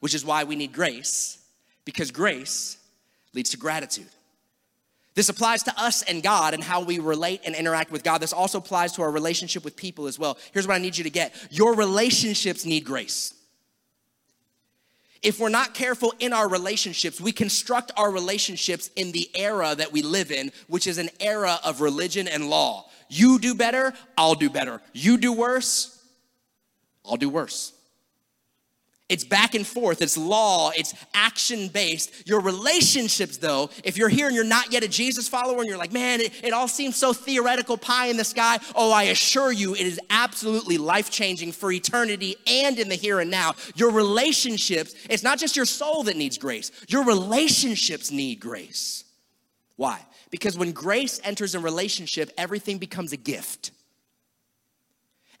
Which 0.00 0.14
is 0.14 0.24
why 0.24 0.44
we 0.44 0.56
need 0.56 0.72
grace, 0.72 1.44
because 1.84 2.10
grace 2.10 2.78
leads 3.34 3.50
to 3.50 3.58
gratitude. 3.58 4.08
This 5.14 5.28
applies 5.28 5.62
to 5.64 5.78
us 5.78 6.00
and 6.00 6.22
God 6.22 6.54
and 6.54 6.64
how 6.64 6.80
we 6.80 7.00
relate 7.00 7.42
and 7.44 7.54
interact 7.54 7.90
with 7.90 8.02
God. 8.02 8.22
This 8.22 8.32
also 8.32 8.56
applies 8.56 8.92
to 8.92 9.02
our 9.02 9.10
relationship 9.10 9.62
with 9.62 9.76
people 9.76 10.06
as 10.06 10.18
well. 10.18 10.38
Here's 10.54 10.66
what 10.66 10.72
I 10.72 10.78
need 10.78 10.96
you 10.96 11.04
to 11.04 11.10
get 11.10 11.34
your 11.50 11.74
relationships 11.74 12.64
need 12.64 12.86
grace 12.86 13.34
if 15.24 15.40
we're 15.40 15.48
not 15.48 15.74
careful 15.74 16.14
in 16.20 16.32
our 16.32 16.48
relationships, 16.48 17.20
we 17.20 17.32
construct 17.32 17.90
our 17.96 18.10
relationships 18.10 18.90
in 18.94 19.10
the 19.10 19.28
era 19.34 19.74
that 19.74 19.90
we 19.90 20.02
live 20.02 20.30
in, 20.30 20.52
which 20.68 20.86
is 20.86 20.98
an 20.98 21.08
era 21.18 21.58
of 21.64 21.80
religion 21.80 22.28
and 22.28 22.48
law. 22.48 22.86
You 23.08 23.38
do 23.38 23.54
better, 23.54 23.94
I'll 24.18 24.34
do 24.34 24.50
better. 24.50 24.82
You 24.92 25.16
do 25.16 25.32
worse, 25.32 26.02
I'll 27.04 27.16
do 27.16 27.30
worse. 27.30 27.72
It's 29.10 29.22
back 29.24 29.54
and 29.54 29.66
forth, 29.66 30.00
it's 30.00 30.16
law, 30.16 30.70
it's 30.74 30.94
action 31.12 31.68
based. 31.68 32.26
Your 32.26 32.40
relationships, 32.40 33.36
though, 33.36 33.68
if 33.84 33.98
you're 33.98 34.08
here 34.08 34.28
and 34.28 34.34
you're 34.34 34.44
not 34.44 34.72
yet 34.72 34.82
a 34.82 34.88
Jesus 34.88 35.28
follower 35.28 35.58
and 35.58 35.68
you're 35.68 35.76
like, 35.76 35.92
man, 35.92 36.22
it, 36.22 36.32
it 36.42 36.54
all 36.54 36.68
seems 36.68 36.96
so 36.96 37.12
theoretical, 37.12 37.76
pie 37.76 38.06
in 38.06 38.16
the 38.16 38.24
sky, 38.24 38.58
oh, 38.74 38.90
I 38.92 39.04
assure 39.04 39.52
you, 39.52 39.74
it 39.74 39.82
is 39.86 40.00
absolutely 40.08 40.78
life 40.78 41.10
changing 41.10 41.52
for 41.52 41.70
eternity 41.70 42.36
and 42.46 42.78
in 42.78 42.88
the 42.88 42.94
here 42.94 43.20
and 43.20 43.30
now. 43.30 43.52
Your 43.74 43.90
relationships, 43.90 44.94
it's 45.10 45.22
not 45.22 45.38
just 45.38 45.54
your 45.54 45.66
soul 45.66 46.04
that 46.04 46.16
needs 46.16 46.38
grace, 46.38 46.70
your 46.88 47.04
relationships 47.04 48.10
need 48.10 48.40
grace. 48.40 49.04
Why? 49.76 50.00
Because 50.30 50.56
when 50.56 50.72
grace 50.72 51.20
enters 51.24 51.54
a 51.54 51.60
relationship, 51.60 52.30
everything 52.38 52.78
becomes 52.78 53.12
a 53.12 53.18
gift. 53.18 53.70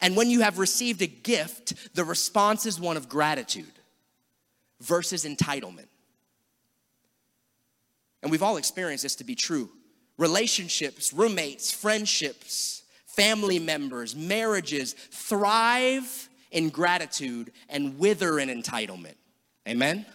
And 0.00 0.16
when 0.16 0.30
you 0.30 0.40
have 0.40 0.58
received 0.58 1.02
a 1.02 1.06
gift, 1.06 1.94
the 1.94 2.04
response 2.04 2.66
is 2.66 2.80
one 2.80 2.96
of 2.96 3.08
gratitude 3.08 3.72
versus 4.80 5.24
entitlement. 5.24 5.86
And 8.22 8.30
we've 8.30 8.42
all 8.42 8.56
experienced 8.56 9.02
this 9.02 9.16
to 9.16 9.24
be 9.24 9.34
true. 9.34 9.70
Relationships, 10.16 11.12
roommates, 11.12 11.72
friendships, 11.72 12.82
family 13.06 13.58
members, 13.58 14.16
marriages 14.16 14.94
thrive 15.10 16.28
in 16.50 16.70
gratitude 16.70 17.52
and 17.68 17.98
wither 17.98 18.38
in 18.38 18.48
entitlement. 18.48 19.16
Amen? 19.68 20.06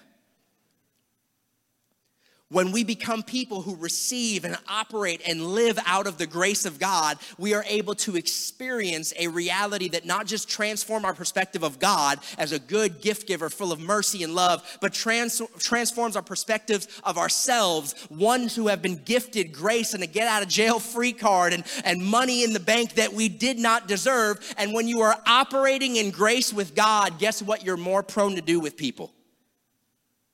When 2.52 2.72
we 2.72 2.84
become 2.84 3.22
people 3.22 3.62
who 3.62 3.76
receive 3.76 4.44
and 4.44 4.58
operate 4.68 5.22
and 5.28 5.46
live 5.46 5.78
out 5.86 6.08
of 6.08 6.18
the 6.18 6.26
grace 6.26 6.66
of 6.66 6.80
God, 6.80 7.20
we 7.38 7.54
are 7.54 7.64
able 7.68 7.94
to 7.96 8.16
experience 8.16 9.14
a 9.20 9.28
reality 9.28 9.88
that 9.90 10.04
not 10.04 10.26
just 10.26 10.50
transform 10.50 11.06
our 11.06 11.14
perspective 11.14 11.62
of 11.62 11.78
God 11.78 12.18
as 12.40 12.52
a 12.52 12.58
good 12.58 13.02
gift 13.02 13.28
giver 13.28 13.52
full 13.52 13.72
of 13.72 13.80
mercy 13.80 14.24
and 14.24 14.34
love, 14.34 14.80
but 14.82 14.94
trans- 14.94 15.44
transforms 15.60 16.16
our 16.16 16.24
perspectives 16.24 16.88
of 17.04 17.20
ourselves, 17.20 17.94
ones 18.10 18.56
who 18.56 18.68
have 18.68 18.82
been 18.82 19.04
gifted 19.06 19.54
grace 19.54 19.94
and 19.94 20.02
a 20.02 20.08
get 20.08 20.28
out 20.28 20.42
of 20.42 20.50
jail 20.50 20.80
free 20.80 21.14
card 21.14 21.54
and, 21.54 21.64
and 21.86 22.04
money 22.04 22.44
in 22.44 22.54
the 22.54 22.60
bank 22.60 22.96
that 22.96 23.14
we 23.14 23.30
did 23.30 23.60
not 23.60 23.88
deserve. 23.88 24.40
And 24.58 24.74
when 24.74 24.88
you 24.88 25.02
are 25.02 25.16
operating 25.28 25.98
in 25.98 26.10
grace 26.10 26.52
with 26.52 26.74
God, 26.74 27.20
guess 27.20 27.44
what 27.44 27.64
you're 27.64 27.78
more 27.78 28.02
prone 28.02 28.38
to 28.38 28.42
do 28.42 28.60
with 28.60 28.76
people? 28.76 29.14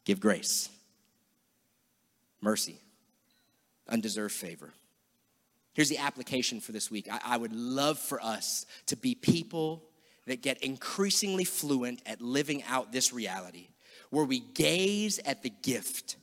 Give 0.05 0.21
grace 0.21 0.69
mercy, 2.45 2.79
undeserved 3.89 4.33
favor. 4.33 4.71
Here's 5.73 5.89
the 5.89 5.97
application 5.97 6.61
for 6.61 6.71
this 6.71 6.91
week. 6.91 7.07
I, 7.11 7.19
I, 7.25 7.37
would 7.37 7.51
love 7.51 7.97
for 7.99 8.21
us 8.23 8.65
to 8.85 8.95
be 8.95 9.15
people 9.15 9.83
that 10.27 10.41
get 10.41 10.63
increasingly 10.63 11.43
fluent 11.43 12.01
at 12.05 12.21
living 12.21 12.63
out 12.69 12.91
this 12.91 13.11
reality, 13.11 13.69
where 14.11 14.23
we 14.23 14.39
gaze 14.39 15.19
at 15.25 15.41
the 15.41 15.49
gift 15.49 16.17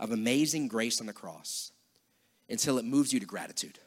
of 0.00 0.10
amazing 0.10 0.66
grace 0.66 1.00
on 1.00 1.06
the 1.06 1.12
cross 1.12 1.72
until 2.48 2.78
it 2.78 2.84
moves 2.84 3.12
you 3.12 3.20
to 3.20 3.26
gratitude. 3.26 3.78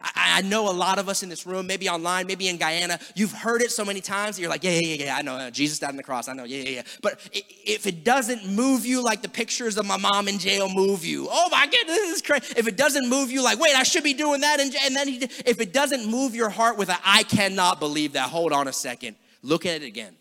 I, 0.00 0.42
know 0.42 0.70
a 0.70 0.72
lot 0.72 0.98
of 0.98 1.08
us 1.08 1.24
in 1.24 1.28
this 1.28 1.44
room, 1.46 1.66
maybe 1.66 1.88
online, 1.88 2.26
maybe 2.28 2.48
in 2.48 2.56
Guyana, 2.56 3.00
you've 3.16 3.32
heard 3.32 3.62
it 3.62 3.72
so 3.72 3.84
many 3.84 4.00
times 4.00 4.36
that 4.36 4.42
you're 4.42 4.50
like, 4.50 4.62
yeah, 4.62 4.70
yeah, 4.70 4.80
yeah, 4.80 5.04
yeah, 5.06 5.16
I 5.16 5.22
know, 5.22 5.34
uh, 5.34 5.50
Jesus 5.50 5.80
died 5.80 5.90
on 5.90 5.96
the 5.96 6.04
cross, 6.04 6.28
I 6.28 6.34
know, 6.34 6.44
yeah, 6.44 6.62
yeah, 6.62 6.70
yeah. 6.70 6.82
But 7.02 7.20
if 7.32 7.86
it 7.86 8.04
doesn't 8.04 8.46
move 8.46 8.86
you 8.86 9.02
like 9.02 9.22
the 9.22 9.28
pictures 9.28 9.76
of 9.76 9.86
my 9.86 9.96
mom 9.96 10.28
in 10.28 10.38
jail 10.38 10.68
move 10.72 11.04
you, 11.04 11.26
oh 11.28 11.48
my 11.50 11.66
goodness, 11.66 11.96
this 11.96 12.16
is 12.16 12.22
crazy. 12.22 12.54
If 12.56 12.68
it 12.68 12.76
doesn't 12.76 13.08
move 13.08 13.32
you 13.32 13.42
like, 13.42 13.58
wait, 13.58 13.74
I 13.74 13.82
should 13.82 14.04
be 14.04 14.14
doing 14.14 14.42
that, 14.42 14.60
and, 14.60 14.72
and 14.84 14.94
then 14.94 15.08
he, 15.08 15.16
if 15.44 15.60
it 15.60 15.72
doesn't 15.72 16.08
move 16.08 16.34
your 16.34 16.48
heart 16.48 16.78
with 16.78 16.90
a, 16.90 16.96
I 17.04 17.24
cannot 17.24 17.80
believe 17.80 18.12
that, 18.12 18.30
hold 18.30 18.52
on 18.52 18.68
a 18.68 18.72
second, 18.72 19.16
look 19.42 19.66
at 19.66 19.82
it 19.82 19.86
again. 19.86 20.14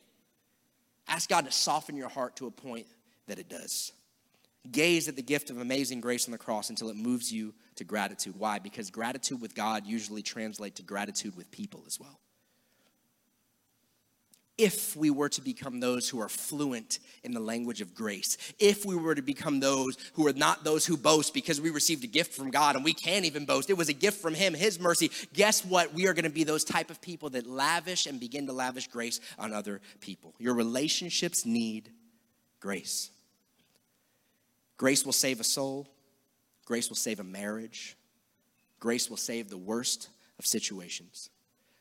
Ask 1.08 1.30
God 1.30 1.46
to 1.46 1.52
soften 1.52 1.96
your 1.96 2.10
heart 2.10 2.36
to 2.38 2.48
a 2.48 2.52
point 2.52 2.88
that 3.28 3.38
it 3.38 3.48
does. 3.48 3.92
Gaze 4.71 5.08
at 5.08 5.15
the 5.15 5.21
gift 5.21 5.49
of 5.49 5.60
amazing 5.60 6.01
grace 6.01 6.27
on 6.27 6.32
the 6.32 6.38
cross 6.38 6.69
until 6.69 6.89
it 6.89 6.95
moves 6.95 7.32
you 7.32 7.53
to 7.75 7.84
gratitude. 7.84 8.36
Why? 8.38 8.60
Because 8.60 8.89
gratitude 8.89 9.41
with 9.41 9.56
God 9.56 9.86
usually 9.86 10.21
translates 10.21 10.77
to 10.77 10.84
gratitude 10.84 11.36
with 11.36 11.51
people 11.51 11.84
as 11.88 11.99
well. 11.99 12.19
If 14.58 14.95
we 14.95 15.12
were 15.12 15.30
to 15.30 15.41
become 15.41 15.80
those 15.80 16.10
who 16.10 16.19
are 16.19 16.30
fluent 16.30 16.97
in 17.23 17.32
the 17.32 17.39
language 17.39 17.80
of 17.80 17.93
grace, 17.93 18.39
if 18.58 18.86
we 18.86 18.95
were 18.95 19.13
to 19.13 19.21
become 19.21 19.60
those 19.60 19.95
who 20.13 20.25
are 20.25 20.34
not 20.34 20.63
those 20.63 20.84
who 20.84 20.97
boast 20.97 21.36
because 21.36 21.62
we 21.62 21.69
received 21.69 22.03
a 22.03 22.08
gift 22.08 22.34
from 22.34 22.49
God 22.49 22.75
and 22.75 22.84
we 22.84 22.93
can't 22.93 23.25
even 23.25 23.45
boast, 23.45 23.69
it 23.69 23.77
was 23.77 23.89
a 23.89 23.93
gift 23.93 24.19
from 24.19 24.34
Him, 24.34 24.56
His 24.56 24.80
mercy. 24.80 25.12
Guess 25.34 25.63
what? 25.63 25.93
We 25.93 26.08
are 26.08 26.13
going 26.15 26.23
to 26.23 26.32
be 26.32 26.43
those 26.43 26.63
type 26.63 26.89
of 26.89 26.99
people 27.01 27.30
that 27.32 27.45
lavish 27.45 28.08
and 28.08 28.19
begin 28.19 28.47
to 28.47 28.53
lavish 28.53 28.88
grace 28.88 29.19
on 29.38 29.53
other 29.53 29.80
people. 30.01 30.34
Your 30.39 30.56
relationships 30.56 31.45
need 31.45 31.91
grace. 32.60 33.12
Grace 34.78 35.04
will 35.04 35.13
save 35.13 35.40
a 35.40 35.44
soul, 35.44 35.88
grace 36.66 36.90
will 36.90 36.96
save 36.96 37.20
a 37.20 37.24
marriage, 37.24 37.98
grace 38.80 39.10
will 39.10 39.18
save 39.18 39.49
the 39.49 39.58
worst 39.58 40.10
of 40.38 40.45
situations. 40.45 41.30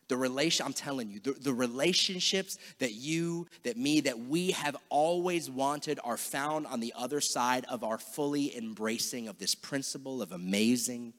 The 0.08 0.16
relation, 0.16 0.64
I'm 0.64 0.72
telling 0.72 1.10
you, 1.10 1.18
the, 1.18 1.32
the 1.32 1.52
relationships 1.52 2.58
that 2.78 2.94
you, 2.94 3.48
that 3.64 3.76
me, 3.76 4.00
that 4.02 4.18
we 4.18 4.52
have 4.52 4.76
always 4.88 5.50
wanted 5.50 5.98
are 6.04 6.16
found 6.16 6.66
on 6.68 6.78
the 6.78 6.94
other 6.96 7.20
side 7.20 7.64
of 7.68 7.82
our 7.82 7.98
fully 7.98 8.56
embracing 8.56 9.26
of 9.26 9.38
this 9.38 9.54
principle 9.54 10.22
of 10.22 10.30
amazing 10.30 11.12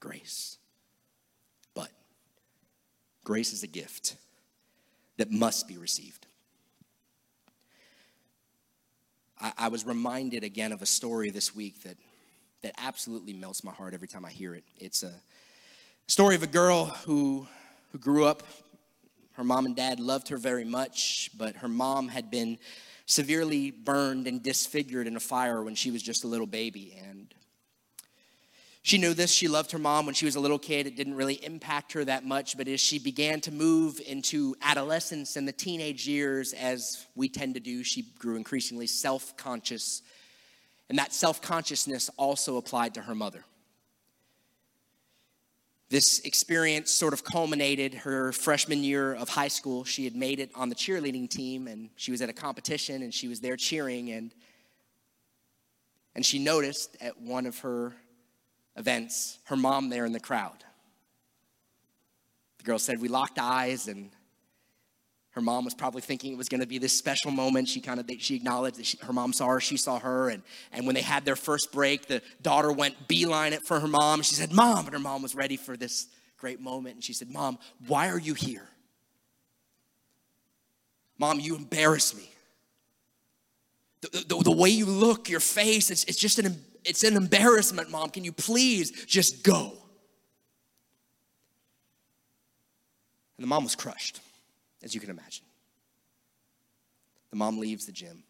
grace. 0.00 0.56
But 1.74 1.90
grace 3.24 3.52
is 3.52 3.62
a 3.62 3.66
gift 3.66 4.16
that 5.18 5.30
must 5.30 5.68
be 5.68 5.76
received. 5.76 6.26
I, 9.40 9.52
I 9.58 9.68
was 9.68 9.86
reminded 9.86 10.44
again 10.44 10.72
of 10.72 10.82
a 10.82 10.86
story 10.86 11.30
this 11.30 11.54
week 11.54 11.82
that, 11.82 11.96
that 12.62 12.74
absolutely 12.78 13.32
melts 13.32 13.64
my 13.64 13.72
heart 13.72 13.94
every 13.94 14.08
time 14.08 14.24
I 14.24 14.30
hear 14.30 14.54
it. 14.54 14.64
It's 14.78 15.02
a 15.02 15.12
story 16.06 16.34
of 16.34 16.42
a 16.42 16.48
girl 16.48 16.86
who 16.86 17.46
who 17.92 17.98
grew 17.98 18.24
up. 18.24 18.42
Her 19.32 19.44
mom 19.44 19.66
and 19.66 19.74
dad 19.74 20.00
loved 20.00 20.28
her 20.28 20.36
very 20.36 20.64
much, 20.64 21.30
but 21.36 21.56
her 21.56 21.68
mom 21.68 22.08
had 22.08 22.30
been 22.30 22.58
severely 23.06 23.70
burned 23.70 24.26
and 24.26 24.42
disfigured 24.42 25.06
in 25.06 25.16
a 25.16 25.20
fire 25.20 25.62
when 25.62 25.74
she 25.74 25.90
was 25.90 26.02
just 26.02 26.24
a 26.24 26.28
little 26.28 26.46
baby. 26.46 26.96
And 27.08 27.34
she 28.82 28.96
knew 28.96 29.12
this. 29.12 29.30
She 29.30 29.46
loved 29.46 29.72
her 29.72 29.78
mom 29.78 30.06
when 30.06 30.14
she 30.14 30.24
was 30.24 30.36
a 30.36 30.40
little 30.40 30.58
kid. 30.58 30.86
It 30.86 30.96
didn't 30.96 31.14
really 31.14 31.44
impact 31.44 31.92
her 31.92 32.04
that 32.04 32.24
much, 32.24 32.56
but 32.56 32.66
as 32.66 32.80
she 32.80 32.98
began 32.98 33.40
to 33.42 33.52
move 33.52 34.00
into 34.06 34.54
adolescence 34.62 35.36
and 35.36 35.46
the 35.46 35.52
teenage 35.52 36.08
years, 36.08 36.54
as 36.54 37.06
we 37.14 37.28
tend 37.28 37.54
to 37.54 37.60
do, 37.60 37.84
she 37.84 38.02
grew 38.18 38.36
increasingly 38.36 38.86
self 38.86 39.36
conscious. 39.36 40.02
And 40.88 40.98
that 40.98 41.12
self 41.12 41.42
consciousness 41.42 42.08
also 42.16 42.56
applied 42.56 42.94
to 42.94 43.02
her 43.02 43.14
mother. 43.14 43.44
This 45.90 46.20
experience 46.20 46.90
sort 46.90 47.12
of 47.12 47.22
culminated 47.24 47.94
her 47.94 48.32
freshman 48.32 48.82
year 48.82 49.12
of 49.12 49.28
high 49.28 49.48
school. 49.48 49.84
She 49.84 50.04
had 50.04 50.14
made 50.14 50.38
it 50.38 50.50
on 50.54 50.68
the 50.68 50.74
cheerleading 50.74 51.28
team 51.28 51.66
and 51.66 51.90
she 51.96 52.12
was 52.12 52.22
at 52.22 52.30
a 52.30 52.32
competition 52.32 53.02
and 53.02 53.12
she 53.12 53.26
was 53.26 53.40
there 53.40 53.56
cheering 53.56 54.10
and 54.12 54.32
and 56.14 56.24
she 56.24 56.38
noticed 56.38 56.96
at 57.00 57.20
one 57.20 57.44
of 57.44 57.58
her 57.60 57.94
events 58.80 59.38
her 59.44 59.56
mom 59.56 59.90
there 59.90 60.04
in 60.04 60.12
the 60.12 60.20
crowd. 60.20 60.64
The 62.58 62.64
girl 62.64 62.78
said 62.78 63.00
we 63.00 63.08
locked 63.08 63.38
eyes 63.38 63.86
and 63.86 64.10
her 65.32 65.40
mom 65.40 65.64
was 65.64 65.74
probably 65.74 66.00
thinking 66.00 66.32
it 66.32 66.38
was 66.38 66.48
going 66.48 66.60
to 66.60 66.66
be 66.66 66.78
this 66.78 66.96
special 66.98 67.30
moment. 67.30 67.68
She 67.68 67.80
kind 67.80 68.00
of 68.00 68.10
she 68.18 68.34
acknowledged 68.34 68.78
that 68.78 68.86
she, 68.86 68.98
her 69.02 69.12
mom 69.12 69.32
saw 69.32 69.46
her, 69.46 69.60
she 69.60 69.76
saw 69.76 70.00
her, 70.00 70.28
and 70.28 70.42
and 70.72 70.86
when 70.86 70.96
they 70.96 71.02
had 71.02 71.24
their 71.24 71.36
first 71.36 71.70
break, 71.70 72.08
the 72.08 72.20
daughter 72.42 72.72
went 72.72 73.06
beeline 73.06 73.52
it 73.52 73.62
for 73.64 73.78
her 73.78 73.86
mom. 73.86 74.22
She 74.22 74.34
said, 74.34 74.52
"Mom," 74.52 74.86
and 74.86 74.92
her 74.92 74.98
mom 74.98 75.22
was 75.22 75.36
ready 75.36 75.56
for 75.56 75.76
this 75.76 76.08
great 76.36 76.60
moment, 76.60 76.96
and 76.96 77.04
she 77.04 77.12
said, 77.12 77.30
"Mom, 77.30 77.58
why 77.86 78.08
are 78.08 78.18
you 78.18 78.34
here? 78.34 78.68
Mom, 81.16 81.38
you 81.38 81.54
embarrass 81.54 82.16
me. 82.16 82.28
The, 84.00 84.24
the, 84.26 84.42
the 84.44 84.50
way 84.50 84.70
you 84.70 84.86
look, 84.86 85.28
your 85.28 85.40
face, 85.40 85.90
it's, 85.90 86.04
it's 86.04 86.18
just 86.18 86.38
an 86.38 86.46
it's 86.84 87.04
an 87.04 87.16
embarrassment, 87.16 87.90
Mom. 87.90 88.10
Can 88.10 88.24
you 88.24 88.32
please 88.32 88.90
just 89.06 89.42
go?" 89.42 89.76
And 93.36 93.44
the 93.44 93.48
mom 93.48 93.64
was 93.64 93.74
crushed 93.74 94.20
as 94.82 94.94
you 94.94 95.00
can 95.00 95.10
imagine. 95.10 95.46
The 97.30 97.36
mom 97.36 97.58
leaves 97.58 97.86
the 97.86 97.92
gym. 97.92 98.24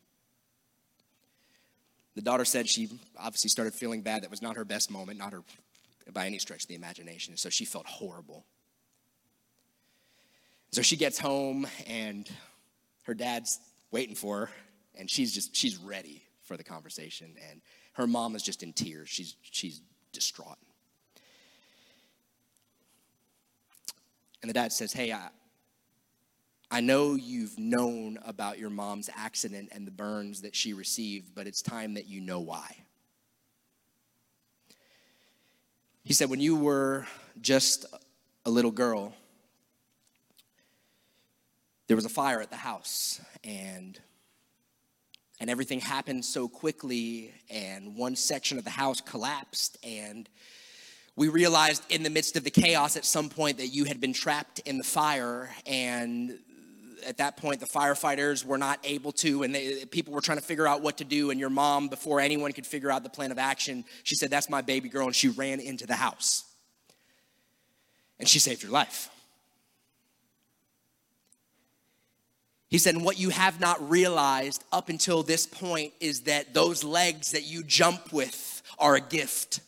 The 2.14 2.22
daughter 2.22 2.44
said 2.44 2.68
she 2.68 2.88
obviously 3.18 3.48
started 3.48 3.74
feeling 3.74 4.02
bad. 4.02 4.22
That 4.22 4.30
was 4.30 4.42
not 4.42 4.56
her 4.56 4.64
best 4.64 4.90
moment, 4.90 5.18
not 5.18 5.32
her 5.32 5.42
by 6.12 6.26
any 6.26 6.38
stretch 6.38 6.62
of 6.62 6.68
the 6.68 6.74
imagination. 6.74 7.36
So 7.36 7.50
she 7.50 7.64
felt 7.64 7.86
horrible. 7.86 8.44
So 10.72 10.82
she 10.82 10.96
gets 10.96 11.18
home 11.18 11.66
and 11.86 12.30
her 13.02 13.14
dad's 13.14 13.58
waiting 13.90 14.14
for 14.14 14.46
her, 14.46 14.50
and 14.96 15.10
she's 15.10 15.32
just 15.32 15.56
she's 15.56 15.76
ready 15.76 16.22
for 16.42 16.56
the 16.56 16.64
conversation. 16.64 17.34
And 17.50 17.60
her 18.00 18.06
mom 18.06 18.34
is 18.34 18.42
just 18.42 18.62
in 18.62 18.72
tears. 18.72 19.08
She's 19.08 19.36
she's 19.42 19.82
distraught. 20.12 20.56
And 24.40 24.48
the 24.48 24.54
dad 24.54 24.72
says, 24.72 24.92
Hey, 24.92 25.12
I, 25.12 25.28
I 26.70 26.80
know 26.80 27.14
you've 27.14 27.58
known 27.58 28.18
about 28.24 28.58
your 28.58 28.70
mom's 28.70 29.10
accident 29.14 29.68
and 29.72 29.86
the 29.86 29.90
burns 29.90 30.40
that 30.42 30.56
she 30.56 30.72
received, 30.72 31.34
but 31.34 31.46
it's 31.46 31.60
time 31.60 31.94
that 31.94 32.08
you 32.08 32.22
know 32.22 32.40
why. 32.40 32.74
He 36.02 36.14
said, 36.14 36.30
When 36.30 36.40
you 36.40 36.56
were 36.56 37.06
just 37.42 37.84
a 38.46 38.50
little 38.50 38.70
girl, 38.70 39.12
there 41.86 41.96
was 41.96 42.06
a 42.06 42.10
fire 42.10 42.40
at 42.40 42.48
the 42.48 42.56
house, 42.56 43.20
and 43.44 44.00
and 45.40 45.50
everything 45.50 45.80
happened 45.80 46.24
so 46.24 46.48
quickly, 46.48 47.32
and 47.48 47.96
one 47.96 48.14
section 48.14 48.58
of 48.58 48.64
the 48.64 48.70
house 48.70 49.00
collapsed, 49.00 49.78
and 49.82 50.28
we 51.16 51.28
realized 51.28 51.82
in 51.90 52.02
the 52.02 52.10
midst 52.10 52.36
of 52.36 52.44
the 52.44 52.50
chaos 52.50 52.96
at 52.96 53.04
some 53.04 53.28
point 53.28 53.58
that 53.58 53.68
you 53.68 53.84
had 53.84 54.00
been 54.00 54.12
trapped 54.12 54.60
in 54.60 54.78
the 54.78 54.84
fire, 54.84 55.50
and 55.66 56.38
at 57.06 57.18
that 57.18 57.36
point, 57.36 57.60
the 57.60 57.66
firefighters 57.66 58.44
were 58.44 58.58
not 58.58 58.78
able 58.84 59.12
to, 59.12 59.42
and 59.42 59.54
they, 59.54 59.84
people 59.86 60.12
were 60.12 60.20
trying 60.20 60.38
to 60.38 60.44
figure 60.44 60.66
out 60.66 60.82
what 60.82 60.98
to 60.98 61.04
do. 61.04 61.30
And 61.30 61.40
your 61.40 61.50
mom, 61.50 61.88
before 61.88 62.20
anyone 62.20 62.52
could 62.52 62.66
figure 62.66 62.90
out 62.90 63.02
the 63.02 63.10
plan 63.10 63.32
of 63.32 63.38
action, 63.38 63.84
she 64.02 64.14
said, 64.14 64.30
That's 64.30 64.50
my 64.50 64.60
baby 64.60 64.88
girl. 64.88 65.06
And 65.06 65.16
she 65.16 65.28
ran 65.28 65.60
into 65.60 65.86
the 65.86 65.94
house. 65.94 66.44
And 68.18 68.28
she 68.28 68.38
saved 68.38 68.62
your 68.62 68.72
life. 68.72 69.08
He 72.70 72.78
said, 72.78 72.94
and 72.94 73.04
what 73.04 73.18
you 73.18 73.30
have 73.30 73.60
not 73.60 73.90
realized 73.90 74.64
up 74.72 74.88
until 74.88 75.22
this 75.22 75.46
point 75.46 75.92
is 76.00 76.22
that 76.22 76.54
those 76.54 76.84
legs 76.84 77.32
that 77.32 77.44
you 77.44 77.64
jump 77.64 78.12
with 78.12 78.62
are 78.78 78.94
a 78.94 79.00
gift 79.00 79.60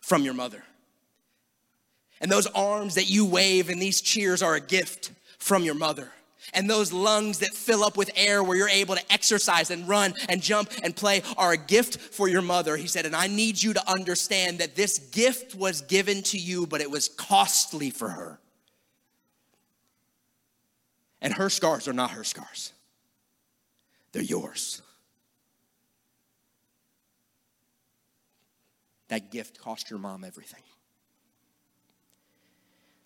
from 0.00 0.22
your 0.22 0.34
mother. 0.34 0.62
And 2.20 2.30
those 2.30 2.46
arms 2.48 2.96
that 2.96 3.08
you 3.08 3.24
wave 3.24 3.70
and 3.70 3.80
these 3.80 4.00
cheers 4.00 4.42
are 4.42 4.56
a 4.56 4.60
gift 4.60 5.12
from 5.38 5.62
your 5.62 5.76
mother 5.76 6.10
and 6.54 6.68
those 6.68 6.92
lungs 6.92 7.38
that 7.40 7.50
fill 7.50 7.84
up 7.84 7.96
with 7.96 8.10
air 8.14 8.42
where 8.42 8.56
you're 8.56 8.68
able 8.68 8.94
to 8.94 9.12
exercise 9.12 9.70
and 9.70 9.88
run 9.88 10.14
and 10.28 10.42
jump 10.42 10.70
and 10.82 10.94
play 10.94 11.22
are 11.36 11.52
a 11.52 11.56
gift 11.56 11.98
for 11.98 12.28
your 12.28 12.42
mother. 12.42 12.76
He 12.76 12.86
said, 12.86 13.06
and 13.06 13.16
I 13.16 13.26
need 13.26 13.62
you 13.62 13.74
to 13.74 13.90
understand 13.90 14.58
that 14.58 14.74
this 14.74 14.98
gift 14.98 15.54
was 15.54 15.82
given 15.82 16.22
to 16.24 16.38
you, 16.38 16.66
but 16.66 16.80
it 16.80 16.90
was 16.90 17.08
costly 17.08 17.90
for 17.90 18.08
her. 18.08 18.40
And 21.20 21.34
her 21.34 21.50
scars 21.50 21.88
are 21.88 21.92
not 21.92 22.12
her 22.12 22.24
scars, 22.24 22.72
they're 24.12 24.22
yours. 24.22 24.82
That 29.08 29.30
gift 29.30 29.58
cost 29.58 29.88
your 29.88 29.98
mom 29.98 30.22
everything. 30.22 30.62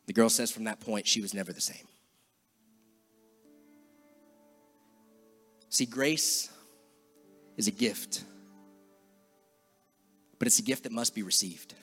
The 0.07 0.13
girl 0.13 0.29
says 0.29 0.51
from 0.51 0.65
that 0.65 0.81
point, 0.81 1.07
she 1.07 1.21
was 1.21 1.33
never 1.33 1.53
the 1.53 1.61
same. 1.61 1.87
See, 5.69 5.87
grace 5.87 6.51
is 7.57 7.69
a 7.69 7.71
gift, 7.71 8.25
but 10.39 10.47
it's 10.49 10.59
a 10.59 10.63
gift 10.63 10.83
that 10.83 10.93
must 10.93 11.15
be 11.15 11.23
received. 11.23 11.75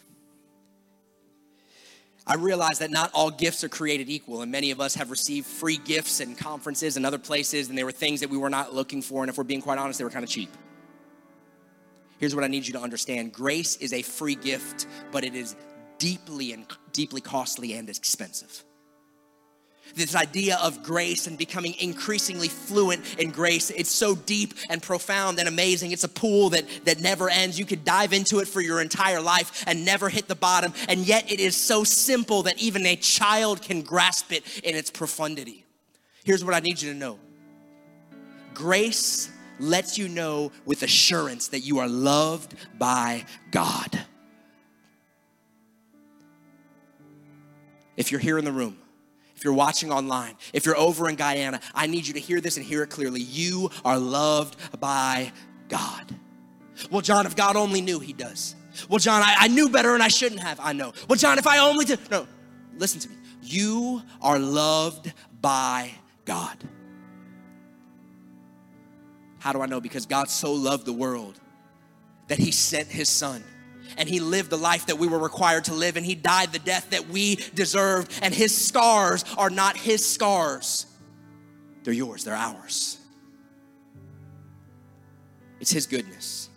I 2.29 2.35
realize 2.35 2.77
that 2.77 2.91
not 2.91 3.09
all 3.15 3.31
gifts 3.31 3.63
are 3.63 3.69
created 3.69 4.07
equal, 4.07 4.43
and 4.43 4.51
many 4.51 4.69
of 4.69 4.79
us 4.79 4.93
have 4.93 5.09
received 5.09 5.47
free 5.47 5.77
gifts 5.77 6.19
and 6.19 6.37
conferences 6.37 6.95
and 6.95 7.03
other 7.03 7.17
places, 7.17 7.69
and 7.69 7.77
they 7.77 7.83
were 7.83 7.91
things 7.91 8.19
that 8.19 8.29
we 8.29 8.37
were 8.37 8.51
not 8.51 8.71
looking 8.71 9.01
for, 9.01 9.23
and 9.23 9.31
if 9.31 9.37
we're 9.37 9.43
being 9.43 9.63
quite 9.63 9.79
honest, 9.79 9.97
they 9.97 10.05
were 10.05 10.11
kind 10.11 10.23
of 10.23 10.29
cheap. 10.29 10.55
Here's 12.19 12.35
what 12.35 12.43
I 12.43 12.47
need 12.47 12.67
you 12.67 12.73
to 12.73 12.81
understand 12.81 13.33
grace 13.33 13.77
is 13.77 13.93
a 13.93 14.03
free 14.03 14.35
gift, 14.35 14.85
but 15.11 15.23
it 15.23 15.33
is 15.33 15.55
deeply 15.97 16.53
and 16.53 16.67
deeply 16.93 17.19
costly 17.19 17.73
and 17.73 17.89
expensive 17.89 18.63
this 19.95 20.15
idea 20.15 20.57
of 20.61 20.83
grace 20.83 21.27
and 21.27 21.37
becoming 21.37 21.75
increasingly 21.79 22.47
fluent 22.47 23.19
in 23.19 23.31
grace. 23.31 23.69
It's 23.69 23.91
so 23.91 24.15
deep 24.15 24.53
and 24.69 24.81
profound 24.81 25.39
and 25.39 25.47
amazing. 25.47 25.91
It's 25.91 26.03
a 26.03 26.09
pool 26.09 26.49
that, 26.51 26.65
that 26.85 26.99
never 27.01 27.29
ends. 27.29 27.59
You 27.59 27.65
could 27.65 27.83
dive 27.83 28.13
into 28.13 28.39
it 28.39 28.47
for 28.47 28.61
your 28.61 28.81
entire 28.81 29.21
life 29.21 29.63
and 29.67 29.85
never 29.85 30.09
hit 30.09 30.27
the 30.27 30.35
bottom. 30.35 30.73
And 30.87 31.01
yet 31.01 31.31
it 31.31 31.39
is 31.39 31.55
so 31.55 31.83
simple 31.83 32.43
that 32.43 32.61
even 32.61 32.85
a 32.85 32.95
child 32.95 33.61
can 33.61 33.81
grasp 33.81 34.31
it 34.31 34.43
in 34.63 34.75
its 34.75 34.89
profundity. 34.89 35.65
Here's 36.23 36.43
what 36.43 36.53
I 36.53 36.59
need 36.59 36.81
you 36.81 36.93
to 36.93 36.97
know 36.97 37.19
grace 38.53 39.31
lets 39.59 39.97
you 39.97 40.07
know 40.07 40.51
with 40.65 40.83
assurance 40.83 41.49
that 41.49 41.61
you 41.61 41.79
are 41.79 41.87
loved 41.87 42.55
by 42.77 43.25
God. 43.51 43.99
If 47.97 48.11
you're 48.11 48.21
here 48.21 48.37
in 48.37 48.45
the 48.45 48.51
room, 48.51 48.77
if 49.39 49.45
you're 49.45 49.53
watching 49.53 49.89
online, 49.89 50.35
if 50.51 50.65
you're 50.65 50.77
over 50.77 51.07
in 51.07 51.15
Guyana, 51.15 51.61
I 51.73 51.87
need 51.87 52.05
you 52.05 52.13
to 52.15 52.19
hear 52.19 52.41
this 52.41 52.57
and 52.57 52.65
hear 52.65 52.83
it 52.83 52.89
clearly. 52.89 53.21
You 53.21 53.69
are 53.85 53.97
loved 53.97 54.57
by 54.81 55.31
God. 55.69 56.13
Well, 56.91 56.99
John, 56.99 57.25
if 57.25 57.37
God 57.37 57.55
only 57.55 57.79
knew, 57.79 58.01
He 58.01 58.11
does. 58.11 58.57
Well, 58.89 58.99
John, 58.99 59.21
I, 59.21 59.35
I 59.39 59.47
knew 59.47 59.69
better 59.69 59.93
and 59.93 60.03
I 60.03 60.09
shouldn't 60.09 60.41
have. 60.41 60.59
I 60.59 60.73
know. 60.73 60.91
Well, 61.07 61.15
John, 61.15 61.37
if 61.39 61.47
I 61.47 61.59
only 61.59 61.85
did. 61.85 61.99
No, 62.11 62.27
listen 62.75 62.99
to 62.99 63.07
me. 63.07 63.15
You 63.41 64.01
are 64.21 64.37
loved 64.37 65.13
by 65.39 65.91
God. 66.25 66.57
How 69.37 69.53
do 69.53 69.61
I 69.61 69.67
know? 69.67 69.79
Because 69.79 70.05
God 70.05 70.29
so 70.29 70.51
loved 70.51 70.85
the 70.85 70.91
world 70.91 71.39
that 72.27 72.39
he 72.39 72.51
sent 72.51 72.89
his 72.89 73.07
son. 73.07 73.41
And 73.97 74.07
he 74.07 74.19
lived 74.19 74.49
the 74.49 74.57
life 74.57 74.87
that 74.87 74.97
we 74.97 75.07
were 75.07 75.19
required 75.19 75.65
to 75.65 75.73
live, 75.73 75.97
and 75.97 76.05
he 76.05 76.15
died 76.15 76.51
the 76.51 76.59
death 76.59 76.89
that 76.91 77.09
we 77.09 77.35
deserved. 77.35 78.11
And 78.21 78.33
his 78.33 78.55
scars 78.55 79.23
are 79.37 79.49
not 79.49 79.77
his 79.77 80.05
scars, 80.05 80.85
they're 81.83 81.93
yours, 81.93 82.23
they're 82.23 82.35
ours. 82.35 82.97
It's 85.59 85.71
his 85.71 85.87
goodness. 85.87 86.49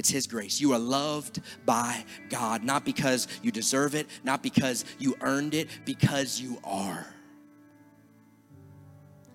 It's 0.00 0.08
His 0.08 0.26
grace. 0.26 0.62
You 0.62 0.72
are 0.72 0.78
loved 0.78 1.42
by 1.66 2.06
God, 2.30 2.64
not 2.64 2.86
because 2.86 3.28
you 3.42 3.50
deserve 3.50 3.94
it, 3.94 4.06
not 4.24 4.42
because 4.42 4.86
you 4.98 5.14
earned 5.20 5.52
it, 5.52 5.68
because 5.84 6.40
you 6.40 6.58
are. 6.64 7.06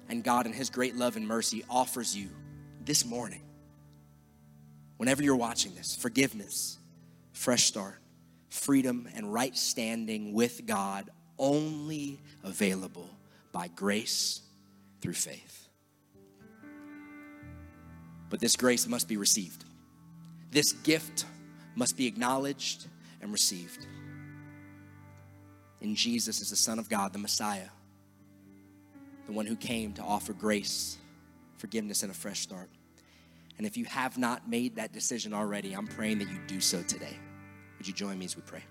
And 0.10 0.24
God, 0.24 0.48
in 0.48 0.54
His 0.54 0.72
great 0.72 0.96
love 0.96 1.18
and 1.18 1.28
mercy, 1.28 1.64
offers 1.70 2.18
you 2.18 2.30
this 2.84 3.06
morning, 3.06 3.44
whenever 4.98 5.22
you're 5.22 5.36
watching 5.36 5.76
this, 5.76 5.96
forgiveness, 5.96 6.80
fresh 7.36 7.66
start, 7.66 8.00
freedom, 8.50 9.08
and 9.14 9.32
right 9.32 9.56
standing 9.56 10.34
with 10.34 10.66
God 10.66 11.10
only 11.38 12.20
available 12.44 13.10
by 13.52 13.68
grace 13.68 14.42
through 15.02 15.14
faith. 15.14 15.68
But 18.30 18.40
this 18.40 18.56
grace 18.56 18.88
must 18.88 19.08
be 19.08 19.18
received. 19.18 19.66
This 20.52 20.72
gift 20.72 21.26
must 21.76 21.98
be 21.98 22.08
acknowledged 22.08 22.88
and 23.22 23.32
received. 23.32 23.86
In 25.82 25.94
Jesus 25.94 26.42
is 26.42 26.50
the 26.50 26.56
Son 26.56 26.80
of 26.80 26.90
God, 26.90 27.12
the 27.12 27.20
Messiah, 27.20 27.70
the 29.28 29.34
one 29.34 29.46
who 29.46 29.58
came 29.58 29.94
to 29.94 30.02
offer 30.02 30.32
grace, 30.34 30.98
forgiveness, 31.58 32.02
and 32.02 32.12
a 32.12 32.16
fresh 32.16 32.40
start. 32.40 32.70
And 33.58 33.66
if 33.66 33.78
you 33.78 33.86
have 33.86 34.18
not 34.18 34.50
made 34.50 34.76
that 34.76 34.92
decision 34.92 35.34
already, 35.34 35.74
I'm 35.74 35.88
praying 35.88 36.20
that 36.20 36.30
you 36.30 36.40
do 36.48 36.60
so 36.60 36.82
today. 36.84 37.18
Would 37.78 37.88
you 37.88 37.94
join 37.94 38.20
me 38.20 38.26
as 38.26 38.36
we 38.36 38.42
pray? 38.42 38.64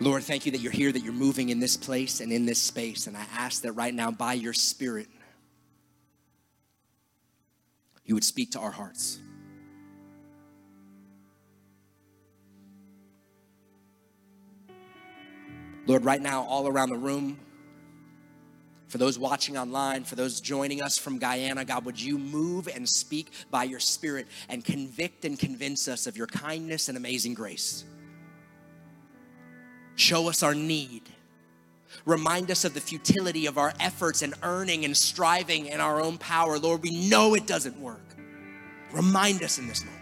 Lord, 0.00 0.22
thank 0.24 0.44
you 0.44 0.52
that 0.52 0.60
you're 0.60 0.72
here, 0.72 0.90
that 0.90 1.02
you're 1.02 1.12
moving 1.12 1.50
in 1.50 1.60
this 1.60 1.76
place 1.76 2.20
and 2.20 2.32
in 2.32 2.44
this 2.44 2.58
space. 2.58 3.06
And 3.06 3.16
I 3.16 3.24
ask 3.36 3.62
that 3.62 3.72
right 3.72 3.94
now, 3.94 4.10
by 4.10 4.34
your 4.34 4.52
Spirit, 4.52 5.06
you 8.04 8.14
would 8.14 8.24
speak 8.24 8.50
to 8.52 8.58
our 8.58 8.70
hearts. 8.70 9.20
Lord, 15.86 16.04
right 16.04 16.20
now, 16.20 16.42
all 16.42 16.68
around 16.68 16.90
the 16.90 16.96
room, 16.96 17.38
for 18.92 18.98
those 18.98 19.18
watching 19.18 19.56
online, 19.56 20.04
for 20.04 20.16
those 20.16 20.38
joining 20.38 20.82
us 20.82 20.98
from 20.98 21.18
Guyana, 21.18 21.64
God, 21.64 21.86
would 21.86 21.98
you 21.98 22.18
move 22.18 22.68
and 22.68 22.86
speak 22.86 23.32
by 23.50 23.64
your 23.64 23.80
Spirit 23.80 24.26
and 24.50 24.62
convict 24.62 25.24
and 25.24 25.38
convince 25.38 25.88
us 25.88 26.06
of 26.06 26.14
your 26.14 26.26
kindness 26.26 26.90
and 26.90 26.98
amazing 26.98 27.32
grace? 27.32 27.86
Show 29.94 30.28
us 30.28 30.42
our 30.42 30.54
need. 30.54 31.04
Remind 32.04 32.50
us 32.50 32.66
of 32.66 32.74
the 32.74 32.82
futility 32.82 33.46
of 33.46 33.56
our 33.56 33.72
efforts 33.80 34.20
and 34.20 34.34
earning 34.42 34.84
and 34.84 34.94
striving 34.94 35.68
in 35.68 35.80
our 35.80 35.98
own 35.98 36.18
power. 36.18 36.58
Lord, 36.58 36.82
we 36.82 37.08
know 37.08 37.34
it 37.34 37.46
doesn't 37.46 37.80
work. 37.80 38.14
Remind 38.92 39.42
us 39.42 39.56
in 39.56 39.68
this 39.68 39.86
moment. 39.86 40.01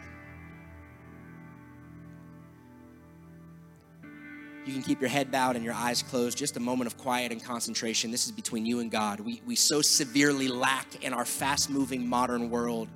You 4.71 4.77
can 4.77 4.85
keep 4.85 5.01
your 5.01 5.11
head 5.11 5.33
bowed 5.33 5.57
and 5.57 5.65
your 5.65 5.75
eyes 5.75 6.01
closed. 6.01 6.39
Just 6.39 6.57
a 6.57 6.61
moment 6.61 6.87
of 6.87 6.97
quiet 6.97 7.33
and 7.33 7.43
concentration. 7.43 8.13
This 8.13 8.27
is 8.27 8.31
between 8.31 8.65
you 8.65 8.79
and 8.79 8.89
God. 8.89 9.19
We, 9.19 9.43
we 9.45 9.57
so 9.57 9.83
severely 9.83 10.47
lack 10.47 11.03
in 11.03 11.13
our 11.13 11.25
fast 11.25 11.71
moving 11.71 12.09
modern 12.09 12.51
world 12.51 12.89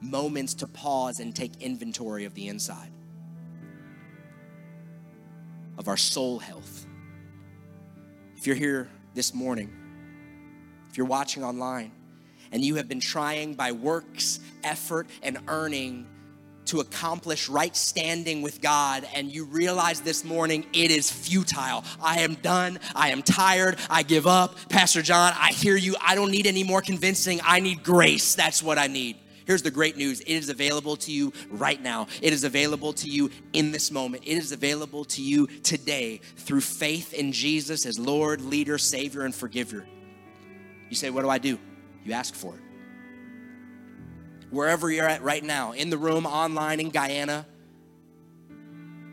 moments 0.00 0.54
to 0.54 0.68
pause 0.68 1.18
and 1.18 1.34
take 1.34 1.60
inventory 1.60 2.26
of 2.26 2.34
the 2.34 2.46
inside, 2.46 2.92
of 5.78 5.88
our 5.88 5.96
soul 5.96 6.38
health. 6.38 6.86
If 8.36 8.46
you're 8.46 8.54
here 8.54 8.88
this 9.12 9.34
morning, 9.34 9.76
if 10.90 10.96
you're 10.96 11.08
watching 11.08 11.42
online, 11.42 11.90
and 12.52 12.64
you 12.64 12.76
have 12.76 12.88
been 12.88 13.00
trying 13.00 13.54
by 13.54 13.72
works, 13.72 14.38
effort, 14.62 15.08
and 15.24 15.38
earning 15.48 16.06
to 16.70 16.78
accomplish 16.78 17.48
right 17.48 17.74
standing 17.74 18.42
with 18.42 18.60
God, 18.60 19.06
and 19.12 19.30
you 19.32 19.44
realize 19.44 20.00
this 20.00 20.24
morning 20.24 20.64
it 20.72 20.92
is 20.92 21.10
futile. 21.10 21.84
I 22.00 22.20
am 22.20 22.34
done. 22.34 22.78
I 22.94 23.10
am 23.10 23.22
tired. 23.22 23.76
I 23.90 24.04
give 24.04 24.28
up. 24.28 24.54
Pastor 24.68 25.02
John, 25.02 25.32
I 25.36 25.48
hear 25.48 25.76
you. 25.76 25.96
I 26.00 26.14
don't 26.14 26.30
need 26.30 26.46
any 26.46 26.62
more 26.62 26.80
convincing. 26.80 27.40
I 27.44 27.58
need 27.58 27.82
grace. 27.82 28.36
That's 28.36 28.62
what 28.62 28.78
I 28.78 28.86
need. 28.86 29.16
Here's 29.46 29.62
the 29.62 29.70
great 29.72 29.96
news 29.96 30.20
it 30.20 30.28
is 30.28 30.48
available 30.48 30.96
to 30.98 31.10
you 31.10 31.32
right 31.50 31.82
now. 31.82 32.06
It 32.22 32.32
is 32.32 32.44
available 32.44 32.92
to 32.92 33.08
you 33.08 33.30
in 33.52 33.72
this 33.72 33.90
moment. 33.90 34.22
It 34.24 34.38
is 34.38 34.52
available 34.52 35.04
to 35.06 35.22
you 35.22 35.48
today 35.64 36.20
through 36.36 36.60
faith 36.60 37.12
in 37.14 37.32
Jesus 37.32 37.84
as 37.84 37.98
Lord, 37.98 38.42
leader, 38.42 38.78
Savior, 38.78 39.22
and 39.22 39.34
forgiver. 39.34 39.86
You 40.88 40.94
say, 40.94 41.10
What 41.10 41.22
do 41.22 41.30
I 41.30 41.38
do? 41.38 41.58
You 42.04 42.12
ask 42.12 42.32
for 42.32 42.54
it 42.54 42.69
wherever 44.50 44.90
you're 44.90 45.08
at 45.08 45.22
right 45.22 45.42
now, 45.42 45.72
in 45.72 45.90
the 45.90 45.98
room, 45.98 46.26
online, 46.26 46.80
in 46.80 46.90
Guyana, 46.90 47.46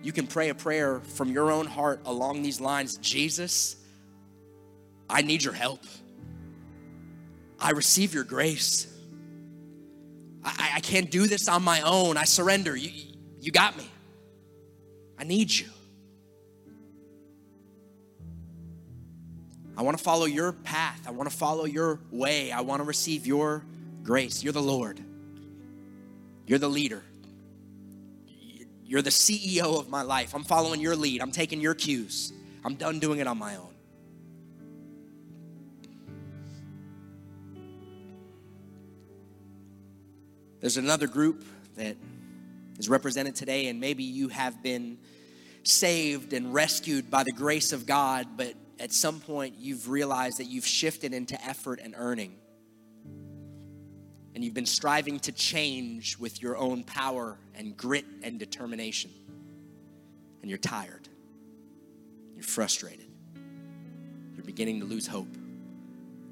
you 0.03 0.11
can 0.11 0.27
pray 0.27 0.49
a 0.49 0.55
prayer 0.55 0.99
from 0.99 1.31
your 1.31 1.51
own 1.51 1.65
heart 1.65 2.01
along 2.05 2.41
these 2.41 2.61
lines 2.61 2.97
Jesus, 2.97 3.75
I 5.09 5.21
need 5.21 5.43
your 5.43 5.53
help. 5.53 5.83
I 7.59 7.71
receive 7.71 8.13
your 8.13 8.23
grace. 8.23 8.87
I, 10.43 10.73
I 10.75 10.79
can't 10.79 11.09
do 11.09 11.27
this 11.27 11.47
on 11.47 11.63
my 11.63 11.81
own. 11.81 12.17
I 12.17 12.25
surrender. 12.25 12.75
You, 12.75 12.91
you 13.39 13.51
got 13.51 13.77
me. 13.77 13.89
I 15.17 15.23
need 15.23 15.51
you. 15.51 15.67
I 19.75 19.81
want 19.81 19.97
to 19.97 20.03
follow 20.03 20.25
your 20.25 20.53
path. 20.53 21.01
I 21.07 21.11
want 21.11 21.29
to 21.29 21.35
follow 21.35 21.65
your 21.65 21.99
way. 22.11 22.51
I 22.51 22.61
want 22.61 22.81
to 22.81 22.83
receive 22.83 23.25
your 23.25 23.63
grace. 24.03 24.43
You're 24.43 24.53
the 24.53 24.61
Lord. 24.61 25.03
You're 26.47 26.59
the 26.59 26.69
leader. 26.69 27.03
You're 28.85 29.01
the 29.01 29.09
CEO 29.09 29.77
of 29.77 29.89
my 29.89 30.01
life. 30.01 30.33
I'm 30.33 30.45
following 30.45 30.79
your 30.79 30.95
lead. 30.95 31.21
I'm 31.21 31.33
taking 31.33 31.59
your 31.59 31.75
cues. 31.75 32.31
I'm 32.63 32.75
done 32.75 32.99
doing 32.99 33.19
it 33.19 33.27
on 33.27 33.37
my 33.37 33.57
own. 33.57 33.73
There's 40.61 40.77
another 40.77 41.07
group 41.07 41.43
that 41.75 41.97
is 42.79 42.87
represented 42.87 43.35
today, 43.35 43.67
and 43.67 43.79
maybe 43.79 44.03
you 44.03 44.29
have 44.29 44.63
been 44.63 44.97
saved 45.63 46.31
and 46.31 46.53
rescued 46.53 47.11
by 47.11 47.23
the 47.23 47.31
grace 47.33 47.73
of 47.73 47.85
God, 47.85 48.25
but 48.37 48.53
at 48.79 48.93
some 48.93 49.19
point 49.19 49.55
you've 49.59 49.89
realized 49.89 50.39
that 50.39 50.45
you've 50.45 50.65
shifted 50.65 51.13
into 51.13 51.39
effort 51.45 51.81
and 51.83 51.93
earning 51.97 52.37
and 54.37 54.43
you've 54.43 54.53
been 54.53 54.67
striving 54.67 55.19
to 55.19 55.31
change 55.31 56.15
with 56.19 56.43
your 56.43 56.55
own 56.57 56.83
power 56.83 57.39
and 57.55 57.75
grit 57.75 58.05
and 58.21 58.37
determination, 58.37 59.09
and 60.43 60.47
you're 60.47 60.59
tired, 60.59 61.09
you're 62.35 62.43
frustrated, 62.43 63.07
you're 64.35 64.45
beginning 64.45 64.79
to 64.79 64.85
lose 64.85 65.07
hope, 65.07 65.35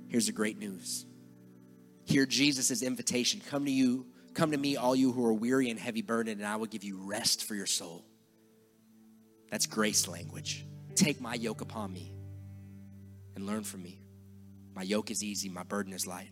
here's 0.08 0.28
the 0.28 0.32
great 0.32 0.60
news. 0.60 1.08
Hear 2.04 2.28
Jesus' 2.28 2.84
invitation 2.84 3.42
come 3.50 3.66
to 3.66 3.72
you, 3.72 4.06
come 4.36 4.52
to 4.52 4.58
me, 4.58 4.78
all 4.78 4.96
you 4.96 5.12
who 5.12 5.26
are 5.26 5.34
weary 5.34 5.72
and 5.72 5.80
heavy 5.80 6.04
burdened, 6.04 6.40
and 6.40 6.48
I 6.48 6.58
will 6.58 6.68
give 6.68 6.84
you 6.84 7.00
rest 7.08 7.44
for 7.46 7.56
your 7.56 7.66
soul. 7.66 8.06
That's 9.50 9.66
grace 9.66 10.08
language. 10.08 10.64
Take 10.94 11.20
my 11.20 11.34
yoke 11.34 11.62
upon 11.62 11.92
me 11.92 12.14
and 13.36 13.48
learn 13.48 13.64
from 13.64 13.82
me. 13.82 13.98
My 14.76 14.84
yoke 14.84 15.10
is 15.10 15.24
easy, 15.24 15.50
my 15.50 15.64
burden 15.64 15.92
is 15.92 16.06
light. 16.06 16.30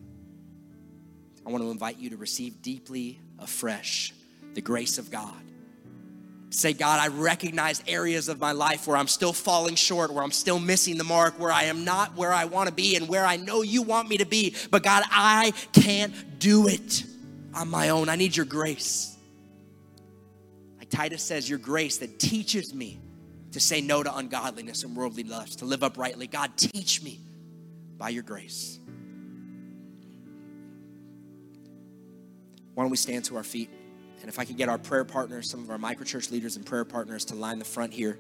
I 1.46 1.50
want 1.50 1.64
to 1.64 1.72
invite 1.72 1.98
you 1.98 2.12
to 2.12 2.18
receive 2.18 2.62
deeply 2.62 3.20
afresh 3.40 4.14
the 4.54 4.62
grace 4.62 4.98
of 4.98 5.12
God. 5.12 5.34
Say, 6.50 6.74
God, 6.74 7.00
I 7.00 7.08
recognize 7.08 7.84
areas 7.88 8.30
of 8.30 8.40
my 8.40 8.52
life 8.52 8.86
where 8.86 8.96
I'm 8.96 9.08
still 9.08 9.34
falling 9.34 9.74
short, 9.74 10.14
where 10.14 10.24
I'm 10.24 10.32
still 10.32 10.60
missing 10.60 11.00
the 11.00 11.04
mark, 11.04 11.40
where 11.40 11.52
I 11.52 11.64
am 11.64 11.84
not 11.84 12.16
where 12.16 12.32
I 12.32 12.46
want 12.46 12.70
to 12.70 12.76
be, 12.76 12.96
and 12.96 13.10
where 13.10 13.26
I 13.26 13.38
know 13.38 13.64
you 13.64 13.82
want 13.82 14.08
me 14.08 14.18
to 14.18 14.26
be. 14.26 14.56
But 14.70 14.84
God, 14.84 15.04
I 15.10 15.54
can't 15.74 16.40
do 16.40 16.68
it 16.68 17.06
on 17.56 17.70
my 17.70 17.90
own. 17.90 18.08
I 18.08 18.16
need 18.16 18.36
your 18.38 18.46
grace. 18.46 19.18
Like 20.78 20.92
Titus 20.92 21.24
says, 21.24 21.50
your 21.50 21.60
grace 21.60 21.98
that 21.98 22.20
teaches 22.20 22.74
me 22.74 23.00
to 23.52 23.60
say 23.60 23.82
no 23.82 24.04
to 24.04 24.16
ungodliness 24.16 24.84
and 24.84 24.96
worldly 24.96 25.24
lust, 25.24 25.60
to 25.60 25.66
live 25.66 25.84
uprightly. 25.84 26.28
God, 26.28 26.52
teach 26.56 27.02
me 27.02 27.20
by 27.98 28.10
your 28.10 28.24
grace. 28.24 28.78
Why 32.74 32.84
don't 32.84 32.92
we 32.92 32.98
stand 32.98 33.26
to 33.26 33.38
our 33.38 33.44
feet 33.44 33.70
And 34.24 34.30
if 34.30 34.40
I 34.40 34.46
could 34.46 34.56
get 34.56 34.70
our 34.70 34.78
prayer 34.78 35.04
partners, 35.04 35.50
some 35.50 35.62
of 35.62 35.70
our 35.70 35.78
microchurch 35.78 36.32
leaders 36.32 36.56
and 36.56 36.66
prayer 36.66 36.86
partners 36.86 37.26
to 37.26 37.36
line 37.36 37.60
the 37.60 37.66
front 37.66 37.94
here. 37.94 38.18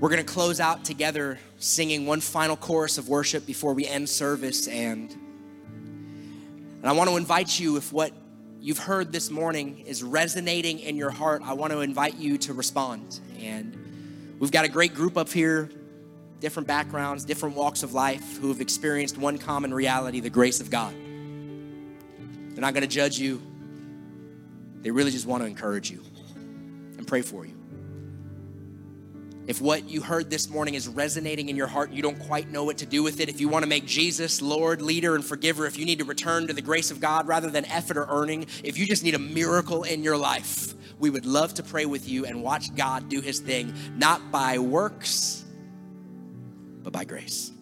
We're 0.00 0.08
going 0.08 0.24
to 0.24 0.32
close 0.32 0.58
out 0.58 0.84
together 0.84 1.38
singing 1.58 2.04
one 2.04 2.20
final 2.20 2.56
chorus 2.56 2.98
of 2.98 3.08
worship 3.08 3.46
before 3.46 3.74
we 3.74 3.86
end 3.86 4.08
service. 4.08 4.66
And, 4.66 5.12
and 5.12 6.84
I 6.84 6.90
want 6.90 7.08
to 7.08 7.16
invite 7.16 7.60
you, 7.60 7.76
if 7.76 7.92
what 7.92 8.12
you've 8.60 8.78
heard 8.78 9.12
this 9.12 9.30
morning 9.30 9.84
is 9.86 10.02
resonating 10.02 10.80
in 10.80 10.96
your 10.96 11.10
heart, 11.10 11.42
I 11.44 11.52
want 11.52 11.72
to 11.72 11.80
invite 11.80 12.16
you 12.16 12.36
to 12.38 12.54
respond. 12.54 13.20
And 13.40 14.36
we've 14.40 14.50
got 14.50 14.64
a 14.64 14.68
great 14.68 14.92
group 14.92 15.16
up 15.16 15.28
here, 15.28 15.70
different 16.40 16.66
backgrounds, 16.66 17.24
different 17.24 17.54
walks 17.54 17.84
of 17.84 17.94
life, 17.94 18.38
who 18.40 18.48
have 18.48 18.60
experienced 18.60 19.18
one 19.18 19.38
common 19.38 19.72
reality 19.72 20.18
the 20.18 20.30
grace 20.30 20.60
of 20.60 20.68
God. 20.68 20.94
They're 22.58 22.66
not 22.66 22.74
going 22.74 22.82
to 22.82 22.88
judge 22.88 23.20
you, 23.20 23.40
they 24.82 24.90
really 24.90 25.12
just 25.12 25.26
want 25.26 25.44
to 25.44 25.46
encourage 25.46 25.92
you 25.92 26.02
and 26.96 27.06
pray 27.06 27.22
for 27.22 27.46
you. 27.46 27.54
If 29.46 29.60
what 29.60 29.88
you 29.88 30.00
heard 30.00 30.28
this 30.28 30.50
morning 30.50 30.74
is 30.74 30.88
resonating 30.88 31.50
in 31.50 31.54
your 31.54 31.68
heart, 31.68 31.92
you 31.92 32.02
don't 32.02 32.18
quite 32.18 32.50
know 32.50 32.64
what 32.64 32.76
to 32.78 32.84
do 32.84 33.04
with 33.04 33.20
it, 33.20 33.28
if 33.28 33.40
you 33.40 33.48
want 33.48 33.62
to 33.62 33.68
make 33.68 33.86
Jesus 33.86 34.42
Lord, 34.42 34.82
leader, 34.82 35.14
and 35.14 35.24
forgiver, 35.24 35.66
if 35.66 35.78
you 35.78 35.84
need 35.84 36.00
to 36.00 36.04
return 36.04 36.48
to 36.48 36.52
the 36.52 36.60
grace 36.60 36.90
of 36.90 36.98
God 36.98 37.28
rather 37.28 37.48
than 37.48 37.64
effort 37.66 37.96
or 37.96 38.08
earning, 38.10 38.44
if 38.64 38.76
you 38.76 38.86
just 38.86 39.04
need 39.04 39.14
a 39.14 39.20
miracle 39.20 39.84
in 39.84 40.02
your 40.02 40.16
life, 40.16 40.74
we 40.98 41.10
would 41.10 41.26
love 41.26 41.54
to 41.54 41.62
pray 41.62 41.86
with 41.86 42.08
you 42.08 42.26
and 42.26 42.42
watch 42.42 42.74
God 42.74 43.08
do 43.08 43.20
his 43.20 43.38
thing, 43.38 43.72
not 43.94 44.32
by 44.32 44.58
works, 44.58 45.44
but 46.82 46.92
by 46.92 47.04
grace. 47.04 47.52